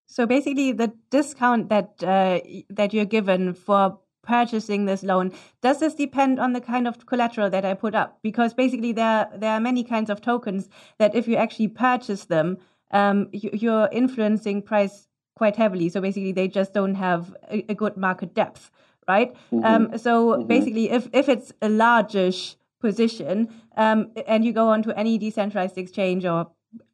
So 0.06 0.26
basically 0.26 0.72
the 0.72 0.92
discount 1.10 1.70
that 1.70 2.02
uh, 2.02 2.40
that 2.70 2.92
you're 2.92 3.04
given 3.04 3.54
for 3.54 3.98
purchasing 4.22 4.84
this 4.84 5.02
loan 5.02 5.32
does 5.62 5.80
this 5.80 5.94
depend 5.94 6.38
on 6.38 6.52
the 6.52 6.60
kind 6.60 6.86
of 6.86 7.06
collateral 7.06 7.48
that 7.48 7.64
i 7.64 7.72
put 7.72 7.94
up? 7.94 8.18
Because 8.22 8.52
basically 8.52 8.92
there 8.92 9.28
there 9.34 9.52
are 9.52 9.60
many 9.60 9.82
kinds 9.82 10.10
of 10.10 10.20
tokens 10.20 10.68
that 10.98 11.14
if 11.14 11.26
you 11.26 11.36
actually 11.36 11.68
purchase 11.68 12.26
them 12.26 12.58
um, 12.90 13.28
you, 13.32 13.72
are 13.72 13.88
influencing 13.92 14.62
price 14.62 15.08
quite 15.36 15.56
heavily 15.56 15.88
so 15.88 16.00
basically 16.00 16.32
they 16.32 16.48
just 16.48 16.72
don't 16.74 16.94
have 16.94 17.34
a, 17.50 17.64
a 17.68 17.74
good 17.74 17.96
market 17.96 18.34
depth 18.34 18.70
right? 19.08 19.34
Mm-hmm. 19.50 19.64
Um, 19.64 19.98
so 19.98 20.32
mm-hmm. 20.32 20.46
basically, 20.46 20.90
if 20.90 21.08
if 21.12 21.28
it's 21.28 21.52
a 21.62 21.68
largish 21.68 22.56
position, 22.80 23.48
um, 23.76 24.12
and 24.26 24.44
you 24.44 24.52
go 24.52 24.68
onto 24.68 24.90
any 24.90 25.18
decentralized 25.18 25.78
exchange 25.78 26.24
or 26.24 26.50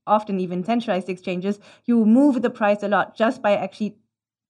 often 0.07 0.41
even 0.41 0.65
centralized 0.65 1.09
exchanges, 1.09 1.59
you 1.85 2.07
move 2.07 2.41
the 2.41 2.51
price 2.51 2.83
a 2.83 2.89
lot 2.89 3.17
just 3.17 3.43
by 3.43 3.57
actually 3.57 3.97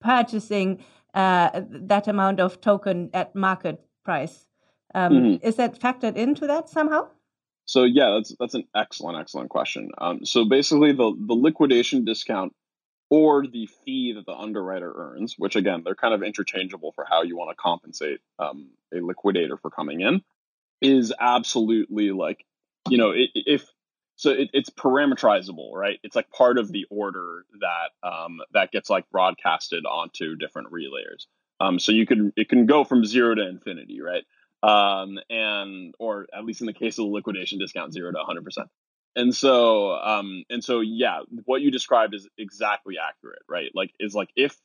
purchasing 0.00 0.84
uh, 1.14 1.62
that 1.70 2.06
amount 2.06 2.38
of 2.38 2.60
token 2.60 3.10
at 3.14 3.34
market 3.34 3.80
price. 4.04 4.46
Um, 4.94 5.12
mm-hmm. 5.12 5.46
Is 5.46 5.56
that 5.56 5.80
factored 5.80 6.16
into 6.16 6.46
that 6.46 6.68
somehow? 6.68 7.08
So 7.66 7.84
yeah, 7.84 8.10
that's 8.16 8.34
that's 8.38 8.54
an 8.54 8.64
excellent 8.74 9.18
excellent 9.18 9.50
question. 9.50 9.90
Um, 9.98 10.24
so 10.24 10.44
basically, 10.44 10.92
the 10.92 11.14
the 11.18 11.34
liquidation 11.34 12.04
discount 12.04 12.52
or 13.10 13.46
the 13.46 13.68
fee 13.84 14.12
that 14.14 14.26
the 14.26 14.32
underwriter 14.32 14.92
earns, 14.94 15.34
which 15.38 15.56
again, 15.56 15.82
they're 15.84 15.94
kind 15.94 16.14
of 16.14 16.22
interchangeable 16.22 16.92
for 16.92 17.06
how 17.08 17.22
you 17.22 17.36
want 17.36 17.50
to 17.50 17.62
compensate 17.62 18.20
um, 18.38 18.70
a 18.92 19.00
liquidator 19.00 19.56
for 19.56 19.70
coming 19.70 20.00
in, 20.00 20.22
is 20.80 21.12
absolutely 21.18 22.10
like, 22.10 22.44
you 22.88 22.98
know, 22.98 23.12
if 23.14 23.66
so 24.16 24.30
it, 24.30 24.50
it's 24.52 24.70
parameterizable, 24.70 25.72
right? 25.72 25.98
It's 26.02 26.16
like 26.16 26.30
part 26.30 26.58
of 26.58 26.70
the 26.70 26.86
order 26.90 27.44
that 27.60 28.08
um, 28.08 28.40
that 28.52 28.70
gets 28.70 28.90
like 28.90 29.08
broadcasted 29.10 29.84
onto 29.86 30.36
different 30.36 30.68
relayers. 30.70 31.26
Um, 31.60 31.78
so 31.78 31.92
you 31.92 32.06
can 32.06 32.32
it 32.36 32.48
can 32.48 32.66
go 32.66 32.84
from 32.84 33.04
zero 33.04 33.34
to 33.34 33.48
infinity, 33.48 34.00
right? 34.00 34.24
Um, 34.64 35.18
and 35.28 35.94
or 35.98 36.26
at 36.34 36.44
least 36.44 36.62
in 36.62 36.66
the 36.66 36.72
case 36.72 36.98
of 36.98 37.04
the 37.04 37.10
liquidation 37.10 37.58
discount, 37.58 37.92
zero 37.92 38.10
to 38.10 38.16
100 38.16 38.44
percent. 38.44 38.68
And 39.14 39.36
so 39.36 39.92
um 39.92 40.44
and 40.48 40.64
so 40.64 40.80
yeah 40.80 41.20
what 41.44 41.60
you 41.60 41.70
described 41.70 42.14
is 42.14 42.26
exactly 42.38 42.96
accurate 42.98 43.42
right? 43.48 43.70
Like 43.74 43.90
is 44.00 44.14
like 44.14 44.30
if 44.36 44.56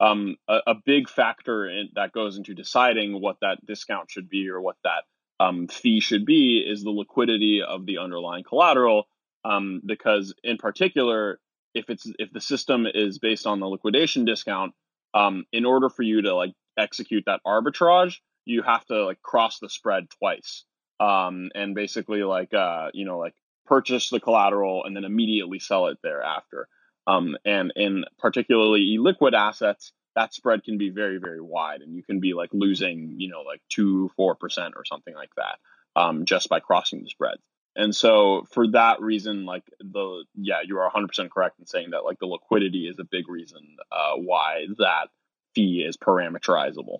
um 0.00 0.36
a, 0.48 0.60
a 0.68 0.74
big 0.86 1.08
factor 1.08 1.68
in, 1.68 1.88
that 1.96 2.12
goes 2.12 2.36
into 2.36 2.54
deciding 2.54 3.20
what 3.20 3.38
that 3.40 3.64
discount 3.66 4.10
should 4.10 4.28
be 4.28 4.48
or 4.48 4.60
what 4.60 4.76
that 4.84 5.02
um, 5.40 5.68
fee 5.68 6.00
should 6.00 6.24
be 6.24 6.64
is 6.66 6.82
the 6.82 6.90
liquidity 6.90 7.62
of 7.62 7.86
the 7.86 7.98
underlying 7.98 8.44
collateral. 8.44 9.08
Um, 9.44 9.80
because 9.84 10.34
in 10.44 10.56
particular 10.56 11.40
if 11.74 11.90
it's 11.90 12.06
if 12.18 12.32
the 12.32 12.40
system 12.40 12.86
is 12.86 13.18
based 13.18 13.46
on 13.46 13.60
the 13.60 13.66
liquidation 13.66 14.24
discount 14.24 14.72
um, 15.14 15.44
in 15.52 15.64
order 15.64 15.88
for 15.88 16.02
you 16.02 16.22
to 16.22 16.34
like 16.34 16.52
execute 16.76 17.24
that 17.26 17.40
arbitrage 17.46 18.18
you 18.48 18.62
have 18.62 18.84
to 18.86 19.04
like 19.04 19.22
cross 19.22 19.58
the 19.58 19.68
spread 19.68 20.08
twice 20.18 20.64
um, 21.00 21.50
and 21.54 21.74
basically 21.74 22.22
like 22.22 22.52
uh, 22.54 22.88
you 22.92 23.04
know 23.04 23.18
like 23.18 23.34
purchase 23.66 24.10
the 24.10 24.20
collateral 24.20 24.84
and 24.84 24.96
then 24.96 25.04
immediately 25.04 25.58
sell 25.58 25.88
it 25.88 25.98
thereafter. 26.02 26.68
Um, 27.06 27.36
and 27.44 27.72
in 27.76 28.04
particularly 28.18 28.96
liquid 28.98 29.34
assets, 29.34 29.92
that 30.14 30.34
spread 30.34 30.64
can 30.64 30.78
be 30.78 30.90
very 30.90 31.18
very 31.18 31.40
wide, 31.40 31.80
and 31.80 31.94
you 31.94 32.02
can 32.02 32.20
be 32.20 32.34
like 32.34 32.50
losing 32.52 33.14
you 33.18 33.28
know 33.28 33.42
like 33.42 33.60
two 33.68 34.10
four 34.16 34.34
percent 34.34 34.74
or 34.76 34.84
something 34.84 35.14
like 35.14 35.34
that 35.36 35.58
um, 35.96 36.24
just 36.24 36.48
by 36.48 36.60
crossing 36.60 37.02
the 37.02 37.08
spreads. 37.08 37.42
And 37.76 37.94
so 37.94 38.44
for 38.52 38.66
that 38.72 39.00
reason, 39.00 39.44
like 39.44 39.62
the 39.78 40.24
yeah, 40.34 40.62
you 40.66 40.78
are 40.78 40.90
100% 40.90 41.30
correct 41.30 41.60
in 41.60 41.66
saying 41.66 41.90
that 41.90 42.04
like 42.04 42.18
the 42.18 42.26
liquidity 42.26 42.88
is 42.88 42.98
a 42.98 43.04
big 43.04 43.28
reason 43.28 43.76
uh, 43.92 44.14
why 44.16 44.66
that 44.78 45.08
fee 45.54 45.84
is 45.86 45.96
parameterizable. 45.96 46.98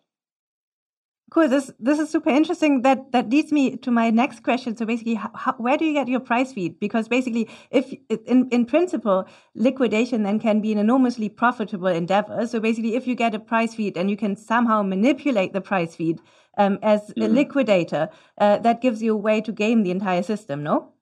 Cool. 1.30 1.48
This 1.48 1.70
this 1.78 1.98
is 1.98 2.08
super 2.08 2.30
interesting. 2.30 2.82
That 2.82 3.12
that 3.12 3.28
leads 3.28 3.52
me 3.52 3.76
to 3.78 3.90
my 3.90 4.08
next 4.08 4.42
question. 4.42 4.76
So 4.76 4.86
basically, 4.86 5.14
how, 5.14 5.54
where 5.58 5.76
do 5.76 5.84
you 5.84 5.92
get 5.92 6.08
your 6.08 6.20
price 6.20 6.54
feed? 6.54 6.80
Because 6.80 7.06
basically, 7.06 7.50
if 7.70 7.92
in 8.08 8.48
in 8.50 8.64
principle, 8.64 9.28
liquidation 9.54 10.22
then 10.22 10.40
can 10.40 10.60
be 10.60 10.72
an 10.72 10.78
enormously 10.78 11.28
profitable 11.28 11.88
endeavor. 11.88 12.46
So 12.46 12.60
basically, 12.60 12.96
if 12.96 13.06
you 13.06 13.14
get 13.14 13.34
a 13.34 13.38
price 13.38 13.74
feed 13.74 13.98
and 13.98 14.08
you 14.08 14.16
can 14.16 14.36
somehow 14.36 14.82
manipulate 14.82 15.52
the 15.52 15.60
price 15.60 15.94
feed 15.94 16.18
um, 16.56 16.78
as 16.82 17.00
mm-hmm. 17.02 17.22
a 17.22 17.28
liquidator, 17.28 18.08
uh, 18.38 18.58
that 18.58 18.80
gives 18.80 19.02
you 19.02 19.12
a 19.12 19.16
way 19.16 19.42
to 19.42 19.52
game 19.52 19.82
the 19.82 19.90
entire 19.90 20.22
system. 20.22 20.62
No. 20.62 20.94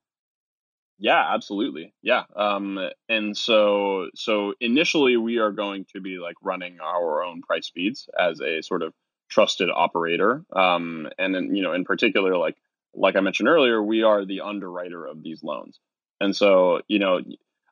Yeah, 0.99 1.23
absolutely. 1.33 1.93
Yeah. 2.01 2.23
Um, 2.35 2.89
and 3.07 3.37
so 3.37 4.09
so 4.15 4.55
initially 4.59 5.15
we 5.15 5.37
are 5.37 5.51
going 5.51 5.85
to 5.93 6.01
be 6.01 6.17
like 6.17 6.35
running 6.41 6.79
our 6.81 7.23
own 7.23 7.43
price 7.43 7.71
feeds 7.73 8.09
as 8.19 8.41
a 8.41 8.61
sort 8.61 8.81
of 8.81 8.93
trusted 9.29 9.69
operator. 9.73 10.43
Um, 10.55 11.09
and 11.17 11.33
then, 11.33 11.55
you 11.55 11.63
know, 11.63 11.73
in 11.73 11.85
particular, 11.85 12.37
like 12.37 12.55
like 12.93 13.15
I 13.15 13.19
mentioned 13.19 13.49
earlier, 13.49 13.81
we 13.81 14.03
are 14.03 14.25
the 14.25 14.41
underwriter 14.41 15.05
of 15.05 15.21
these 15.21 15.43
loans. 15.43 15.79
And 16.19 16.35
so, 16.35 16.81
you 16.87 16.99
know, 16.99 17.21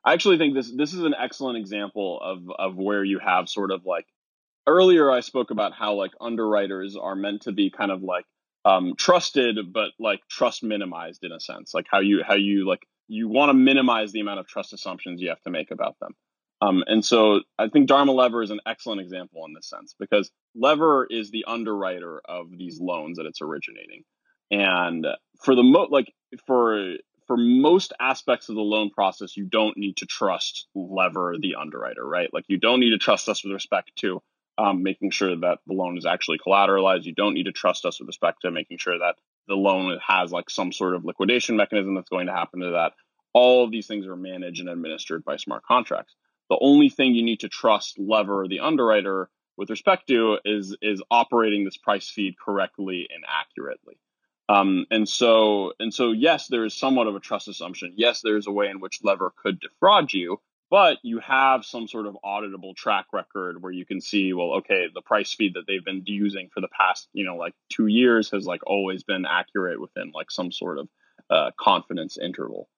I 0.04 0.12
actually 0.12 0.38
think 0.38 0.54
this 0.54 0.70
this 0.70 0.94
is 0.94 1.02
an 1.02 1.14
excellent 1.18 1.58
example 1.58 2.20
of 2.22 2.50
of 2.58 2.76
where 2.76 3.04
you 3.04 3.18
have 3.18 3.48
sort 3.48 3.70
of 3.72 3.84
like 3.84 4.06
earlier 4.66 5.10
I 5.10 5.20
spoke 5.20 5.50
about 5.50 5.72
how 5.72 5.94
like 5.94 6.12
underwriters 6.20 6.96
are 6.96 7.16
meant 7.16 7.42
to 7.42 7.52
be 7.52 7.70
kind 7.70 7.90
of 7.90 8.02
like 8.02 8.24
um, 8.64 8.94
trusted, 8.96 9.72
but 9.72 9.90
like 9.98 10.20
trust 10.28 10.62
minimized 10.62 11.22
in 11.24 11.32
a 11.32 11.40
sense, 11.40 11.72
like 11.72 11.86
how 11.90 12.00
you 12.00 12.22
how 12.26 12.34
you 12.34 12.68
like 12.68 12.86
you 13.08 13.28
want 13.28 13.50
to 13.50 13.54
minimize 13.54 14.12
the 14.12 14.20
amount 14.20 14.40
of 14.40 14.48
trust 14.48 14.72
assumptions 14.72 15.20
you 15.20 15.28
have 15.28 15.42
to 15.42 15.50
make 15.50 15.70
about 15.70 15.98
them. 16.00 16.14
Um, 16.62 16.84
and 16.86 17.04
so 17.04 17.40
I 17.58 17.68
think 17.68 17.86
Dharma 17.86 18.12
Lever 18.12 18.42
is 18.42 18.50
an 18.50 18.60
excellent 18.66 19.00
example 19.00 19.44
in 19.46 19.52
this 19.52 19.68
sense 19.68 19.94
because 19.98 20.30
Lever 20.54 21.06
is 21.08 21.30
the 21.30 21.44
underwriter 21.46 22.20
of 22.24 22.46
these 22.56 22.80
loans 22.80 23.18
that 23.18 23.26
it's 23.26 23.42
originating. 23.42 24.04
And 24.50 25.06
for 25.42 25.54
the 25.54 25.62
mo 25.62 25.86
like 25.90 26.12
for 26.46 26.94
for 27.26 27.36
most 27.36 27.92
aspects 28.00 28.48
of 28.48 28.54
the 28.54 28.62
loan 28.62 28.90
process, 28.90 29.36
you 29.36 29.44
don't 29.44 29.76
need 29.76 29.96
to 29.98 30.06
trust 30.06 30.68
Lever, 30.74 31.34
the 31.40 31.56
underwriter, 31.56 32.06
right? 32.06 32.32
Like 32.32 32.44
you 32.48 32.58
don't 32.58 32.80
need 32.80 32.90
to 32.90 32.98
trust 32.98 33.28
us 33.28 33.44
with 33.44 33.52
respect 33.52 33.90
to 33.96 34.22
um, 34.58 34.82
making 34.82 35.10
sure 35.10 35.36
that 35.36 35.58
the 35.66 35.74
loan 35.74 35.98
is 35.98 36.06
actually 36.06 36.38
collateralized. 36.38 37.04
You 37.04 37.14
don't 37.14 37.34
need 37.34 37.46
to 37.46 37.52
trust 37.52 37.84
us 37.84 38.00
with 38.00 38.06
respect 38.06 38.42
to 38.42 38.50
making 38.50 38.78
sure 38.78 38.98
that 38.98 39.16
the 39.48 39.54
loan 39.54 39.98
has 40.06 40.32
like 40.32 40.48
some 40.48 40.72
sort 40.72 40.94
of 40.94 41.04
liquidation 41.04 41.56
mechanism 41.56 41.94
that's 41.94 42.08
going 42.08 42.26
to 42.28 42.32
happen 42.32 42.60
to 42.60 42.70
that. 42.70 42.92
All 43.32 43.64
of 43.64 43.70
these 43.70 43.86
things 43.86 44.06
are 44.06 44.16
managed 44.16 44.60
and 44.60 44.68
administered 44.68 45.24
by 45.24 45.36
smart 45.36 45.62
contracts. 45.64 46.14
The 46.50 46.58
only 46.60 46.88
thing 46.88 47.14
you 47.14 47.24
need 47.24 47.40
to 47.40 47.48
trust 47.48 47.98
lever 47.98 48.46
the 48.48 48.60
underwriter 48.60 49.28
with 49.56 49.70
respect 49.70 50.08
to 50.08 50.38
is 50.44 50.76
is 50.82 51.02
operating 51.10 51.64
this 51.64 51.76
price 51.76 52.08
feed 52.08 52.38
correctly 52.38 53.08
and 53.12 53.24
accurately. 53.26 53.98
Um, 54.48 54.86
and 54.90 55.08
so 55.08 55.72
and 55.80 55.92
so 55.92 56.12
yes, 56.12 56.46
there 56.48 56.64
is 56.64 56.74
somewhat 56.74 57.08
of 57.08 57.16
a 57.16 57.20
trust 57.20 57.48
assumption. 57.48 57.94
Yes, 57.96 58.20
there 58.22 58.36
is 58.36 58.46
a 58.46 58.52
way 58.52 58.68
in 58.68 58.80
which 58.80 59.00
lever 59.02 59.32
could 59.42 59.58
defraud 59.58 60.12
you, 60.12 60.40
but 60.70 60.98
you 61.02 61.18
have 61.20 61.64
some 61.64 61.88
sort 61.88 62.06
of 62.06 62.16
auditable 62.24 62.74
track 62.76 63.06
record 63.12 63.60
where 63.60 63.72
you 63.72 63.84
can 63.84 64.00
see, 64.00 64.32
well, 64.32 64.54
okay, 64.58 64.86
the 64.92 65.02
price 65.02 65.32
feed 65.34 65.54
that 65.54 65.64
they've 65.66 65.84
been 65.84 66.02
using 66.06 66.48
for 66.52 66.60
the 66.60 66.68
past, 66.68 67.08
you 67.12 67.24
know, 67.24 67.36
like 67.36 67.54
two 67.72 67.86
years 67.86 68.30
has 68.30 68.46
like 68.46 68.60
always 68.66 69.02
been 69.02 69.24
accurate 69.26 69.80
within 69.80 70.12
like 70.14 70.30
some 70.30 70.52
sort 70.52 70.78
of 70.78 70.88
uh, 71.30 71.50
confidence 71.58 72.16
interval. 72.16 72.68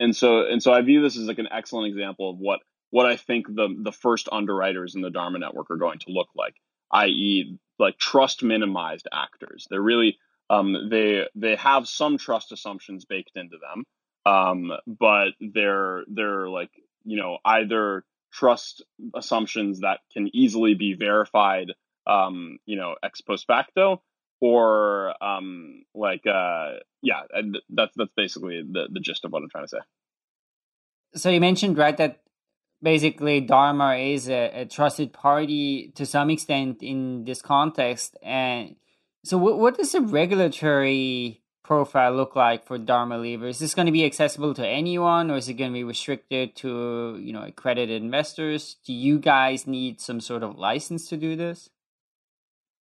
And 0.00 0.14
so 0.14 0.46
and 0.46 0.62
so 0.62 0.72
I 0.72 0.80
view 0.82 1.02
this 1.02 1.16
as 1.16 1.26
like 1.26 1.38
an 1.38 1.48
excellent 1.50 1.88
example 1.88 2.30
of 2.30 2.38
what 2.38 2.60
what 2.90 3.06
I 3.06 3.16
think 3.16 3.46
the 3.46 3.74
the 3.82 3.92
first 3.92 4.28
underwriters 4.30 4.94
in 4.94 5.02
the 5.02 5.10
Dharma 5.10 5.38
network 5.38 5.70
are 5.70 5.76
going 5.76 5.98
to 6.00 6.12
look 6.12 6.28
like, 6.34 6.54
i.e., 6.92 7.58
like 7.78 7.98
trust 7.98 8.42
minimized 8.42 9.08
actors. 9.12 9.66
They're 9.70 9.80
really 9.80 10.18
um, 10.50 10.88
they 10.90 11.26
they 11.34 11.56
have 11.56 11.86
some 11.86 12.18
trust 12.18 12.52
assumptions 12.52 13.04
baked 13.04 13.36
into 13.36 13.56
them, 13.58 13.84
um, 14.24 14.72
but 14.86 15.30
they're 15.40 16.04
they're 16.08 16.48
like 16.48 16.70
you 17.04 17.18
know 17.18 17.38
either 17.44 18.04
trust 18.32 18.82
assumptions 19.14 19.80
that 19.80 20.00
can 20.12 20.28
easily 20.34 20.74
be 20.74 20.94
verified, 20.94 21.72
um, 22.06 22.58
you 22.66 22.76
know, 22.76 22.94
ex 23.02 23.20
post 23.20 23.46
facto, 23.46 24.02
or 24.40 25.14
um, 25.22 25.84
like 25.94 26.26
uh, 26.26 26.74
yeah, 27.02 27.22
that's 27.68 27.94
that's 27.96 28.12
basically 28.16 28.62
the 28.62 28.88
the 28.90 29.00
gist 29.00 29.24
of 29.24 29.32
what 29.32 29.42
I'm 29.42 29.50
trying 29.50 29.64
to 29.64 29.68
say. 29.68 29.78
So 31.14 31.30
you 31.30 31.40
mentioned 31.40 31.78
right 31.78 31.96
that 31.96 32.20
basically 32.82 33.40
Dharma 33.40 33.96
is 33.96 34.28
a, 34.28 34.62
a, 34.62 34.66
trusted 34.66 35.12
party 35.12 35.92
to 35.94 36.06
some 36.06 36.30
extent 36.30 36.82
in 36.82 37.24
this 37.24 37.42
context. 37.42 38.16
And 38.22 38.76
so, 39.24 39.38
what, 39.38 39.58
what 39.58 39.76
does 39.76 39.92
the 39.92 40.00
regulatory 40.00 41.42
profile 41.64 42.14
look 42.14 42.34
like 42.34 42.64
for 42.66 42.78
Dharma 42.78 43.18
Lever? 43.18 43.48
Is 43.48 43.58
this 43.58 43.74
going 43.74 43.86
to 43.86 43.92
be 43.92 44.04
accessible 44.04 44.54
to 44.54 44.66
anyone, 44.66 45.30
or 45.30 45.36
is 45.36 45.48
it 45.48 45.54
going 45.54 45.70
to 45.70 45.78
be 45.78 45.84
restricted 45.84 46.56
to 46.56 47.18
you 47.20 47.32
know 47.32 47.42
accredited 47.42 48.02
investors? 48.02 48.76
Do 48.86 48.92
you 48.92 49.18
guys 49.18 49.66
need 49.66 50.00
some 50.00 50.20
sort 50.20 50.42
of 50.42 50.58
license 50.58 51.08
to 51.08 51.16
do 51.16 51.36
this? 51.36 51.70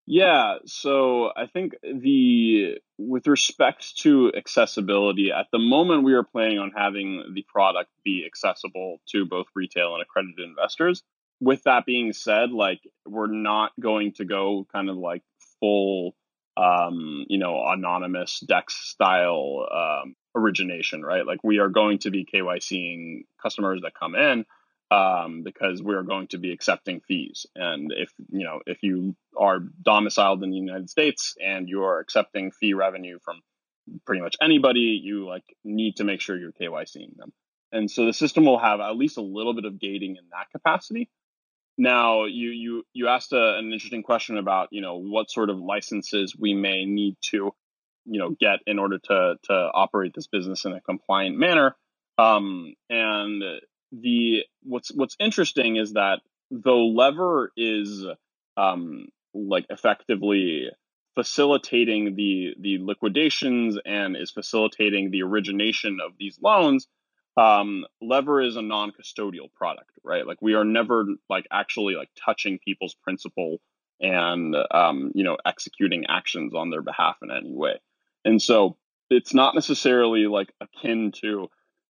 Yeah, 0.09 0.59
so 0.65 1.31
I 1.35 1.47
think 1.47 1.75
the 1.83 2.77
with 2.97 3.27
respect 3.27 3.97
to 3.99 4.31
accessibility, 4.35 5.31
at 5.37 5.47
the 5.51 5.59
moment 5.59 6.03
we 6.03 6.13
are 6.13 6.23
planning 6.23 6.59
on 6.59 6.71
having 6.75 7.33
the 7.33 7.41
product 7.41 7.89
be 8.05 8.23
accessible 8.25 9.01
to 9.09 9.25
both 9.25 9.47
retail 9.53 9.93
and 9.95 10.01
accredited 10.01 10.39
investors. 10.47 11.03
With 11.41 11.63
that 11.63 11.85
being 11.85 12.13
said, 12.13 12.51
like 12.51 12.79
we're 13.05 13.27
not 13.27 13.73
going 13.81 14.13
to 14.13 14.25
go 14.25 14.65
kind 14.71 14.89
of 14.89 14.95
like 14.95 15.23
full 15.59 16.15
um, 16.55 17.25
you 17.27 17.37
know, 17.37 17.61
anonymous 17.67 18.39
DEX 18.39 18.73
style 18.75 19.67
um, 19.71 20.15
origination, 20.35 21.03
right? 21.03 21.27
Like 21.27 21.43
we 21.43 21.59
are 21.59 21.69
going 21.69 21.99
to 21.99 22.11
be 22.11 22.25
KYCing 22.25 23.25
customers 23.43 23.81
that 23.83 23.91
come 23.93 24.15
in 24.15 24.45
um, 24.89 25.43
because 25.43 25.81
we're 25.81 26.03
going 26.03 26.27
to 26.27 26.37
be 26.37 26.51
accepting 26.51 27.01
fees. 27.01 27.45
And 27.55 27.91
if 27.95 28.11
you 28.29 28.45
know 28.45 28.61
if 28.65 28.83
you 28.83 29.15
are 29.37 29.59
domiciled 29.59 30.43
in 30.43 30.51
the 30.51 30.57
United 30.57 30.89
States 30.89 31.35
and 31.43 31.67
you 31.67 31.83
are 31.83 31.99
accepting 31.99 32.51
fee 32.51 32.73
revenue 32.73 33.19
from 33.23 33.41
pretty 34.05 34.21
much 34.21 34.35
anybody, 34.41 34.99
you 35.01 35.27
like 35.27 35.43
need 35.63 35.97
to 35.97 36.03
make 36.03 36.21
sure 36.21 36.37
you're 36.37 36.51
KYCing 36.51 37.15
them. 37.17 37.33
And 37.71 37.91
so 37.91 38.05
the 38.05 38.13
system 38.13 38.45
will 38.45 38.59
have 38.59 38.79
at 38.79 38.95
least 38.95 39.17
a 39.17 39.21
little 39.21 39.53
bit 39.53 39.65
of 39.65 39.79
gating 39.79 40.15
in 40.15 40.23
that 40.31 40.49
capacity. 40.51 41.09
Now, 41.77 42.25
you 42.25 42.49
you 42.49 42.83
you 42.93 43.07
asked 43.07 43.33
a, 43.33 43.57
an 43.57 43.71
interesting 43.71 44.03
question 44.03 44.37
about 44.37 44.69
you 44.71 44.81
know 44.81 44.97
what 44.97 45.29
sort 45.29 45.49
of 45.49 45.59
licenses 45.59 46.35
we 46.37 46.53
may 46.53 46.85
need 46.85 47.17
to 47.31 47.51
you 48.05 48.19
know 48.19 48.35
get 48.39 48.59
in 48.65 48.79
order 48.79 48.97
to 48.97 49.35
to 49.43 49.53
operate 49.53 50.13
this 50.15 50.27
business 50.27 50.65
in 50.65 50.73
a 50.73 50.81
compliant 50.81 51.37
manner. 51.37 51.75
Um, 52.17 52.73
and 52.89 53.43
the 53.91 54.43
what's 54.63 54.89
what's 54.93 55.15
interesting 55.19 55.77
is 55.77 55.93
that 55.93 56.19
though 56.51 56.87
lever 56.87 57.51
is 57.57 58.05
um, 58.57 59.07
like 59.33 59.65
effectively 59.69 60.69
facilitating 61.15 62.15
the 62.15 62.55
the 62.59 62.77
liquidations 62.79 63.77
and 63.85 64.15
is 64.15 64.31
facilitating 64.31 65.11
the 65.11 65.23
origination 65.23 65.99
of 66.05 66.13
these 66.19 66.39
loans 66.41 66.87
um, 67.37 67.85
lever 68.01 68.41
is 68.41 68.55
a 68.55 68.61
non-custodial 68.61 69.51
product 69.53 69.91
right? 70.07 70.25
Like 70.25 70.41
we 70.41 70.55
are 70.55 70.63
never 70.63 71.05
like 71.29 71.45
actually 71.51 71.95
like 71.95 72.09
touching 72.25 72.59
people's 72.63 72.95
principal 73.03 73.57
and 73.99 74.55
um, 74.71 75.11
you 75.13 75.23
know 75.23 75.37
executing 75.45 76.05
actions 76.07 76.53
on 76.55 76.69
their 76.69 76.81
behalf 76.81 77.17
in 77.21 77.29
any 77.29 77.53
way. 77.53 77.79
And 78.25 78.41
so 78.41 78.77
it's 79.09 79.33
not 79.33 79.55
necessarily 79.55 80.27
like 80.27 80.51
akin 80.61 81.11
to 81.21 81.49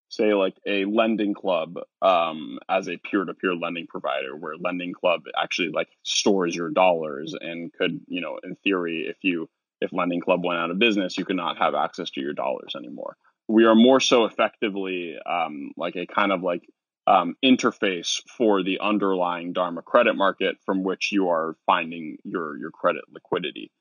say 0.10 0.34
like 0.34 0.56
a 0.66 0.86
lending 0.86 1.34
club 1.34 1.78
um, 2.02 2.60
as 2.70 2.88
a 2.88 2.98
peer-to-peer 2.98 3.56
lending 3.56 3.88
provider 3.88 4.36
where 4.36 4.56
lending 4.58 4.94
club 4.94 5.22
actually 5.42 5.70
like 5.70 5.90
stores 6.04 6.56
your 6.56 6.70
dollars 6.70 7.36
and 7.40 7.74
could 7.74 8.00
you 8.08 8.22
know 8.22 8.40
in 8.44 8.56
theory 8.64 9.06
if 9.08 9.18
you 9.22 9.50
if 9.82 9.94
lending 9.94 10.22
club 10.22 10.44
went 10.44 10.60
out 10.60 10.72
of 10.72 10.80
business 10.80 11.18
you 11.18 11.26
could 11.26 11.36
not 11.36 11.58
have 11.58 11.76
access 11.76 12.10
to 12.12 12.22
your 12.22 12.34
dollars 12.34 12.74
anymore. 12.76 13.18
We 13.50 13.66
are 13.66 13.76
more 13.76 14.00
so 14.00 14.26
effectively 14.26 15.18
um, 15.26 15.72
like 15.78 15.96
a 15.96 16.06
kind 16.06 16.32
of 16.32 16.42
like 16.42 16.68
um, 17.08 17.36
interface 17.44 18.22
for 18.38 18.64
the 18.64 18.80
underlying 18.82 19.54
dharma 19.54 19.82
credit 19.82 20.16
market 20.16 20.58
from 20.66 20.84
which 20.84 21.12
you 21.12 21.30
are 21.30 21.56
finding 21.66 22.18
your 22.24 22.58
your 22.58 22.72
credit 22.72 23.04
liquidity 23.12 23.72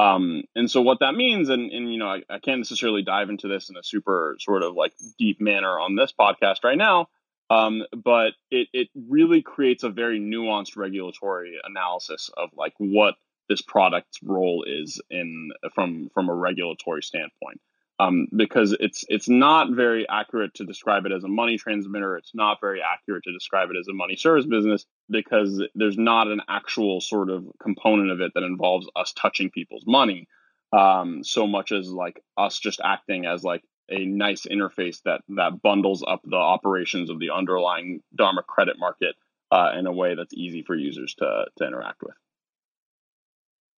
Um, 0.00 0.44
and 0.54 0.70
so 0.70 0.80
what 0.80 1.00
that 1.00 1.14
means, 1.14 1.50
and, 1.50 1.70
and 1.70 1.92
you 1.92 1.98
know, 1.98 2.06
I, 2.08 2.22
I 2.30 2.38
can't 2.38 2.60
necessarily 2.60 3.02
dive 3.02 3.28
into 3.28 3.48
this 3.48 3.68
in 3.68 3.76
a 3.76 3.82
super 3.82 4.36
sort 4.40 4.62
of 4.62 4.74
like 4.74 4.94
deep 5.18 5.40
manner 5.40 5.78
on 5.78 5.94
this 5.94 6.10
podcast 6.18 6.64
right 6.64 6.78
now, 6.78 7.08
um, 7.50 7.82
but 7.92 8.32
it, 8.50 8.68
it 8.72 8.88
really 8.94 9.42
creates 9.42 9.82
a 9.82 9.90
very 9.90 10.18
nuanced 10.18 10.76
regulatory 10.76 11.58
analysis 11.62 12.30
of 12.34 12.48
like 12.56 12.72
what 12.78 13.16
this 13.50 13.60
product's 13.60 14.20
role 14.22 14.64
is 14.66 15.02
in 15.10 15.50
from 15.74 16.08
from 16.14 16.30
a 16.30 16.34
regulatory 16.34 17.02
standpoint. 17.02 17.60
Um, 18.00 18.28
because 18.34 18.74
it's 18.80 19.04
it's 19.08 19.28
not 19.28 19.72
very 19.72 20.08
accurate 20.08 20.54
to 20.54 20.64
describe 20.64 21.04
it 21.04 21.12
as 21.12 21.22
a 21.22 21.28
money 21.28 21.58
transmitter. 21.58 22.16
It's 22.16 22.34
not 22.34 22.58
very 22.58 22.80
accurate 22.80 23.24
to 23.24 23.32
describe 23.32 23.68
it 23.70 23.76
as 23.78 23.88
a 23.88 23.92
money 23.92 24.16
service 24.16 24.46
business 24.46 24.86
because 25.10 25.62
there's 25.74 25.98
not 25.98 26.28
an 26.28 26.40
actual 26.48 27.02
sort 27.02 27.28
of 27.28 27.44
component 27.62 28.10
of 28.10 28.22
it 28.22 28.32
that 28.34 28.42
involves 28.42 28.88
us 28.96 29.12
touching 29.12 29.50
people's 29.50 29.84
money 29.86 30.28
um, 30.72 31.22
so 31.24 31.46
much 31.46 31.72
as 31.72 31.90
like 31.90 32.22
us 32.38 32.58
just 32.58 32.80
acting 32.82 33.26
as 33.26 33.44
like 33.44 33.62
a 33.90 34.06
nice 34.06 34.46
interface 34.46 35.02
that 35.04 35.22
that 35.28 35.60
bundles 35.60 36.04
up 36.06 36.22
the 36.24 36.36
operations 36.36 37.10
of 37.10 37.18
the 37.18 37.30
underlying 37.30 38.00
Dharma 38.14 38.42
credit 38.42 38.78
market 38.78 39.14
uh, 39.50 39.72
in 39.78 39.86
a 39.86 39.92
way 39.92 40.14
that's 40.14 40.32
easy 40.32 40.62
for 40.62 40.74
users 40.74 41.14
to 41.16 41.44
to 41.58 41.66
interact 41.66 42.02
with. 42.02 42.14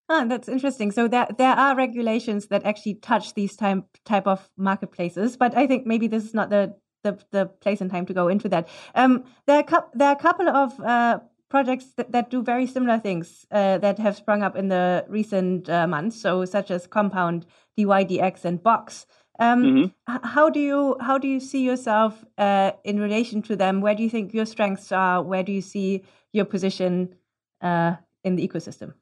Ah, 0.08 0.24
that's 0.24 0.48
interesting. 0.48 0.90
So 0.90 1.08
there 1.08 1.28
there 1.38 1.54
are 1.54 1.76
regulations 1.76 2.48
that 2.48 2.64
actually 2.64 2.94
touch 2.96 3.34
these 3.34 3.56
type 3.56 3.84
type 4.04 4.26
of 4.26 4.50
marketplaces, 4.56 5.36
but 5.36 5.56
I 5.56 5.66
think 5.66 5.86
maybe 5.86 6.06
this 6.06 6.24
is 6.24 6.34
not 6.34 6.50
the 6.50 6.74
the, 7.02 7.18
the 7.30 7.46
place 7.46 7.80
and 7.80 7.90
time 7.90 8.06
to 8.06 8.14
go 8.14 8.28
into 8.28 8.48
that. 8.48 8.68
Um, 8.94 9.24
there 9.46 9.58
are 9.58 9.62
cu- 9.62 9.88
there 9.94 10.08
are 10.08 10.16
a 10.16 10.18
couple 10.18 10.48
of 10.48 10.78
uh, 10.80 11.20
projects 11.48 11.86
that, 11.96 12.12
that 12.12 12.30
do 12.30 12.42
very 12.42 12.66
similar 12.66 12.98
things 12.98 13.46
uh, 13.50 13.78
that 13.78 13.98
have 13.98 14.16
sprung 14.16 14.42
up 14.42 14.56
in 14.56 14.68
the 14.68 15.04
recent 15.08 15.68
uh, 15.68 15.86
months. 15.86 16.20
So 16.20 16.44
such 16.44 16.70
as 16.70 16.86
Compound, 16.86 17.46
DYDX, 17.78 18.44
and 18.44 18.62
Box. 18.62 19.06
Um, 19.38 19.64
mm-hmm. 19.64 20.16
How 20.24 20.50
do 20.50 20.60
you 20.60 20.96
how 21.00 21.18
do 21.18 21.26
you 21.26 21.40
see 21.40 21.62
yourself 21.64 22.24
uh, 22.38 22.72
in 22.84 23.00
relation 23.00 23.42
to 23.42 23.56
them? 23.56 23.80
Where 23.80 23.94
do 23.94 24.02
you 24.02 24.10
think 24.10 24.34
your 24.34 24.46
strengths 24.46 24.92
are? 24.92 25.22
Where 25.22 25.42
do 25.42 25.52
you 25.52 25.62
see 25.62 26.02
your 26.32 26.44
position 26.44 27.14
uh, 27.60 27.96
in 28.24 28.36
the 28.36 28.46
ecosystem? 28.46 28.94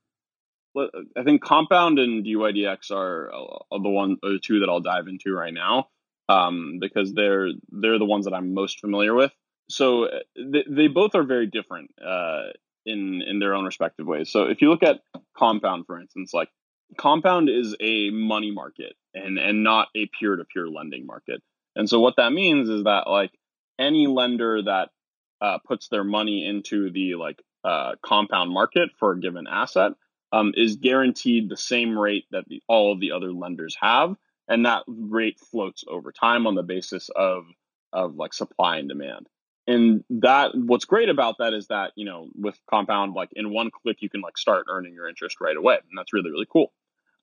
I 0.76 1.24
think 1.24 1.42
Compound 1.42 1.98
and 1.98 2.24
DYDX 2.24 2.90
are, 2.90 3.32
are 3.32 3.80
the 3.82 3.88
one, 3.88 4.18
or 4.22 4.32
the 4.32 4.38
two 4.38 4.60
that 4.60 4.68
I'll 4.68 4.80
dive 4.80 5.08
into 5.08 5.32
right 5.32 5.52
now, 5.52 5.88
um, 6.28 6.78
because 6.80 7.12
they're 7.12 7.48
they're 7.70 7.98
the 7.98 8.04
ones 8.04 8.26
that 8.26 8.34
I'm 8.34 8.54
most 8.54 8.80
familiar 8.80 9.14
with. 9.14 9.32
So 9.68 10.04
uh, 10.04 10.18
they, 10.36 10.64
they 10.68 10.86
both 10.88 11.14
are 11.14 11.22
very 11.22 11.46
different 11.46 11.90
uh, 12.04 12.50
in 12.86 13.22
in 13.22 13.38
their 13.40 13.54
own 13.54 13.64
respective 13.64 14.06
ways. 14.06 14.30
So 14.30 14.44
if 14.44 14.62
you 14.62 14.70
look 14.70 14.82
at 14.82 15.00
Compound, 15.36 15.86
for 15.86 16.00
instance, 16.00 16.32
like 16.32 16.48
Compound 16.96 17.48
is 17.48 17.74
a 17.80 18.10
money 18.10 18.52
market 18.52 18.94
and 19.14 19.38
and 19.38 19.64
not 19.64 19.88
a 19.96 20.08
peer 20.18 20.36
to 20.36 20.44
peer 20.44 20.68
lending 20.68 21.06
market. 21.06 21.42
And 21.76 21.88
so 21.88 22.00
what 22.00 22.16
that 22.16 22.32
means 22.32 22.68
is 22.68 22.84
that 22.84 23.08
like 23.08 23.32
any 23.78 24.06
lender 24.06 24.62
that 24.62 24.90
uh, 25.40 25.58
puts 25.66 25.88
their 25.88 26.04
money 26.04 26.46
into 26.46 26.90
the 26.90 27.14
like 27.14 27.40
uh, 27.64 27.94
compound 28.02 28.52
market 28.52 28.90
for 28.98 29.12
a 29.12 29.20
given 29.20 29.46
asset 29.48 29.92
um, 30.32 30.52
is 30.56 30.76
guaranteed 30.76 31.48
the 31.48 31.56
same 31.56 31.98
rate 31.98 32.26
that 32.30 32.44
the, 32.48 32.62
all 32.68 32.92
of 32.92 33.00
the 33.00 33.12
other 33.12 33.32
lenders 33.32 33.76
have, 33.80 34.14
and 34.48 34.66
that 34.66 34.82
rate 34.86 35.38
floats 35.50 35.84
over 35.88 36.12
time 36.12 36.46
on 36.46 36.54
the 36.54 36.62
basis 36.62 37.08
of 37.14 37.44
of 37.92 38.14
like 38.14 38.32
supply 38.32 38.78
and 38.78 38.88
demand. 38.88 39.26
And 39.66 40.04
that 40.10 40.52
what's 40.54 40.84
great 40.84 41.08
about 41.08 41.36
that 41.38 41.54
is 41.54 41.68
that 41.68 41.92
you 41.96 42.04
know 42.04 42.28
with 42.34 42.58
compound 42.68 43.14
like 43.14 43.30
in 43.32 43.52
one 43.52 43.70
click 43.70 43.98
you 44.00 44.10
can 44.10 44.20
like 44.20 44.38
start 44.38 44.66
earning 44.68 44.94
your 44.94 45.08
interest 45.08 45.40
right 45.40 45.56
away, 45.56 45.74
and 45.74 45.98
that's 45.98 46.12
really 46.12 46.30
really 46.30 46.46
cool. 46.50 46.72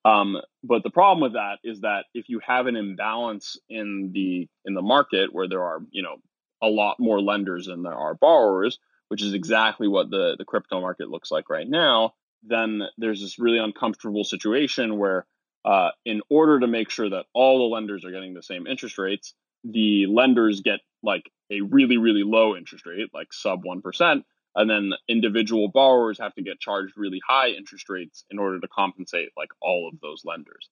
Um, 0.05 0.37
but 0.63 0.83
the 0.83 0.89
problem 0.89 1.21
with 1.21 1.33
that 1.33 1.59
is 1.63 1.81
that 1.81 2.05
if 2.13 2.29
you 2.29 2.39
have 2.39 2.67
an 2.67 2.75
imbalance 2.75 3.57
in 3.69 4.11
the 4.13 4.47
in 4.65 4.73
the 4.73 4.81
market 4.81 5.33
where 5.33 5.47
there 5.47 5.63
are 5.63 5.79
you 5.91 6.03
know 6.03 6.17
a 6.61 6.67
lot 6.67 6.99
more 6.99 7.21
lenders 7.21 7.67
than 7.67 7.83
there 7.83 7.93
are 7.93 8.15
borrowers, 8.15 8.79
which 9.09 9.21
is 9.21 9.33
exactly 9.33 9.87
what 9.87 10.09
the 10.09 10.35
the 10.37 10.45
crypto 10.45 10.79
market 10.79 11.09
looks 11.09 11.31
like 11.31 11.49
right 11.49 11.67
now, 11.67 12.13
then 12.43 12.83
there's 12.97 13.21
this 13.21 13.39
really 13.39 13.57
uncomfortable 13.57 14.23
situation 14.23 14.97
where, 14.97 15.25
uh, 15.65 15.89
in 16.05 16.21
order 16.29 16.59
to 16.59 16.67
make 16.67 16.89
sure 16.89 17.09
that 17.09 17.25
all 17.33 17.57
the 17.59 17.75
lenders 17.75 18.05
are 18.05 18.11
getting 18.11 18.33
the 18.33 18.43
same 18.43 18.67
interest 18.67 18.97
rates, 18.97 19.33
the 19.63 20.05
lenders 20.07 20.61
get 20.61 20.79
like 21.03 21.29
a 21.51 21.61
really, 21.61 21.97
really 21.97 22.23
low 22.23 22.55
interest 22.55 22.85
rate, 22.85 23.09
like 23.13 23.33
sub 23.33 23.63
1%. 23.63 24.23
And 24.55 24.69
then 24.69 24.93
individual 25.07 25.67
borrowers 25.67 26.19
have 26.19 26.33
to 26.35 26.41
get 26.41 26.59
charged 26.59 26.93
really 26.97 27.21
high 27.27 27.49
interest 27.49 27.89
rates 27.89 28.23
in 28.31 28.39
order 28.39 28.59
to 28.59 28.67
compensate 28.67 29.29
like 29.37 29.49
all 29.61 29.87
of 29.91 29.99
those 29.99 30.23
lenders. 30.25 30.69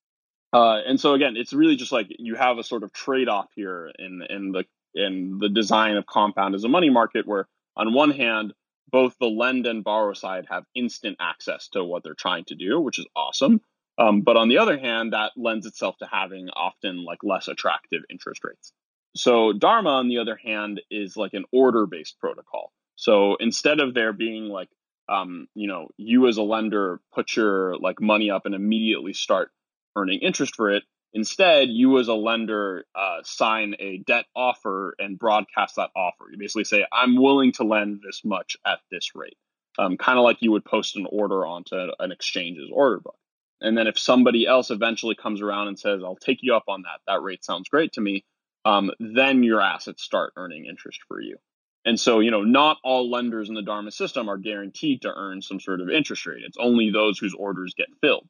Uh, 0.54 0.80
and 0.88 1.00
so 1.00 1.14
again, 1.14 1.36
it's 1.36 1.54
really 1.54 1.76
just 1.76 1.92
like 1.92 2.08
you 2.10 2.36
have 2.36 2.58
a 2.58 2.64
sort 2.64 2.84
of 2.84 2.94
trade-off 2.94 3.48
here 3.56 3.92
in 4.00 4.22
in 4.30 4.52
the 4.54 4.64
in 4.94 5.38
the 5.38 5.50
design 5.50 5.98
of 5.98 6.06
compound 6.06 6.56
as 6.56 6.64
a 6.64 6.70
money 6.70 6.90
market, 6.90 7.28
where 7.28 7.48
on 7.76 7.94
one 7.94 8.12
hand, 8.12 8.54
both 8.90 9.16
the 9.20 9.28
lend 9.28 9.66
and 9.66 9.84
borrow 9.84 10.14
side 10.14 10.46
have 10.50 10.66
instant 10.76 11.18
access 11.20 11.70
to 11.70 11.84
what 11.84 12.04
they're 12.04 12.14
trying 12.14 12.46
to 12.46 12.56
do, 12.56 12.80
which 12.80 13.00
is 13.00 13.08
awesome. 13.16 13.62
Um, 13.98 14.22
but 14.22 14.38
on 14.38 14.50
the 14.50 14.58
other 14.58 14.78
hand, 14.78 15.14
that 15.14 15.32
lends 15.38 15.66
itself 15.66 15.98
to 16.00 16.08
having 16.12 16.50
often 16.50 17.04
like 17.04 17.20
less 17.24 17.48
attractive 17.48 18.04
interest 18.10 18.44
rates. 18.44 18.74
So 19.16 19.54
Dharma, 19.54 19.92
on 19.92 20.10
the 20.10 20.18
other 20.20 20.36
hand, 20.36 20.82
is 20.92 21.16
like 21.16 21.34
an 21.34 21.46
order 21.52 21.86
based 21.86 22.20
protocol. 22.20 22.72
So 22.96 23.36
instead 23.40 23.80
of 23.80 23.94
there 23.94 24.14
being 24.14 24.46
like, 24.46 24.70
um, 25.08 25.48
you 25.54 25.68
know, 25.68 25.90
you 25.98 26.28
as 26.28 26.38
a 26.38 26.44
lender 26.44 27.00
put 27.14 27.36
your 27.36 27.78
like 27.78 28.02
money 28.02 28.30
up 28.32 28.46
and 28.46 28.56
immediately 28.56 29.14
start 29.14 29.52
earning 29.96 30.20
interest 30.20 30.56
for 30.56 30.72
it, 30.72 30.84
Instead, 31.16 31.70
you 31.70 31.98
as 31.98 32.10
a 32.10 32.14
lender 32.14 32.84
uh, 32.94 33.20
sign 33.24 33.74
a 33.80 34.00
debt 34.00 34.26
offer 34.36 34.96
and 35.00 35.18
broadcast 35.18 35.78
that 35.78 35.90
offer. 35.96 36.26
You 36.30 36.38
basically 36.38 36.66
say, 36.66 36.86
I'm 36.92 37.16
willing 37.16 37.54
to 37.54 37.64
lend 37.64 38.02
this 38.06 38.26
much 38.26 38.58
at 38.66 38.80
this 38.92 39.16
rate, 39.16 39.38
um, 39.80 39.96
kind 39.96 40.20
of 40.20 40.26
like 40.26 40.42
you 40.42 40.52
would 40.52 40.66
post 40.66 40.98
an 40.98 41.08
order 41.10 41.46
onto 41.46 41.74
an 42.00 42.12
exchange's 42.12 42.70
order 42.70 43.00
book. 43.00 43.16
And 43.62 43.78
then 43.78 43.88
if 43.88 43.98
somebody 43.98 44.46
else 44.46 44.72
eventually 44.72 45.16
comes 45.16 45.42
around 45.42 45.70
and 45.70 45.80
says, 45.80 46.02
I'll 46.04 46.18
take 46.18 46.40
you 46.42 46.54
up 46.54 46.66
on 46.68 46.82
that, 46.82 47.00
that 47.08 47.22
rate 47.22 47.46
sounds 47.46 47.70
great 47.70 47.94
to 47.94 48.02
me, 48.02 48.26
um, 48.66 48.92
then 49.00 49.42
your 49.42 49.62
assets 49.62 50.04
start 50.04 50.34
earning 50.36 50.66
interest 50.66 51.00
for 51.08 51.22
you. 51.22 51.38
And 51.86 51.98
so, 51.98 52.20
you 52.20 52.32
know, 52.32 52.42
not 52.42 52.78
all 52.84 53.10
lenders 53.10 53.48
in 53.48 53.56
the 53.56 53.62
Dharma 53.62 53.92
system 53.92 54.28
are 54.28 54.38
guaranteed 54.38 55.04
to 55.04 55.14
earn 55.16 55.42
some 55.42 55.62
sort 55.62 55.80
of 55.80 55.90
interest 55.90 56.26
rate. 56.26 56.44
It's 56.46 56.58
only 56.60 56.92
those 56.92 57.18
whose 57.18 57.34
orders 57.34 57.74
get 57.74 57.88
filled. 58.02 58.28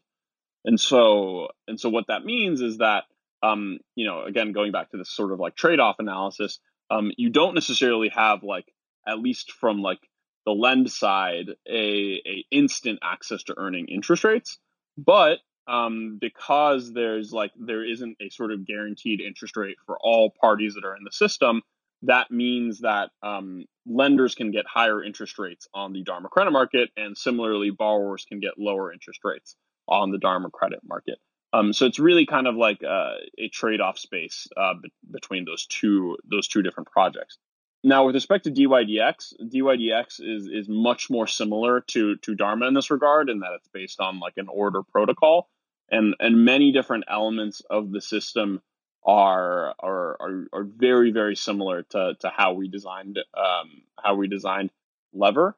And 0.65 0.79
so, 0.79 1.49
and 1.67 1.79
so 1.79 1.89
what 1.89 2.07
that 2.07 2.25
means 2.25 2.59
is 2.59 2.79
that, 2.79 3.03
um, 3.43 3.77
you 3.95 4.05
know, 4.07 4.23
again, 4.23 4.51
going 4.51 4.71
back 4.71 4.89
to 4.91 4.97
this 4.97 5.11
sort 5.11 5.31
of 5.31 5.39
like 5.39 5.55
trade-off 5.55 5.97
analysis, 5.99 6.59
um, 6.89 7.11
you 7.17 7.29
don't 7.29 7.53
necessarily 7.53 8.09
have 8.09 8.43
like, 8.43 8.65
at 9.07 9.19
least 9.19 9.51
from 9.51 9.81
like 9.81 9.99
the 10.45 10.51
lend 10.51 10.91
side, 10.91 11.49
a, 11.67 12.21
a 12.25 12.45
instant 12.49 12.99
access 13.03 13.43
to 13.43 13.55
earning 13.57 13.87
interest 13.87 14.23
rates. 14.23 14.57
But 14.97 15.37
um, 15.67 16.17
because 16.19 16.93
there's 16.93 17.31
like, 17.31 17.51
there 17.57 17.85
isn't 17.85 18.17
a 18.19 18.29
sort 18.29 18.51
of 18.51 18.65
guaranteed 18.65 19.21
interest 19.21 19.55
rate 19.57 19.77
for 19.85 19.97
all 20.01 20.33
parties 20.41 20.75
that 20.75 20.85
are 20.85 20.95
in 20.95 21.03
the 21.03 21.11
system, 21.11 21.61
that 22.03 22.29
means 22.29 22.81
that 22.81 23.09
um, 23.23 23.65
lenders 23.87 24.35
can 24.35 24.51
get 24.51 24.65
higher 24.67 25.03
interest 25.03 25.39
rates 25.39 25.67
on 25.73 25.93
the 25.93 26.03
Dharma 26.03 26.29
credit 26.29 26.51
market, 26.51 26.89
and 26.97 27.17
similarly, 27.17 27.71
borrowers 27.71 28.25
can 28.25 28.39
get 28.39 28.59
lower 28.59 28.91
interest 28.93 29.21
rates 29.23 29.55
on 29.87 30.11
the 30.11 30.17
Dharma 30.17 30.49
credit 30.49 30.79
market. 30.83 31.19
Um, 31.53 31.73
so 31.73 31.85
it's 31.85 31.99
really 31.99 32.25
kind 32.25 32.47
of 32.47 32.55
like 32.55 32.83
uh, 32.83 33.15
a 33.37 33.47
trade-off 33.49 33.97
space 33.97 34.47
uh, 34.57 34.73
be- 34.81 34.91
between 35.09 35.45
those 35.45 35.65
two 35.67 36.17
those 36.29 36.47
two 36.47 36.61
different 36.61 36.89
projects. 36.91 37.37
Now, 37.83 38.05
with 38.05 38.15
respect 38.15 38.45
to 38.45 38.51
DYDX, 38.51 39.33
DYDX 39.41 40.19
is 40.19 40.47
is 40.47 40.67
much 40.67 41.09
more 41.09 41.27
similar 41.27 41.81
to 41.81 42.17
to 42.17 42.35
Dharma 42.35 42.67
in 42.67 42.73
this 42.73 42.91
regard, 42.91 43.29
in 43.29 43.39
that 43.39 43.53
it's 43.53 43.67
based 43.69 43.99
on 44.01 44.19
like 44.19 44.33
an 44.37 44.47
order 44.49 44.81
protocol, 44.83 45.49
and 45.89 46.15
and 46.19 46.43
many 46.43 46.71
different 46.71 47.05
elements 47.07 47.61
of 47.69 47.91
the 47.91 48.01
system 48.01 48.61
are 49.05 49.75
are 49.79 50.17
are, 50.19 50.47
are 50.51 50.63
very 50.63 51.11
very 51.11 51.35
similar 51.35 51.83
to 51.83 52.15
to 52.19 52.29
how 52.29 52.53
we 52.53 52.67
designed 52.67 53.19
um, 53.37 53.83
how 54.03 54.15
we 54.15 54.27
designed 54.27 54.71
Lever. 55.13 55.55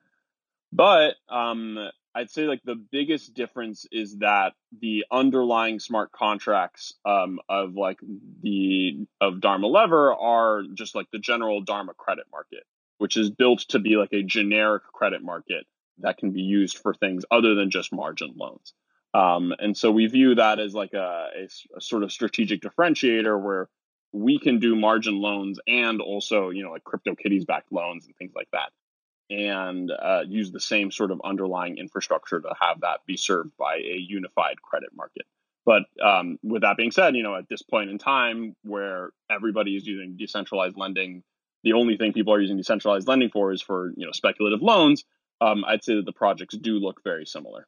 But 0.74 1.16
um, 1.30 1.78
I'd 2.18 2.32
say 2.32 2.48
like 2.48 2.64
the 2.64 2.74
biggest 2.74 3.36
difference 3.36 3.86
is 3.92 4.18
that 4.18 4.54
the 4.82 5.06
underlying 5.12 5.80
smart 5.80 6.12
contracts 6.12 6.96
um, 7.06 7.40
of 7.48 7.76
like 7.76 8.00
the 8.42 9.06
of 9.22 9.40
Dharma 9.40 9.68
Lever 9.68 10.16
are 10.16 10.64
just 10.74 10.96
like 10.96 11.06
the 11.12 11.20
general 11.20 11.62
Dharma 11.62 11.94
credit 11.94 12.26
market, 12.32 12.64
which 12.98 13.18
is 13.18 13.30
built 13.30 13.60
to 13.70 13.78
be 13.78 13.98
like 13.98 14.14
a 14.14 14.24
generic 14.24 14.82
credit 14.92 15.22
market 15.22 15.68
that 16.00 16.18
can 16.18 16.32
be 16.32 16.42
used 16.42 16.80
for 16.80 16.96
things 16.96 17.24
other 17.30 17.54
than 17.54 17.70
just 17.70 17.94
margin 17.94 18.34
loans. 18.36 18.74
Um, 19.14 19.54
and 19.60 19.78
so 19.78 19.92
we 19.92 20.08
view 20.08 20.34
that 20.36 20.60
as 20.60 20.74
like 20.74 20.94
a, 20.94 21.28
a, 21.38 21.48
a 21.78 21.82
sort 21.82 22.02
of 22.02 22.12
strategic 22.12 22.62
differentiator 22.62 23.40
where 23.40 23.70
we 24.12 24.40
can 24.40 24.58
do 24.58 24.76
margin 24.76 25.22
loans 25.22 25.60
and 25.68 26.02
also 26.02 26.50
you 26.50 26.64
know 26.64 26.72
like 26.72 26.84
crypto 26.84 27.14
kitties 27.14 27.46
backed 27.46 27.72
loans 27.72 28.08
and 28.08 28.16
things 28.16 28.32
like 28.36 28.50
that 28.54 28.72
and 29.30 29.92
uh, 29.92 30.22
use 30.28 30.52
the 30.52 30.60
same 30.60 30.92
sort 30.92 31.12
of 31.12 31.22
underlying 31.24 31.78
infrastructure 31.78 32.40
to 32.40 32.54
have 32.60 32.82
that 32.82 33.00
be 33.06 33.18
served 33.18 33.52
by 33.58 33.76
a 33.76 33.98
unified 33.98 34.62
credit 34.62 34.90
market. 34.96 35.26
But 35.66 35.84
um, 36.02 36.40
with 36.44 36.62
that 36.62 36.78
being 36.78 36.92
said, 36.92 37.16
you 37.16 37.24
know, 37.24 37.36
at 37.36 37.50
this 37.50 37.62
point 37.62 37.90
in 37.90 37.98
time 37.98 38.56
where 38.64 39.12
everybody 39.30 39.76
is 39.76 39.86
using 39.86 40.16
decentralized 40.16 40.78
lending, 40.78 41.24
the 41.64 41.74
only 41.74 41.98
thing 41.98 42.14
people 42.14 42.34
are 42.34 42.40
using 42.40 42.56
decentralized 42.56 43.08
lending 43.08 43.30
for 43.30 43.52
is 43.52 43.62
for 43.62 43.92
you 43.98 44.06
know 44.06 44.14
speculative 44.14 44.62
loans. 44.62 45.04
Um, 45.42 45.66
I'd 45.68 45.84
say 45.84 45.96
that 45.96 46.06
the 46.06 46.14
projects 46.14 46.56
do 46.56 46.80
look 46.80 47.04
very 47.04 47.26
similar. 47.26 47.68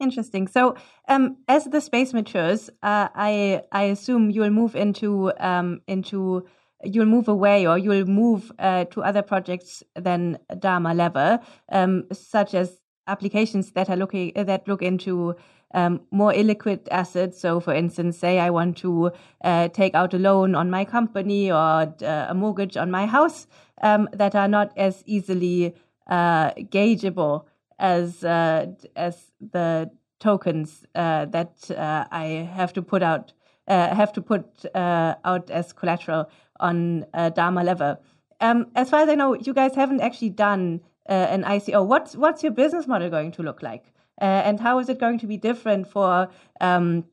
Interesting. 0.00 0.48
So, 0.48 0.76
um, 1.08 1.38
as 1.48 1.64
the 1.64 1.80
space 1.80 2.12
matures, 2.12 2.68
uh, 2.82 3.08
I 3.14 3.62
I 3.70 3.84
assume 3.84 4.30
you'll 4.30 4.50
move 4.50 4.74
into 4.74 5.32
um, 5.38 5.82
into 5.86 6.46
you'll 6.84 7.06
move 7.06 7.28
away 7.28 7.66
or 7.66 7.78
you'll 7.78 8.06
move 8.06 8.52
uh, 8.58 8.84
to 8.86 9.02
other 9.02 9.22
projects 9.22 9.82
than 9.94 10.38
Dharma 10.58 10.94
Lever, 10.94 11.40
um, 11.70 12.04
such 12.12 12.54
as 12.54 12.80
applications 13.06 13.72
that 13.72 13.88
are 13.88 13.96
looking 13.96 14.32
that 14.34 14.66
look 14.66 14.82
into 14.82 15.34
um, 15.74 16.00
more 16.10 16.32
illiquid 16.32 16.86
assets. 16.90 17.40
So, 17.40 17.60
for 17.60 17.74
instance, 17.74 18.18
say 18.18 18.38
I 18.38 18.50
want 18.50 18.76
to 18.78 19.12
uh, 19.44 19.68
take 19.68 19.94
out 19.94 20.14
a 20.14 20.18
loan 20.18 20.54
on 20.54 20.70
my 20.70 20.84
company 20.84 21.50
or 21.50 21.94
uh, 22.02 22.26
a 22.28 22.34
mortgage 22.34 22.76
on 22.76 22.90
my 22.90 23.06
house 23.06 23.46
um, 23.82 24.08
that 24.12 24.34
are 24.34 24.48
not 24.48 24.72
as 24.76 25.02
easily 25.06 25.74
uh, 26.06 26.50
gaugeable 26.52 27.44
as 27.78 28.24
uh, 28.24 28.66
as 28.94 29.32
the 29.40 29.90
tokens 30.18 30.86
uh, 30.94 31.26
that 31.26 31.70
uh, 31.70 32.06
I 32.10 32.48
have 32.54 32.72
to 32.74 32.82
put 32.82 33.02
out 33.02 33.32
uh, 33.68 33.94
have 33.94 34.12
to 34.12 34.22
put 34.22 34.64
uh, 34.74 35.14
out 35.24 35.50
as 35.50 35.72
collateral 35.72 36.30
on 36.60 37.06
Dharma 37.34 37.64
Lever. 37.64 37.98
Um, 38.40 38.66
as 38.74 38.90
far 38.90 39.00
as 39.00 39.08
I 39.08 39.14
know, 39.14 39.34
you 39.34 39.54
guys 39.54 39.74
haven't 39.74 40.00
actually 40.00 40.30
done 40.30 40.80
an 41.06 41.44
ICO. 41.44 41.86
What's 41.86 42.16
what's 42.16 42.42
your 42.42 42.52
business 42.52 42.86
model 42.86 43.08
going 43.10 43.32
to 43.32 43.42
look 43.42 43.62
like, 43.62 43.92
and 44.18 44.60
how 44.60 44.78
is 44.78 44.88
it 44.88 44.98
going 44.98 45.18
to 45.20 45.26
be 45.26 45.36
different 45.36 45.88
for 45.88 46.28
um, 46.60 47.04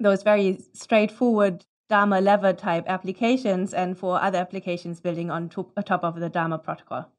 those 0.00 0.22
very 0.22 0.58
straightforward 0.72 1.64
Dharma 1.88 2.20
Lever 2.20 2.52
type 2.52 2.84
applications 2.88 3.74
and 3.74 3.96
for 3.96 4.20
other 4.20 4.38
applications 4.38 5.00
building 5.00 5.30
on 5.30 5.48
top 5.48 6.04
of 6.04 6.18
the 6.18 6.28
Dharma 6.28 6.58
protocol? 6.58 7.10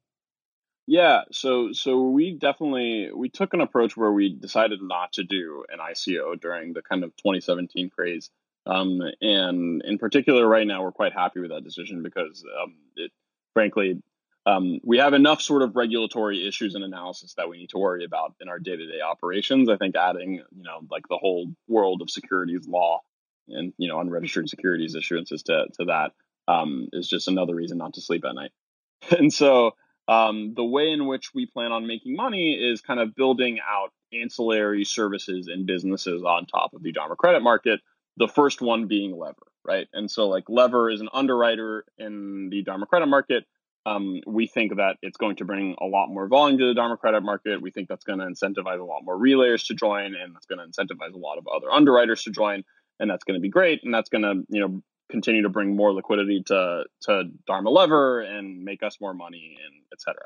Yeah, 0.88 1.22
so 1.32 1.72
so 1.72 2.10
we 2.10 2.34
definitely 2.34 3.10
we 3.14 3.30
took 3.30 3.54
an 3.54 3.62
approach 3.62 3.98
where 3.98 4.12
we 4.12 4.30
decided 4.30 4.82
not 4.82 5.14
to 5.14 5.24
do 5.24 5.66
an 5.72 5.80
ICO 5.80 6.40
during 6.40 6.74
the 6.74 6.84
kind 6.84 7.04
of 7.04 7.16
2017 7.18 7.90
craze, 7.90 8.30
um, 8.66 9.02
and 9.22 9.82
in 9.84 9.98
particular, 9.98 10.48
right 10.48 10.66
now 10.66 10.84
we're 10.84 10.92
quite 10.92 11.14
happy 11.14 11.40
with 11.40 11.52
that 11.52 11.64
decision 11.64 12.02
because 12.02 12.44
um, 12.62 12.76
it, 12.96 13.12
frankly, 13.54 14.02
um, 14.46 14.80
we 14.84 14.98
have 15.00 15.14
enough 15.14 15.42
sort 15.42 15.62
of 15.62 15.76
regulatory 15.76 16.48
issues 16.48 16.76
and 16.76 16.84
analysis 16.84 17.34
that 17.36 17.50
we 17.50 17.58
need 17.58 17.70
to 17.70 17.80
worry 17.80 18.06
about 18.06 18.36
in 18.40 18.48
our 18.48 18.60
day-to-day 18.60 19.02
operations. 19.02 19.70
I 19.70 19.78
think 19.78 19.96
adding 19.96 20.36
you 20.36 20.64
know 20.64 20.82
like 20.90 21.08
the 21.10 21.18
whole 21.18 21.48
world 21.68 22.02
of 22.02 22.10
securities 22.10 22.68
law 22.68 23.02
and 23.48 23.74
you 23.78 23.88
know 23.88 24.00
unregistered 24.00 24.50
securities 24.50 24.96
issuances 24.96 25.44
to 25.44 25.66
to 25.80 25.86
that 25.86 26.12
um, 26.48 26.90
is 26.94 27.08
just 27.08 27.28
another 27.28 27.56
reason 27.56 27.78
not 27.78 27.94
to 27.96 28.02
sleep 28.02 28.26
at 28.26 28.36
night, 28.36 28.52
and 29.18 29.34
so. 29.34 29.72
Um, 30.08 30.54
the 30.56 30.64
way 30.64 30.92
in 30.92 31.08
which 31.08 31.34
we 31.34 31.48
plan 31.48 31.72
on 31.72 31.88
making 31.88 32.16
money 32.16 32.54
is 32.54 32.80
kind 32.80 33.00
of 33.00 33.16
building 33.16 33.58
out 33.60 33.92
ancillary 34.14 34.86
services 34.86 35.48
and 35.48 35.66
businesses 35.66 36.22
on 36.24 36.46
top 36.46 36.76
of 36.76 36.84
the 36.84 36.92
Dharma 36.92 37.16
credit 37.16 37.42
market. 37.42 37.82
The 38.18 38.28
first 38.28 38.62
one 38.62 38.88
being 38.88 39.18
Lever, 39.18 39.48
right? 39.64 39.88
And 39.94 40.10
so, 40.10 40.28
like, 40.28 40.46
Lever 40.48 40.90
is 40.90 41.02
an 41.02 41.10
underwriter 41.14 41.86
in 41.98 42.50
the 42.50 42.64
Dharma 42.64 42.86
credit 42.86 43.08
market. 43.08 43.46
Um, 43.86 44.22
we 44.26 44.48
think 44.48 44.78
that 44.78 44.98
it's 45.02 45.18
going 45.18 45.36
to 45.38 45.46
bring 45.46 45.76
a 45.80 45.86
lot 45.86 46.08
more 46.08 46.28
volume 46.28 46.58
to 46.58 46.66
the 46.68 46.74
Dharma 46.74 46.98
credit 46.98 47.22
market. 47.22 47.62
We 47.62 47.72
think 47.72 47.88
that's 47.88 48.04
going 48.04 48.20
to 48.20 48.26
incentivize 48.26 48.80
a 48.80 48.84
lot 48.84 49.04
more 49.04 49.18
relayers 49.18 49.68
to 49.68 49.76
join, 49.76 50.16
and 50.16 50.34
that's 50.34 50.48
going 50.48 50.60
to 50.60 50.66
incentivize 50.66 51.14
a 51.14 51.18
lot 51.18 51.38
of 51.38 51.48
other 51.48 51.70
underwriters 51.72 52.24
to 52.24 52.32
join, 52.32 52.64
and 53.00 53.10
that's 53.10 53.24
going 53.24 53.36
to 53.36 53.42
be 53.42 53.50
great. 53.50 53.84
And 53.84 53.94
that's 53.94 54.10
going 54.10 54.24
to, 54.24 54.44
you 54.50 54.62
know, 54.62 54.82
continue 55.10 55.44
to 55.44 55.50
bring 55.50 55.76
more 55.76 55.94
liquidity 55.94 56.44
to 56.48 56.84
to 57.02 57.24
Dharma 57.46 57.70
Lever 57.70 58.22
and 58.22 58.64
make 58.64 58.82
us 58.82 59.00
more 59.00 59.14
money 59.14 59.58
and 59.64 59.84
etc. 59.94 60.24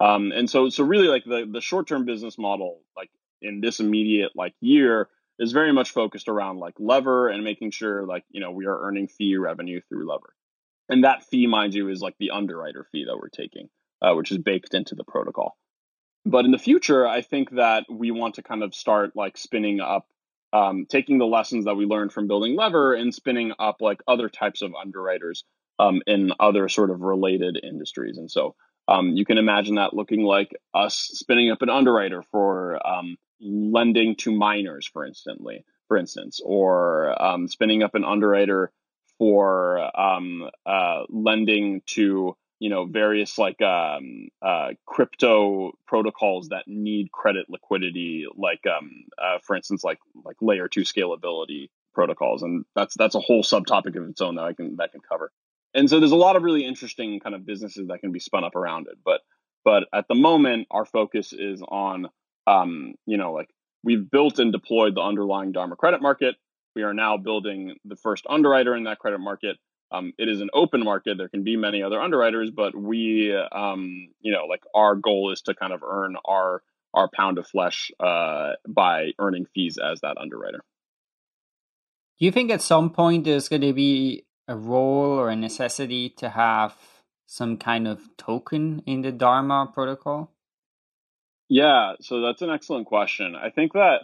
Um, 0.00 0.32
and 0.32 0.48
so 0.48 0.68
so 0.70 0.84
really 0.84 1.08
like 1.08 1.24
the 1.24 1.48
the 1.50 1.60
short 1.60 1.86
term 1.86 2.04
business 2.04 2.38
model 2.38 2.80
like 2.96 3.10
in 3.42 3.60
this 3.60 3.80
immediate 3.80 4.32
like 4.34 4.54
year 4.60 5.08
is 5.38 5.52
very 5.52 5.72
much 5.72 5.90
focused 5.90 6.28
around 6.28 6.58
like 6.58 6.74
lever 6.78 7.28
and 7.28 7.44
making 7.44 7.70
sure 7.70 8.06
like 8.06 8.24
you 8.30 8.40
know 8.40 8.50
we 8.50 8.66
are 8.66 8.86
earning 8.86 9.08
fee 9.08 9.36
revenue 9.36 9.80
through 9.88 10.08
lever 10.08 10.34
and 10.88 11.04
that 11.04 11.24
fee 11.24 11.46
mind 11.46 11.74
you 11.74 11.88
is 11.88 12.00
like 12.00 12.14
the 12.18 12.30
underwriter 12.30 12.86
fee 12.92 13.04
that 13.06 13.16
we're 13.16 13.28
taking 13.28 13.68
uh, 14.02 14.14
which 14.14 14.30
is 14.30 14.38
baked 14.38 14.74
into 14.74 14.94
the 14.94 15.04
protocol 15.04 15.56
but 16.24 16.44
in 16.44 16.50
the 16.50 16.58
future 16.58 17.06
i 17.06 17.20
think 17.22 17.50
that 17.52 17.84
we 17.90 18.10
want 18.10 18.36
to 18.36 18.42
kind 18.42 18.62
of 18.62 18.74
start 18.74 19.12
like 19.14 19.36
spinning 19.36 19.80
up 19.80 20.06
um, 20.54 20.86
taking 20.88 21.18
the 21.18 21.26
lessons 21.26 21.64
that 21.64 21.74
we 21.74 21.84
learned 21.84 22.12
from 22.12 22.28
building 22.28 22.56
Lever 22.56 22.94
and 22.94 23.12
spinning 23.12 23.52
up 23.58 23.78
like 23.80 24.00
other 24.06 24.28
types 24.28 24.62
of 24.62 24.72
underwriters 24.80 25.44
um, 25.80 26.00
in 26.06 26.32
other 26.38 26.68
sort 26.68 26.90
of 26.90 27.00
related 27.00 27.58
industries. 27.60 28.18
And 28.18 28.30
so 28.30 28.54
um, 28.86 29.10
you 29.10 29.24
can 29.24 29.36
imagine 29.36 29.74
that 29.74 29.94
looking 29.94 30.22
like 30.22 30.54
us 30.72 31.10
spinning 31.12 31.50
up 31.50 31.62
an 31.62 31.70
underwriter 31.70 32.22
for 32.30 32.78
um, 32.86 33.16
lending 33.44 34.16
to 34.16 34.32
miners, 34.32 34.86
for 34.86 35.04
instantly, 35.04 35.64
for 35.88 35.96
instance, 35.96 36.40
or 36.44 37.20
um, 37.22 37.46
spinning 37.46 37.82
up 37.82 37.94
an 37.94 38.04
underwriter 38.04 38.72
for 39.18 39.78
um, 39.98 40.48
uh, 40.66 41.02
lending 41.08 41.82
to 41.86 42.36
you 42.60 42.70
know 42.70 42.86
various 42.86 43.36
like 43.38 43.60
um, 43.62 44.28
uh, 44.42 44.68
crypto 44.86 45.72
protocols 45.86 46.48
that 46.48 46.64
need 46.66 47.12
credit 47.12 47.46
liquidity 47.48 48.26
like 48.36 48.62
um, 48.66 49.04
uh, 49.18 49.38
for 49.42 49.56
instance 49.56 49.84
like 49.84 49.98
like 50.24 50.36
layer 50.40 50.68
two 50.68 50.82
scalability 50.82 51.68
protocols 51.92 52.42
and 52.42 52.64
that's 52.74 52.94
that's 52.96 53.14
a 53.14 53.20
whole 53.20 53.42
subtopic 53.42 53.96
of 53.96 54.08
its 54.08 54.20
own 54.20 54.36
that 54.36 54.44
i 54.44 54.52
can 54.52 54.76
that 54.76 54.92
can 54.92 55.00
cover. 55.00 55.30
And 55.76 55.90
so 55.90 55.98
there's 55.98 56.12
a 56.12 56.16
lot 56.16 56.36
of 56.36 56.44
really 56.44 56.64
interesting 56.64 57.18
kind 57.18 57.34
of 57.34 57.44
businesses 57.44 57.88
that 57.88 57.98
can 57.98 58.12
be 58.12 58.20
spun 58.20 58.44
up 58.44 58.56
around 58.56 58.86
it 58.88 58.98
but 59.04 59.20
but 59.64 59.84
at 59.92 60.06
the 60.08 60.14
moment 60.14 60.68
our 60.70 60.84
focus 60.84 61.32
is 61.32 61.62
on 61.62 62.08
um, 62.46 62.94
you 63.06 63.16
know 63.16 63.32
like 63.32 63.48
we've 63.82 64.10
built 64.10 64.38
and 64.38 64.52
deployed 64.52 64.94
the 64.94 65.02
underlying 65.02 65.52
dharma 65.52 65.76
credit 65.76 66.02
market 66.02 66.36
we 66.74 66.82
are 66.82 66.94
now 66.94 67.16
building 67.16 67.76
the 67.84 67.96
first 67.96 68.24
underwriter 68.28 68.74
in 68.74 68.84
that 68.84 68.98
credit 68.98 69.18
market 69.18 69.56
um, 69.94 70.12
it 70.18 70.28
is 70.28 70.40
an 70.40 70.50
open 70.52 70.82
market. 70.82 71.18
There 71.18 71.28
can 71.28 71.44
be 71.44 71.56
many 71.56 71.82
other 71.82 72.00
underwriters, 72.00 72.50
but 72.50 72.74
we, 72.74 73.34
um, 73.52 74.08
you 74.20 74.32
know, 74.32 74.46
like 74.46 74.64
our 74.74 74.96
goal 74.96 75.30
is 75.30 75.42
to 75.42 75.54
kind 75.54 75.72
of 75.72 75.82
earn 75.82 76.16
our 76.24 76.62
our 76.92 77.08
pound 77.12 77.38
of 77.38 77.46
flesh 77.46 77.90
uh, 77.98 78.52
by 78.68 79.10
earning 79.18 79.46
fees 79.52 79.78
as 79.78 80.00
that 80.00 80.16
underwriter. 80.16 80.60
Do 82.18 82.24
you 82.24 82.30
think 82.30 82.52
at 82.52 82.62
some 82.62 82.90
point 82.90 83.24
there's 83.24 83.48
going 83.48 83.62
to 83.62 83.72
be 83.72 84.24
a 84.46 84.56
role 84.56 85.18
or 85.18 85.28
a 85.28 85.36
necessity 85.36 86.10
to 86.10 86.28
have 86.28 86.76
some 87.26 87.56
kind 87.56 87.88
of 87.88 88.00
token 88.16 88.82
in 88.86 89.02
the 89.02 89.10
Dharma 89.10 89.70
protocol? 89.74 90.30
Yeah, 91.48 91.94
so 92.00 92.20
that's 92.20 92.42
an 92.42 92.50
excellent 92.50 92.86
question. 92.86 93.34
I 93.36 93.50
think 93.50 93.74
that 93.74 94.02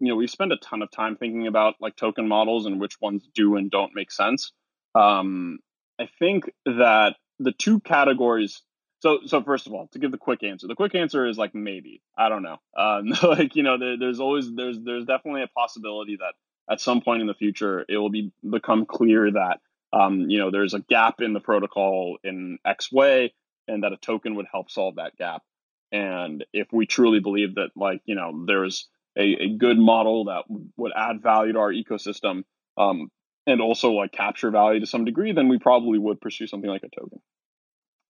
you 0.00 0.08
know 0.08 0.16
we 0.16 0.26
spend 0.26 0.52
a 0.52 0.56
ton 0.56 0.82
of 0.82 0.90
time 0.90 1.16
thinking 1.16 1.46
about 1.46 1.74
like 1.80 1.96
token 1.96 2.28
models 2.28 2.66
and 2.66 2.80
which 2.80 3.00
ones 3.00 3.28
do 3.34 3.56
and 3.56 3.70
don't 3.70 3.94
make 3.94 4.10
sense. 4.10 4.52
Um, 4.94 5.58
I 6.00 6.08
think 6.18 6.50
that 6.64 7.16
the 7.38 7.52
two 7.52 7.80
categories. 7.80 8.62
So, 9.00 9.18
so 9.26 9.42
first 9.42 9.66
of 9.66 9.74
all, 9.74 9.88
to 9.92 9.98
give 9.98 10.12
the 10.12 10.18
quick 10.18 10.42
answer, 10.42 10.66
the 10.66 10.74
quick 10.74 10.94
answer 10.94 11.26
is 11.26 11.36
like 11.36 11.54
maybe. 11.54 12.00
I 12.16 12.30
don't 12.30 12.42
know. 12.42 12.56
Um, 12.74 13.08
like 13.22 13.54
you 13.54 13.62
know, 13.62 13.78
there, 13.78 13.98
there's 13.98 14.18
always 14.20 14.50
there's 14.54 14.78
there's 14.82 15.04
definitely 15.04 15.42
a 15.42 15.48
possibility 15.48 16.16
that 16.16 16.34
at 16.72 16.80
some 16.80 17.02
point 17.02 17.20
in 17.20 17.26
the 17.26 17.34
future 17.34 17.84
it 17.86 17.98
will 17.98 18.10
be 18.10 18.32
become 18.48 18.86
clear 18.86 19.30
that 19.30 19.60
um, 19.92 20.30
you 20.30 20.38
know 20.38 20.50
there's 20.50 20.72
a 20.72 20.80
gap 20.80 21.20
in 21.20 21.34
the 21.34 21.40
protocol 21.40 22.16
in 22.24 22.58
X 22.64 22.90
way, 22.90 23.34
and 23.68 23.84
that 23.84 23.92
a 23.92 23.98
token 23.98 24.36
would 24.36 24.46
help 24.50 24.70
solve 24.70 24.96
that 24.96 25.16
gap. 25.18 25.42
And 25.94 26.44
if 26.52 26.66
we 26.72 26.86
truly 26.86 27.20
believe 27.20 27.54
that, 27.54 27.70
like 27.76 28.02
you 28.04 28.16
know, 28.16 28.44
there's 28.46 28.88
a, 29.16 29.44
a 29.44 29.48
good 29.56 29.78
model 29.78 30.24
that 30.24 30.42
would 30.76 30.90
add 30.94 31.22
value 31.22 31.52
to 31.52 31.60
our 31.60 31.72
ecosystem, 31.72 32.42
um, 32.76 33.12
and 33.46 33.60
also 33.60 33.92
like 33.92 34.10
capture 34.10 34.50
value 34.50 34.80
to 34.80 34.86
some 34.86 35.04
degree, 35.04 35.30
then 35.30 35.46
we 35.46 35.60
probably 35.60 36.00
would 36.00 36.20
pursue 36.20 36.48
something 36.48 36.68
like 36.68 36.82
a 36.82 36.88
token. 36.88 37.20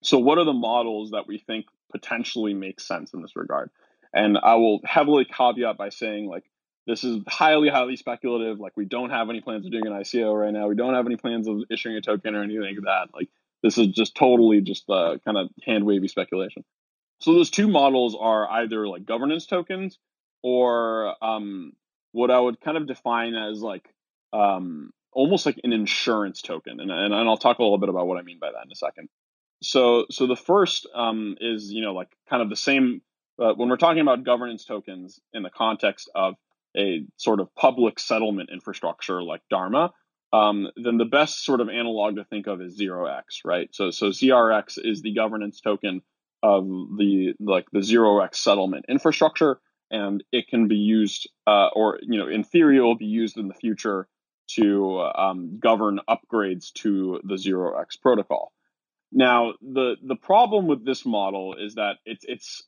So, 0.03 0.19
what 0.19 0.39
are 0.39 0.47
the 0.47 0.55
models 0.55 1.11
that 1.11 1.27
we 1.29 1.37
think 1.37 1.67
potentially 1.93 2.55
make 2.55 2.81
sense 2.81 3.13
in 3.13 3.21
this 3.21 3.37
regard? 3.37 3.71
And 4.15 4.39
I 4.39 4.55
will 4.55 4.81
heavily 4.85 5.27
caveat 5.27 5.77
by 5.77 5.91
saying, 5.91 6.27
like, 6.27 6.45
this 6.87 7.05
is 7.05 7.21
highly, 7.29 7.69
highly 7.69 7.97
speculative. 7.97 8.61
Like, 8.61 8.79
we 8.79 8.87
don't 8.87 9.11
have 9.11 9.29
any 9.29 9.43
plans 9.43 9.67
of 9.67 9.73
doing 9.73 9.87
an 9.87 9.93
ICO 9.93 10.41
right 10.41 10.55
now. 10.55 10.69
We 10.69 10.75
don't 10.75 10.95
have 10.95 11.05
any 11.05 11.17
plans 11.17 11.49
of 11.49 11.65
issuing 11.71 11.97
a 11.97 12.01
token 12.01 12.35
or 12.35 12.43
anything 12.43 12.63
like 12.63 12.85
that. 12.85 13.09
Like, 13.15 13.29
this 13.63 13.77
is 13.77 13.89
just 13.89 14.15
totally 14.15 14.63
just 14.63 14.89
uh, 14.89 15.19
kind 15.25 15.37
of 15.37 15.51
hand 15.67 15.85
wavy 15.85 16.09
speculation. 16.09 16.65
So, 17.25 17.33
those 17.33 17.49
two 17.49 17.69
models 17.69 18.15
are 18.21 18.47
either 18.51 18.87
like 18.87 19.07
governance 19.07 19.47
tokens 19.47 19.99
or 20.43 21.15
um, 21.25 21.73
what 22.13 22.31
I 22.31 22.39
would 22.39 22.61
kind 22.61 22.77
of 22.77 22.87
define 22.87 23.35
as 23.35 23.63
like 23.63 23.89
um, 24.35 24.91
almost 25.11 25.47
like 25.47 25.59
an 25.65 25.73
insurance 25.73 26.43
token. 26.43 26.81
And, 26.81 26.91
and, 26.91 27.15
and 27.15 27.29
I'll 27.29 27.39
talk 27.39 27.61
a 27.61 27.63
little 27.63 27.79
bit 27.79 27.89
about 27.89 28.07
what 28.07 28.19
I 28.19 28.23
mean 28.23 28.39
by 28.39 28.51
that 28.53 28.67
in 28.67 28.73
a 28.73 28.77
second. 28.77 29.09
so 29.63 30.05
so 30.11 30.27
the 30.27 30.37
first 30.37 30.87
um, 30.95 31.37
is 31.41 31.73
you 31.73 31.81
know 31.81 31.95
like 31.95 32.11
kind 32.29 32.43
of 32.43 32.51
the 32.51 32.57
same 32.57 33.01
uh, 33.41 33.55
when 33.55 33.71
we're 33.71 33.79
talking 33.79 34.03
about 34.03 34.25
governance 34.25 34.67
tokens 34.67 35.19
in 35.33 35.43
the 35.43 35.51
context 35.51 36.11
of 36.15 36.35
a 36.77 37.07
sort 37.17 37.41
of 37.41 37.55
public 37.55 37.99
settlement 37.99 38.51
infrastructure 38.53 39.23
like 39.23 39.41
Dharma, 39.49 39.93
um, 40.35 40.69
then 40.77 40.99
the 40.99 41.05
best 41.07 41.43
sort 41.43 41.63
of 41.63 41.71
analog 41.71 42.17
to 42.17 42.25
think 42.25 42.49
of 42.49 42.61
is 42.61 42.77
zero 42.77 43.07
X, 43.07 43.41
right? 43.47 43.71
So 43.73 43.91
so 43.91 44.09
ZRX 44.09 44.79
is 44.85 45.01
the 45.01 45.15
governance 45.15 45.63
token 45.63 46.03
of 46.45 46.67
the 46.67 47.33
like 47.41 47.65
the 47.73 47.83
zero 47.83 48.21
X 48.21 48.39
settlement 48.39 48.85
infrastructure, 48.87 49.59
and 49.91 50.23
it 50.31 50.47
can 50.49 50.69
be 50.69 50.77
used, 50.77 51.31
uh, 51.47 51.69
or 51.75 51.99
you 52.03 52.19
know, 52.19 52.29
in 52.29 52.45
theory, 52.45 52.77
it 52.77 52.81
will 52.81 52.99
be 52.99 53.07
used 53.07 53.39
in 53.39 53.49
the 53.49 53.55
future 53.55 54.07
to 54.47 55.01
um, 55.01 55.59
govern 55.59 56.01
upgrades 56.07 56.71
to 56.75 57.19
the 57.25 57.39
zero 57.39 57.81
X 57.81 57.97
protocol. 57.97 58.53
Now, 59.11 59.55
the 59.63 59.97
the 60.03 60.17
problem 60.17 60.67
with 60.67 60.85
this 60.85 61.07
model 61.07 61.55
is 61.59 61.77
that 61.77 61.97
it's 62.05 62.27
it's 62.29 62.63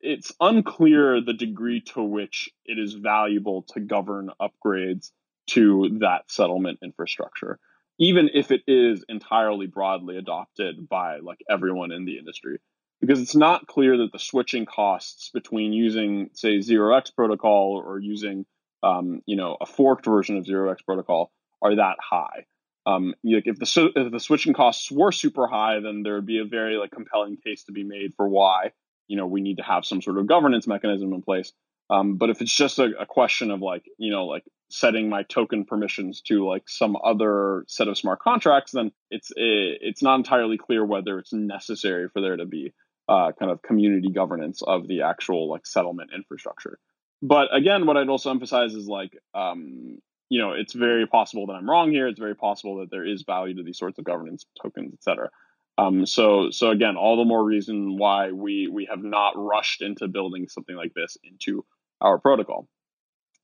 it's 0.00 0.32
unclear 0.40 1.20
the 1.20 1.34
degree 1.34 1.80
to 1.80 2.02
which 2.02 2.48
it 2.66 2.78
is 2.78 2.94
valuable 2.94 3.62
to 3.74 3.80
govern 3.80 4.30
upgrades 4.40 5.10
to 5.48 5.98
that 6.02 6.30
settlement 6.30 6.78
infrastructure, 6.84 7.58
even 7.98 8.30
if 8.32 8.52
it 8.52 8.62
is 8.68 9.04
entirely 9.08 9.66
broadly 9.66 10.18
adopted 10.18 10.88
by 10.88 11.18
like 11.18 11.42
everyone 11.50 11.90
in 11.90 12.04
the 12.04 12.16
industry. 12.16 12.60
Because 13.00 13.20
it's 13.20 13.36
not 13.36 13.66
clear 13.66 13.96
that 13.98 14.12
the 14.12 14.18
switching 14.18 14.66
costs 14.66 15.30
between 15.32 15.72
using, 15.72 16.30
say, 16.34 16.60
zero 16.60 16.96
X 16.96 17.10
protocol 17.10 17.80
or 17.84 18.00
using, 18.00 18.44
um, 18.82 19.20
you 19.24 19.36
know, 19.36 19.56
a 19.60 19.66
forked 19.66 20.04
version 20.04 20.36
of 20.36 20.46
zero 20.46 20.70
X 20.72 20.82
protocol 20.82 21.30
are 21.62 21.76
that 21.76 21.96
high. 22.00 22.46
Um, 22.86 23.14
like 23.22 23.46
if 23.46 23.58
the 23.58 23.92
if 23.94 24.12
the 24.12 24.20
switching 24.20 24.54
costs 24.54 24.90
were 24.90 25.12
super 25.12 25.46
high, 25.46 25.80
then 25.80 26.02
there 26.02 26.14
would 26.14 26.26
be 26.26 26.38
a 26.38 26.44
very 26.44 26.76
like 26.76 26.90
compelling 26.90 27.36
case 27.36 27.64
to 27.64 27.72
be 27.72 27.84
made 27.84 28.14
for 28.16 28.28
why 28.28 28.72
you 29.08 29.16
know 29.16 29.26
we 29.26 29.40
need 29.40 29.56
to 29.56 29.62
have 29.64 29.84
some 29.84 30.00
sort 30.00 30.18
of 30.18 30.26
governance 30.26 30.66
mechanism 30.66 31.12
in 31.12 31.22
place 31.22 31.52
um, 31.90 32.16
but 32.18 32.28
if 32.28 32.42
it's 32.42 32.54
just 32.54 32.78
a, 32.78 32.90
a, 33.00 33.06
question 33.06 33.50
of 33.50 33.60
like 33.60 33.84
you 33.96 34.12
know 34.12 34.26
like 34.26 34.44
setting 34.70 35.08
my 35.08 35.22
token 35.24 35.64
permissions 35.64 36.20
to 36.20 36.46
like 36.46 36.68
some 36.68 36.96
other 37.02 37.64
set 37.66 37.88
of 37.88 37.98
smart 37.98 38.20
contracts 38.20 38.72
then 38.72 38.92
it's 39.10 39.32
it's 39.34 40.02
not 40.02 40.16
entirely 40.16 40.58
clear 40.58 40.84
whether 40.84 41.18
it's 41.18 41.32
necessary 41.32 42.08
for 42.12 42.20
there 42.20 42.36
to 42.36 42.46
be 42.46 42.72
uh, 43.08 43.32
kind 43.38 43.50
of 43.50 43.62
community 43.62 44.10
governance 44.10 44.62
of 44.62 44.86
the 44.86 45.02
actual 45.02 45.48
like 45.48 45.66
settlement 45.66 46.10
infrastructure. 46.14 46.78
But 47.22 47.54
again 47.54 47.86
what 47.86 47.96
i'd 47.96 48.08
also 48.08 48.30
emphasize 48.30 48.74
is 48.74 48.86
like 48.86 49.16
um, 49.34 49.98
you 50.28 50.40
know 50.40 50.52
it's 50.52 50.74
very 50.74 51.06
possible 51.06 51.46
that 51.46 51.54
i'm 51.54 51.68
wrong 51.68 51.90
here. 51.90 52.06
It's 52.08 52.20
very 52.20 52.36
possible 52.36 52.78
that 52.80 52.90
there 52.90 53.04
is 53.06 53.22
value 53.22 53.56
to 53.56 53.62
these 53.62 53.78
sorts 53.78 53.98
of 53.98 54.04
governance 54.04 54.44
tokens 54.62 54.92
et 54.92 55.02
cetera. 55.02 55.30
Um, 55.78 56.06
so, 56.06 56.50
so 56.50 56.70
again, 56.70 56.96
all 56.96 57.16
the 57.16 57.24
more 57.24 57.42
reason 57.42 57.96
why 57.96 58.32
we 58.32 58.66
we 58.66 58.88
have 58.90 59.02
not 59.02 59.34
rushed 59.36 59.80
into 59.80 60.08
building 60.08 60.48
something 60.48 60.74
like 60.74 60.92
this 60.92 61.16
into 61.22 61.64
our 62.00 62.18
protocol. 62.18 62.68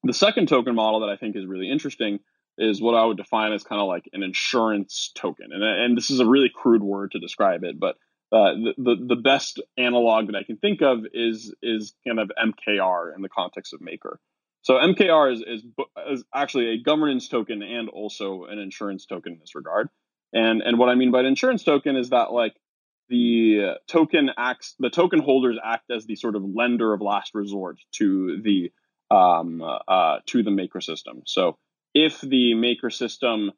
The 0.03 0.13
second 0.13 0.49
token 0.49 0.75
model 0.75 1.01
that 1.01 1.11
I 1.11 1.17
think 1.17 1.37
is 1.37 1.47
really 1.47 1.71
interesting 1.71 2.19
is 2.59 2.83
what 2.83 2.97
I 2.97 3.05
would 3.05 3.17
define 3.17 3.53
as 3.53 3.63
kind 3.63 3.81
of 3.81 3.87
like 3.87 4.09
an 4.13 4.25
insurance 4.25 5.13
token, 5.15 5.51
and 5.53 5.63
and 5.63 5.97
this 5.97 6.11
is 6.11 6.19
a 6.19 6.27
really 6.27 6.51
crude 6.53 6.83
word 6.83 7.13
to 7.13 7.21
describe 7.21 7.63
it, 7.63 7.79
but 7.79 7.97
uh, 8.35 8.55
the, 8.55 8.75
the 8.77 8.97
the 9.15 9.17
best 9.17 9.61
analog 9.79 10.27
that 10.27 10.35
I 10.37 10.43
can 10.43 10.57
think 10.57 10.83
of 10.83 11.07
is 11.13 11.55
is 11.63 11.95
kind 12.07 12.19
of 12.19 12.33
MKR 12.37 13.15
in 13.15 13.23
the 13.23 13.29
context 13.29 13.73
of 13.73 13.81
Maker. 13.81 14.19
So 14.63 14.75
MKR 14.75 15.35
is, 15.35 15.45
is, 15.47 15.63
is 16.11 16.25
actually 16.35 16.71
a 16.71 16.83
governance 16.83 17.29
token 17.29 17.63
and 17.63 17.89
also 17.91 18.45
an 18.45 18.59
insurance 18.59 19.05
token 19.05 19.35
in 19.35 19.39
this 19.39 19.55
regard. 19.55 19.89
And 20.33 20.63
and 20.63 20.79
what 20.79 20.89
I 20.89 20.97
mean 20.97 21.13
by 21.13 21.21
an 21.21 21.27
insurance 21.27 21.63
token 21.63 21.97
is 21.97 22.11
that 22.11 22.33
like 22.33 22.55
the 23.09 23.77
token 23.87 24.31
acts 24.37 24.75
the 24.81 24.91
token 24.91 25.21
holders 25.21 25.57
act 25.63 25.91
as 25.95 26.07
the 26.07 26.17
sort 26.17 26.35
of 26.35 26.43
lender 26.43 26.93
of 26.93 27.01
last 27.01 27.35
resort 27.35 27.79
to 27.97 28.43
the 28.43 28.73
um, 29.15 29.63
uh, 29.63 30.19
to 30.27 30.43
the 30.43 30.51
maker 30.51 30.81
system. 30.81 31.23
So 31.25 31.57
if 31.95 32.21
the 32.21 32.55
maker 32.55 32.91
system 32.91 33.53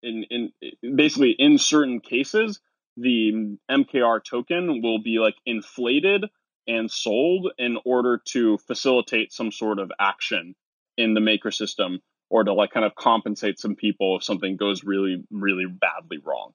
in 0.00 0.24
in 0.30 0.52
basically 0.94 1.34
in 1.36 1.58
certain 1.58 1.98
cases 1.98 2.60
the 2.96 3.56
MKR 3.70 4.22
token 4.24 4.82
will 4.82 5.02
be 5.02 5.18
like 5.18 5.34
inflated 5.46 6.24
and 6.66 6.90
sold 6.90 7.50
in 7.58 7.78
order 7.84 8.20
to 8.28 8.58
facilitate 8.58 9.32
some 9.32 9.50
sort 9.50 9.78
of 9.78 9.90
action 9.98 10.54
in 10.96 11.14
the 11.14 11.20
maker 11.20 11.50
system 11.50 12.00
or 12.30 12.44
to 12.44 12.52
like 12.52 12.70
kind 12.70 12.86
of 12.86 12.94
compensate 12.94 13.58
some 13.58 13.74
people 13.74 14.16
if 14.16 14.24
something 14.24 14.56
goes 14.56 14.84
really, 14.84 15.24
really 15.30 15.66
badly 15.66 16.18
wrong. 16.24 16.52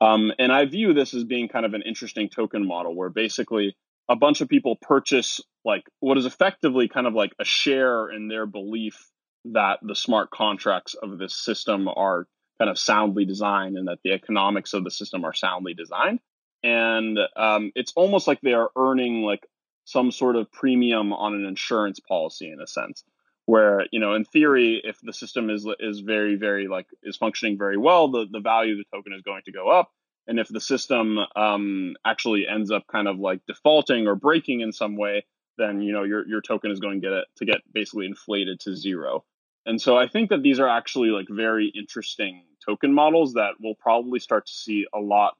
Um, 0.00 0.32
and 0.38 0.52
I 0.52 0.64
view 0.66 0.94
this 0.94 1.12
as 1.12 1.24
being 1.24 1.48
kind 1.48 1.66
of 1.66 1.74
an 1.74 1.82
interesting 1.82 2.28
token 2.28 2.66
model 2.66 2.94
where 2.94 3.10
basically 3.10 3.76
a 4.08 4.16
bunch 4.16 4.40
of 4.40 4.48
people 4.48 4.76
purchase 4.80 5.40
like 5.64 5.82
what 6.00 6.16
is 6.16 6.24
effectively 6.24 6.88
kind 6.88 7.06
of 7.06 7.14
like 7.14 7.32
a 7.40 7.44
share 7.44 8.08
in 8.08 8.28
their 8.28 8.46
belief 8.46 9.10
that 9.44 9.80
the 9.82 9.94
smart 9.94 10.30
contracts 10.30 10.94
of 10.94 11.18
this 11.18 11.36
system 11.36 11.88
are 11.88 12.26
kind 12.58 12.70
of 12.70 12.78
soundly 12.78 13.24
designed 13.24 13.76
and 13.76 13.88
that 13.88 13.98
the 14.02 14.12
economics 14.12 14.72
of 14.72 14.84
the 14.84 14.90
system 14.90 15.24
are 15.24 15.34
soundly 15.34 15.74
designed. 15.74 16.20
And 16.62 17.18
um, 17.36 17.70
it's 17.74 17.92
almost 17.94 18.26
like 18.26 18.40
they 18.40 18.52
are 18.52 18.70
earning 18.76 19.22
like 19.22 19.46
some 19.84 20.10
sort 20.10 20.36
of 20.36 20.50
premium 20.50 21.12
on 21.12 21.34
an 21.34 21.44
insurance 21.46 22.00
policy 22.00 22.50
in 22.50 22.60
a 22.60 22.66
sense 22.66 23.04
where 23.46 23.86
you 23.90 23.98
know 23.98 24.12
in 24.12 24.26
theory 24.26 24.82
if 24.84 24.98
the 25.02 25.14
system 25.14 25.48
is 25.48 25.66
is 25.80 26.00
very 26.00 26.36
very 26.36 26.68
like 26.68 26.86
is 27.02 27.16
functioning 27.16 27.56
very 27.56 27.78
well 27.78 28.08
the, 28.08 28.26
the 28.30 28.40
value 28.40 28.72
of 28.72 28.78
the 28.78 28.84
token 28.94 29.14
is 29.14 29.22
going 29.22 29.40
to 29.46 29.52
go 29.52 29.70
up 29.70 29.90
and 30.26 30.38
if 30.38 30.48
the 30.48 30.60
system 30.60 31.18
um, 31.34 31.96
actually 32.04 32.46
ends 32.46 32.70
up 32.70 32.86
kind 32.86 33.08
of 33.08 33.18
like 33.18 33.40
defaulting 33.46 34.06
or 34.06 34.14
breaking 34.14 34.60
in 34.60 34.70
some 34.70 34.98
way 34.98 35.24
then 35.56 35.80
you 35.80 35.94
know 35.94 36.02
your, 36.02 36.28
your 36.28 36.42
token 36.42 36.70
is 36.70 36.78
going 36.78 37.00
to 37.00 37.06
get 37.06 37.14
it 37.14 37.24
to 37.36 37.46
get 37.46 37.62
basically 37.72 38.04
inflated 38.04 38.60
to 38.60 38.76
zero 38.76 39.24
and 39.66 39.80
so 39.80 39.96
i 39.96 40.06
think 40.06 40.30
that 40.30 40.42
these 40.42 40.60
are 40.60 40.68
actually 40.68 41.08
like 41.08 41.26
very 41.28 41.68
interesting 41.68 42.42
token 42.64 42.92
models 42.92 43.34
that 43.34 43.52
we'll 43.60 43.74
probably 43.74 44.18
start 44.18 44.46
to 44.46 44.52
see 44.52 44.86
a 44.94 44.98
lot 44.98 45.36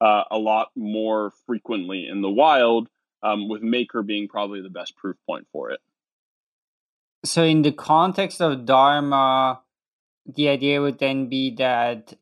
uh, 0.00 0.24
a 0.30 0.38
lot 0.38 0.70
more 0.76 1.32
frequently 1.46 2.06
in 2.06 2.22
the 2.22 2.30
wild 2.30 2.88
um, 3.22 3.48
with 3.48 3.62
maker 3.62 4.02
being 4.02 4.28
probably 4.28 4.60
the 4.60 4.70
best 4.70 4.96
proof 4.96 5.16
point 5.26 5.46
for 5.52 5.70
it. 5.70 5.80
So 7.24 7.42
in 7.42 7.62
the 7.62 7.72
context 7.72 8.40
of 8.40 8.64
Dharma, 8.64 9.60
the 10.24 10.48
idea 10.48 10.80
would 10.80 10.98
then 10.98 11.28
be 11.28 11.54
that 11.56 12.14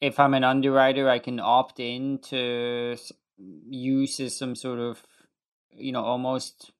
if 0.00 0.18
I'm 0.18 0.34
an 0.34 0.44
underwriter, 0.44 1.08
I 1.08 1.18
can 1.18 1.38
opt 1.38 1.78
in 1.78 2.18
to 2.30 2.96
use 3.38 4.36
some 4.36 4.56
sort 4.56 4.80
of, 4.80 5.02
you 5.70 5.92
know, 5.92 6.04
almost 6.04 6.72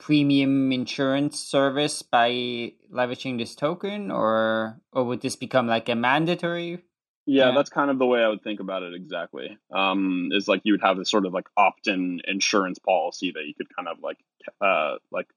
premium 0.00 0.72
insurance 0.72 1.38
service 1.38 2.02
by 2.02 2.72
leveraging 2.92 3.38
this 3.38 3.54
token, 3.54 4.10
or 4.10 4.80
or 4.92 5.04
would 5.04 5.20
this 5.20 5.36
become 5.36 5.66
like 5.66 5.88
a 5.88 5.94
mandatory? 5.94 6.82
Yeah, 7.26 7.48
yeah, 7.48 7.54
that's 7.54 7.70
kind 7.70 7.90
of 7.90 7.98
the 7.98 8.06
way 8.06 8.20
I 8.24 8.28
would 8.28 8.42
think 8.42 8.58
about 8.58 8.82
it 8.82 8.94
exactly. 8.94 9.56
Um, 9.72 10.30
is 10.32 10.48
like 10.48 10.62
you 10.64 10.72
would 10.72 10.82
have 10.82 10.96
this 10.96 11.10
sort 11.10 11.26
of 11.26 11.32
like 11.32 11.46
opt-in 11.56 12.22
insurance 12.26 12.78
policy 12.78 13.30
that 13.32 13.44
you 13.46 13.54
could 13.54 13.68
kind 13.76 13.86
of 13.86 13.98
like 14.02 14.18
uh 14.60 14.96
like 15.12 15.28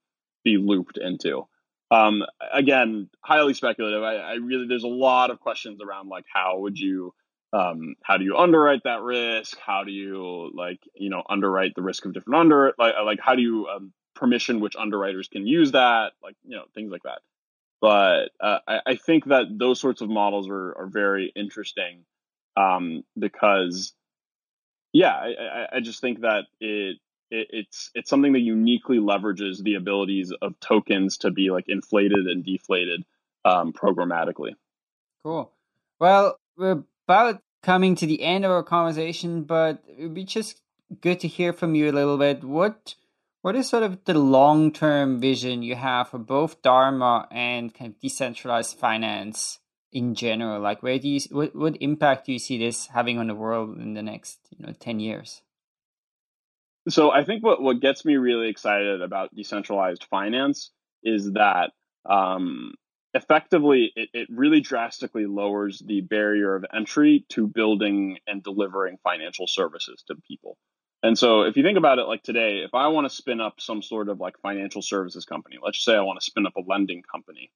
be 0.43 0.57
looped 0.57 0.97
into. 0.97 1.45
Um, 1.91 2.23
again, 2.51 3.09
highly 3.21 3.53
speculative. 3.53 4.01
I, 4.01 4.15
I, 4.15 4.33
really 4.35 4.65
there's 4.67 4.83
a 4.83 4.87
lot 4.87 5.29
of 5.29 5.39
questions 5.39 5.79
around 5.79 6.09
like 6.09 6.25
how 6.33 6.57
would 6.59 6.79
you 6.79 7.13
um, 7.51 7.95
how 8.01 8.17
do 8.17 8.23
you 8.23 8.35
underwrite 8.35 8.85
that 8.85 9.01
risk? 9.01 9.57
How 9.63 9.83
do 9.83 9.91
you 9.91 10.51
like 10.55 10.79
you 10.95 11.09
know 11.09 11.21
underwrite 11.29 11.75
the 11.75 11.83
risk 11.83 12.05
of 12.05 12.13
different 12.13 12.39
under 12.39 12.73
like 12.79 12.95
like 13.05 13.19
how 13.21 13.35
do 13.35 13.43
you 13.43 13.67
um, 13.67 13.93
permission 14.15 14.59
which 14.59 14.75
underwriters 14.75 15.27
can 15.27 15.47
use 15.47 15.71
that 15.71 16.11
like 16.21 16.35
you 16.43 16.55
know 16.55 16.65
things 16.73 16.91
like 16.91 17.03
that. 17.03 17.19
But 17.81 18.29
uh, 18.39 18.59
I, 18.67 18.79
I, 18.85 18.95
think 18.95 19.25
that 19.25 19.47
those 19.51 19.79
sorts 19.79 20.01
of 20.01 20.09
models 20.09 20.47
are 20.49 20.73
are 20.77 20.87
very 20.87 21.31
interesting 21.35 22.05
um, 22.55 23.03
because 23.17 23.93
yeah, 24.93 25.13
I, 25.13 25.67
I 25.77 25.79
just 25.81 25.99
think 25.99 26.21
that 26.21 26.45
it 26.61 26.97
it, 27.29 27.47
it's 27.49 27.91
it's 27.93 28.09
something 28.09 28.33
that 28.33 28.39
uniquely 28.39 28.99
leverages 28.99 29.61
the 29.61 29.75
abilities 29.75 30.31
of 30.41 30.59
tokens 30.59 31.17
to 31.19 31.31
be 31.31 31.49
like 31.49 31.65
inflated 31.67 32.27
and 32.27 32.45
deflated 32.45 33.03
um, 33.43 33.73
programmatically. 33.73 34.51
Cool. 35.23 35.51
Well, 35.99 36.39
we're 36.57 36.83
about 37.07 37.41
coming 37.63 37.95
to 37.95 38.05
the 38.05 38.21
end 38.21 38.45
of 38.45 38.51
our 38.51 38.63
conversation, 38.63 39.43
but 39.43 39.83
it'd 39.97 40.13
be 40.13 40.25
just 40.25 40.61
good 41.01 41.19
to 41.21 41.27
hear 41.27 41.53
from 41.53 41.75
you 41.75 41.89
a 41.89 41.91
little 41.91 42.17
bit. 42.17 42.43
What 42.43 42.95
what 43.43 43.57
is 43.57 43.67
sort 43.67 43.83
of 43.83 44.03
the 44.05 44.13
long 44.13 44.71
term 44.71 45.19
vision 45.19 45.63
you 45.63 45.75
have 45.75 46.07
for 46.07 46.17
both 46.17 46.61
Dharma 46.61 47.27
and 47.29 47.73
kind 47.73 47.93
of 47.93 47.99
decentralized 47.99 48.77
finance 48.79 49.59
in 49.91 50.15
general? 50.15 50.61
Like, 50.61 50.81
where 50.81 50.97
do 50.97 51.09
you 51.09 51.19
what 51.29 51.53
what 51.53 51.75
impact 51.81 52.25
do 52.25 52.31
you 52.31 52.39
see 52.39 52.57
this 52.57 52.87
having 52.87 53.19
on 53.19 53.27
the 53.27 53.35
world 53.35 53.77
in 53.77 53.93
the 53.93 54.01
next 54.01 54.39
you 54.57 54.65
know 54.65 54.73
ten 54.79 55.01
years? 55.01 55.41
So 56.87 57.11
I 57.11 57.25
think 57.25 57.43
what, 57.43 57.61
what 57.61 57.81
gets 57.81 58.05
me 58.05 58.15
really 58.15 58.47
excited 58.47 59.01
about 59.01 59.35
decentralized 59.35 60.05
finance 60.09 60.71
is 61.03 61.33
that 61.33 61.71
um, 62.09 62.73
effectively 63.13 63.91
it, 63.95 64.09
it 64.13 64.27
really 64.29 64.61
drastically 64.61 65.25
lowers 65.25 65.81
the 65.85 65.99
barrier 65.99 66.55
of 66.55 66.65
entry 66.73 67.25
to 67.29 67.47
building 67.47 68.19
and 68.25 68.41
delivering 68.41 68.99
financial 69.03 69.47
services 69.47 70.03
to 70.07 70.15
people. 70.27 70.57
And 71.03 71.17
so 71.17 71.41
if 71.41 71.57
you 71.57 71.63
think 71.63 71.77
about 71.77 71.99
it 71.99 72.03
like 72.03 72.23
today, 72.23 72.59
if 72.59 72.73
I 72.73 72.87
want 72.87 73.09
to 73.09 73.15
spin 73.15 73.41
up 73.41 73.59
some 73.59 73.81
sort 73.81 74.07
of 74.07 74.21
like 74.21 74.39
financial 74.39 74.81
services 74.81 75.25
company, 75.25 75.57
let's 75.61 75.83
say 75.83 75.95
I 75.95 76.01
want 76.01 76.19
to 76.21 76.25
spin 76.25 76.47
up 76.47 76.55
a 76.55 76.61
lending 76.65 77.03
company, 77.03 77.51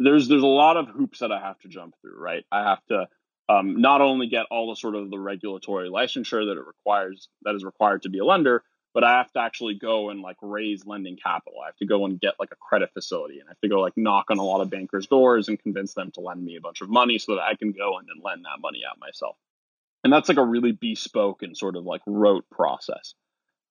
there's 0.00 0.26
there's 0.26 0.42
a 0.42 0.46
lot 0.46 0.76
of 0.76 0.88
hoops 0.88 1.20
that 1.20 1.30
I 1.30 1.38
have 1.40 1.58
to 1.60 1.68
jump 1.68 1.94
through, 2.02 2.18
right? 2.18 2.44
I 2.50 2.64
have 2.64 2.84
to 2.86 3.06
um, 3.48 3.80
not 3.80 4.00
only 4.00 4.26
get 4.26 4.46
all 4.50 4.70
the 4.70 4.76
sort 4.76 4.96
of 4.96 5.08
the 5.10 5.20
regulatory 5.20 5.88
licensure 5.88 6.46
that 6.46 6.60
it 6.60 6.66
requires 6.66 7.28
that 7.42 7.54
is 7.54 7.64
required 7.64 8.02
to 8.02 8.08
be 8.08 8.18
a 8.18 8.24
lender, 8.24 8.64
but 8.92 9.04
I 9.04 9.18
have 9.18 9.30
to 9.32 9.40
actually 9.40 9.74
go 9.74 10.10
and 10.10 10.20
like 10.20 10.36
raise 10.42 10.84
lending 10.84 11.16
capital. 11.16 11.60
I 11.62 11.66
have 11.66 11.76
to 11.76 11.86
go 11.86 12.06
and 12.06 12.20
get 12.20 12.34
like 12.40 12.50
a 12.50 12.56
credit 12.56 12.90
facility 12.92 13.38
and 13.38 13.48
I 13.48 13.52
have 13.52 13.60
to 13.60 13.68
go 13.68 13.80
like 13.80 13.96
knock 13.96 14.26
on 14.30 14.38
a 14.38 14.44
lot 14.44 14.62
of 14.62 14.70
bankers' 14.70 15.06
doors 15.06 15.48
and 15.48 15.62
convince 15.62 15.94
them 15.94 16.10
to 16.12 16.20
lend 16.20 16.44
me 16.44 16.56
a 16.56 16.60
bunch 16.60 16.80
of 16.80 16.90
money 16.90 17.18
so 17.18 17.36
that 17.36 17.42
I 17.42 17.54
can 17.54 17.70
go 17.70 17.98
and 17.98 18.08
then 18.08 18.20
lend 18.20 18.44
that 18.46 18.60
money 18.60 18.82
out 18.88 18.98
myself. 18.98 19.36
And 20.02 20.12
that's 20.12 20.28
like 20.28 20.38
a 20.38 20.44
really 20.44 20.72
bespoke 20.72 21.42
and 21.42 21.56
sort 21.56 21.76
of 21.76 21.84
like 21.84 22.02
rote 22.06 22.48
process. 22.50 23.14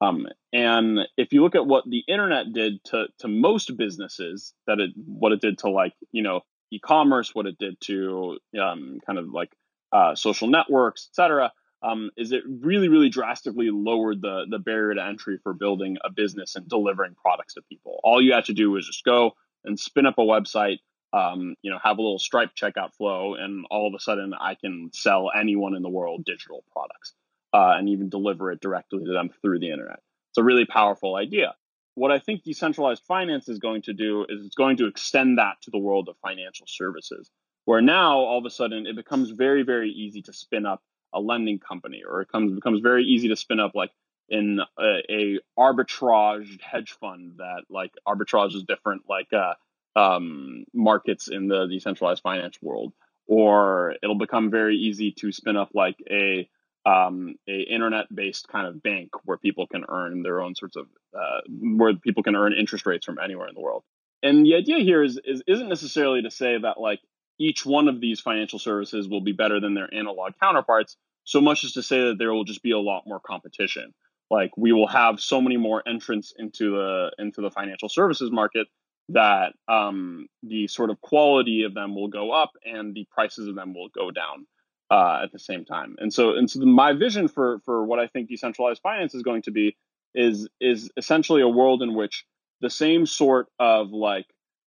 Um, 0.01 0.27
and 0.53 0.99
if 1.17 1.33
you 1.33 1.41
look 1.41 1.55
at 1.55 1.65
what 1.65 1.83
the 1.89 2.03
internet 2.07 2.53
did 2.53 2.83
to 2.85 3.07
to 3.19 3.27
most 3.27 3.75
businesses, 3.77 4.53
that 4.67 4.79
it 4.79 4.91
what 4.95 5.31
it 5.31 5.41
did 5.41 5.57
to 5.59 5.69
like 5.69 5.93
you 6.11 6.23
know 6.23 6.41
e-commerce, 6.71 7.33
what 7.33 7.47
it 7.47 7.57
did 7.57 7.75
to 7.81 8.37
um, 8.61 8.99
kind 9.05 9.19
of 9.19 9.29
like 9.29 9.51
uh, 9.91 10.15
social 10.15 10.47
networks, 10.47 11.09
et 11.11 11.15
cetera, 11.15 11.51
um, 11.81 12.11
is 12.17 12.31
it 12.31 12.43
really, 12.47 12.89
really 12.89 13.09
drastically 13.09 13.69
lowered 13.71 14.21
the 14.21 14.45
the 14.49 14.59
barrier 14.59 14.95
to 14.95 15.05
entry 15.05 15.39
for 15.43 15.53
building 15.53 15.97
a 16.03 16.11
business 16.11 16.55
and 16.55 16.67
delivering 16.67 17.15
products 17.15 17.55
to 17.55 17.61
people. 17.69 17.99
All 18.03 18.21
you 18.21 18.33
have 18.33 18.45
to 18.45 18.53
do 18.53 18.75
is 18.75 18.85
just 18.85 19.03
go 19.03 19.31
and 19.63 19.79
spin 19.79 20.05
up 20.05 20.17
a 20.17 20.21
website, 20.21 20.79
um, 21.13 21.55
you 21.61 21.71
know, 21.71 21.79
have 21.83 21.97
a 21.97 22.01
little 22.01 22.19
Stripe 22.19 22.51
checkout 22.55 22.93
flow, 22.95 23.35
and 23.35 23.65
all 23.71 23.87
of 23.87 23.93
a 23.93 23.99
sudden 23.99 24.33
I 24.33 24.55
can 24.55 24.91
sell 24.93 25.31
anyone 25.37 25.75
in 25.75 25.81
the 25.81 25.89
world 25.89 26.25
digital 26.25 26.63
products 26.71 27.13
uh, 27.53 27.75
and 27.77 27.89
even 27.89 28.09
deliver 28.09 28.51
it 28.51 28.61
directly 28.61 29.03
to 29.03 29.11
them 29.11 29.29
through 29.41 29.59
the 29.59 29.71
internet. 29.71 30.01
It's 30.31 30.37
a 30.37 30.43
really 30.43 30.65
powerful 30.65 31.15
idea. 31.15 31.55
What 31.95 32.11
I 32.11 32.19
think 32.19 32.43
decentralized 32.43 33.03
finance 33.07 33.49
is 33.49 33.59
going 33.59 33.81
to 33.83 33.93
do 33.93 34.25
is 34.29 34.45
it's 34.45 34.55
going 34.55 34.77
to 34.77 34.87
extend 34.87 35.37
that 35.37 35.61
to 35.63 35.71
the 35.71 35.79
world 35.79 36.07
of 36.07 36.15
financial 36.21 36.67
services, 36.67 37.29
where 37.65 37.81
now 37.81 38.19
all 38.19 38.37
of 38.37 38.45
a 38.45 38.49
sudden 38.49 38.85
it 38.85 38.95
becomes 38.95 39.31
very, 39.31 39.63
very 39.63 39.89
easy 39.89 40.21
to 40.23 40.33
spin 40.33 40.65
up 40.65 40.81
a 41.13 41.19
lending 41.19 41.59
company, 41.59 42.03
or 42.07 42.21
it 42.21 42.29
comes 42.31 42.53
becomes 42.53 42.81
very 42.81 43.03
easy 43.03 43.29
to 43.29 43.35
spin 43.35 43.59
up 43.59 43.73
like 43.73 43.91
in 44.29 44.59
a, 44.77 44.99
a 45.09 45.39
arbitrage 45.57 46.61
hedge 46.61 46.91
fund 47.01 47.33
that 47.37 47.63
like 47.69 47.91
arbitrage 48.07 48.55
is 48.55 48.63
different 48.63 49.01
like 49.09 49.33
uh, 49.33 49.53
um, 49.99 50.63
markets 50.73 51.27
in 51.27 51.47
the 51.47 51.67
decentralized 51.67 52.21
finance 52.21 52.57
world, 52.61 52.93
or 53.27 53.95
it'll 54.01 54.17
become 54.17 54.49
very 54.49 54.77
easy 54.77 55.11
to 55.19 55.31
spin 55.31 55.57
up 55.57 55.69
like 55.73 55.97
a 56.09 56.49
um, 56.85 57.35
a 57.47 57.59
internet 57.61 58.05
based 58.13 58.47
kind 58.47 58.65
of 58.65 58.81
bank 58.81 59.09
where 59.25 59.37
people 59.37 59.67
can 59.67 59.83
earn 59.89 60.23
their 60.23 60.41
own 60.41 60.55
sorts 60.55 60.77
of 60.77 60.87
uh, 61.13 61.41
where 61.49 61.93
people 61.95 62.23
can 62.23 62.35
earn 62.35 62.53
interest 62.53 62.85
rates 62.85 63.05
from 63.05 63.19
anywhere 63.19 63.47
in 63.47 63.55
the 63.55 63.61
world. 63.61 63.83
And 64.23 64.45
the 64.45 64.55
idea 64.55 64.79
here 64.79 65.03
is, 65.03 65.19
is 65.23 65.43
isn't 65.47 65.69
necessarily 65.69 66.21
to 66.21 66.31
say 66.31 66.57
that 66.57 66.79
like 66.79 66.99
each 67.37 67.65
one 67.65 67.87
of 67.87 67.99
these 67.99 68.19
financial 68.19 68.59
services 68.59 69.07
will 69.07 69.21
be 69.21 69.31
better 69.33 69.59
than 69.59 69.73
their 69.73 69.93
analog 69.93 70.33
counterparts, 70.41 70.95
so 71.23 71.41
much 71.41 71.63
as 71.63 71.73
to 71.73 71.83
say 71.83 71.99
that 72.07 72.15
there 72.17 72.33
will 72.33 72.45
just 72.45 72.63
be 72.63 72.71
a 72.71 72.79
lot 72.79 73.03
more 73.05 73.19
competition. 73.19 73.93
Like 74.31 74.51
we 74.57 74.71
will 74.71 74.87
have 74.87 75.19
so 75.19 75.41
many 75.41 75.57
more 75.57 75.83
entrants 75.87 76.33
into 76.37 76.71
the 76.71 77.11
into 77.17 77.41
the 77.41 77.51
financial 77.51 77.89
services 77.89 78.31
market 78.31 78.67
that 79.09 79.53
um, 79.67 80.27
the 80.43 80.67
sort 80.67 80.89
of 80.89 81.01
quality 81.01 81.63
of 81.63 81.73
them 81.73 81.95
will 81.95 82.07
go 82.07 82.31
up 82.31 82.51
and 82.63 82.93
the 82.93 83.07
prices 83.11 83.47
of 83.47 83.55
them 83.55 83.73
will 83.73 83.89
go 83.89 84.11
down 84.11 84.45
uh, 84.91 85.21
at 85.23 85.31
the 85.31 85.39
same 85.39 85.65
time. 85.65 85.95
And 85.99 86.13
so, 86.13 86.35
and 86.35 86.49
so, 86.49 86.59
the, 86.59 86.65
my 86.65 86.93
vision 86.93 87.27
for 87.27 87.59
for 87.65 87.83
what 87.83 87.99
I 87.99 88.07
think 88.07 88.29
decentralized 88.29 88.81
finance 88.81 89.13
is 89.13 89.23
going 89.23 89.43
to 89.43 89.51
be 89.51 89.75
is 90.15 90.47
is 90.59 90.89
essentially 90.97 91.41
a 91.41 91.47
world 91.47 91.81
in 91.81 91.93
which 91.95 92.25
the 92.61 92.69
same 92.69 93.05
sort 93.05 93.47
of 93.59 93.91
like 93.91 94.25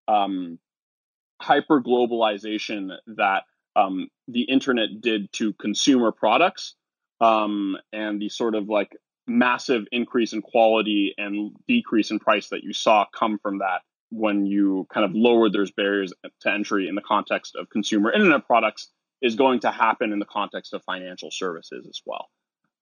um, 0.09 0.59
hyper 1.41 1.81
globalization 1.81 2.91
that 3.07 3.45
um, 3.77 4.09
the 4.29 4.43
internet 4.43 5.01
did 5.01 5.33
to 5.35 5.53
consumer 5.55 6.13
products 6.13 6.75
um, 7.21 7.77
and 7.93 8.21
the 8.21 8.29
sort 8.29 8.55
of 8.55 8.69
like 8.69 8.97
massive 9.27 9.85
increase 9.93 10.33
in 10.33 10.43
quality 10.43 11.15
and 11.17 11.55
decrease 11.69 12.11
in 12.11 12.19
price 12.19 12.49
that 12.49 12.63
you 12.63 12.73
saw 12.73 13.05
come 13.15 13.39
from 13.39 13.59
that 13.59 13.81
when 14.11 14.47
you 14.47 14.87
kind 14.93 15.05
of 15.05 15.15
lower 15.15 15.49
those 15.49 15.71
barriers 15.71 16.13
to 16.41 16.51
entry 16.51 16.89
in 16.89 16.95
the 16.95 17.03
context 17.03 17.57
of 17.57 17.71
consumer 17.71 18.13
internet 18.13 18.47
products 18.47 18.89
is 19.23 19.35
going 19.37 19.61
to 19.61 19.71
happen 19.71 20.13
in 20.13 20.19
the 20.19 20.25
context 20.25 20.73
of 20.75 20.83
financial 20.85 21.31
services 21.31 21.87
as 21.89 22.01
well. 22.05 22.29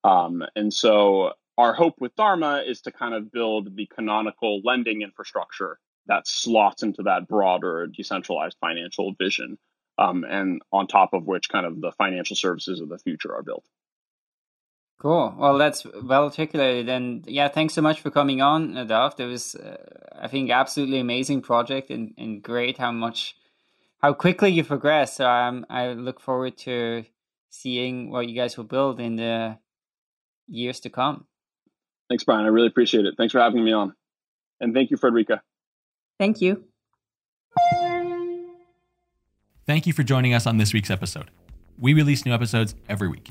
Um, 0.04 0.42
and 0.56 0.72
so 0.72 1.32
our 1.58 1.74
hope 1.74 1.94
with 1.98 2.14
Dharma 2.14 2.62
is 2.66 2.80
to 2.82 2.92
kind 2.92 3.14
of 3.14 3.32
build 3.32 3.76
the 3.76 3.86
canonical 3.86 4.60
lending 4.64 5.02
infrastructure 5.02 5.78
that 6.06 6.26
slots 6.26 6.82
into 6.82 7.02
that 7.02 7.28
broader 7.28 7.86
decentralized 7.86 8.56
financial 8.60 9.14
vision, 9.18 9.58
um, 9.98 10.24
and 10.24 10.62
on 10.72 10.86
top 10.86 11.12
of 11.12 11.26
which 11.26 11.48
kind 11.48 11.66
of 11.66 11.80
the 11.80 11.92
financial 11.92 12.36
services 12.36 12.80
of 12.80 12.88
the 12.88 12.98
future 12.98 13.34
are 13.34 13.42
built. 13.42 13.64
Cool. 14.98 15.32
Well, 15.38 15.58
that's 15.58 15.86
well 16.02 16.24
articulated, 16.24 16.88
and 16.88 17.24
yeah, 17.28 17.46
thanks 17.46 17.72
so 17.74 17.80
much 17.80 18.00
for 18.00 18.10
coming 18.10 18.42
on, 18.42 18.72
Nadav. 18.72 19.20
It 19.20 19.26
was, 19.26 19.54
uh, 19.54 19.76
I 20.20 20.26
think, 20.26 20.50
absolutely 20.50 20.98
amazing 20.98 21.42
project, 21.42 21.90
and, 21.90 22.14
and 22.18 22.42
great 22.42 22.78
how 22.78 22.90
much, 22.90 23.36
how 24.02 24.12
quickly 24.12 24.50
you 24.50 24.64
progress. 24.64 25.16
So 25.16 25.30
um, 25.30 25.64
I 25.70 25.92
look 25.92 26.20
forward 26.20 26.58
to 26.58 27.04
seeing 27.48 28.10
what 28.10 28.28
you 28.28 28.34
guys 28.34 28.56
will 28.56 28.64
build 28.64 28.98
in 28.98 29.14
the 29.14 29.58
years 30.48 30.80
to 30.80 30.90
come. 30.90 31.26
Thanks, 32.08 32.24
Brian. 32.24 32.44
I 32.44 32.48
really 32.48 32.66
appreciate 32.66 33.04
it. 33.04 33.14
Thanks 33.16 33.30
for 33.30 33.38
having 33.38 33.64
me 33.64 33.72
on, 33.72 33.94
and 34.60 34.74
thank 34.74 34.90
you, 34.90 34.96
Friederike. 34.96 35.38
Thank 36.18 36.40
you. 36.40 36.64
Thank 39.64 39.86
you 39.86 39.92
for 39.92 40.02
joining 40.02 40.34
us 40.34 40.44
on 40.44 40.56
this 40.56 40.72
week's 40.72 40.90
episode. 40.90 41.30
We 41.78 41.94
release 41.94 42.26
new 42.26 42.32
episodes 42.32 42.74
every 42.88 43.06
week. 43.06 43.30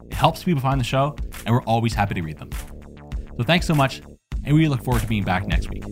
Helps 0.21 0.43
people 0.43 0.61
find 0.61 0.79
the 0.79 0.85
show, 0.85 1.15
and 1.47 1.55
we're 1.55 1.63
always 1.63 1.95
happy 1.95 2.13
to 2.13 2.21
read 2.21 2.37
them. 2.37 2.51
So 3.37 3.43
thanks 3.43 3.65
so 3.65 3.73
much, 3.73 4.03
and 4.43 4.53
we 4.53 4.67
look 4.67 4.83
forward 4.83 5.01
to 5.01 5.07
being 5.07 5.23
back 5.23 5.47
next 5.47 5.71
week. 5.71 5.83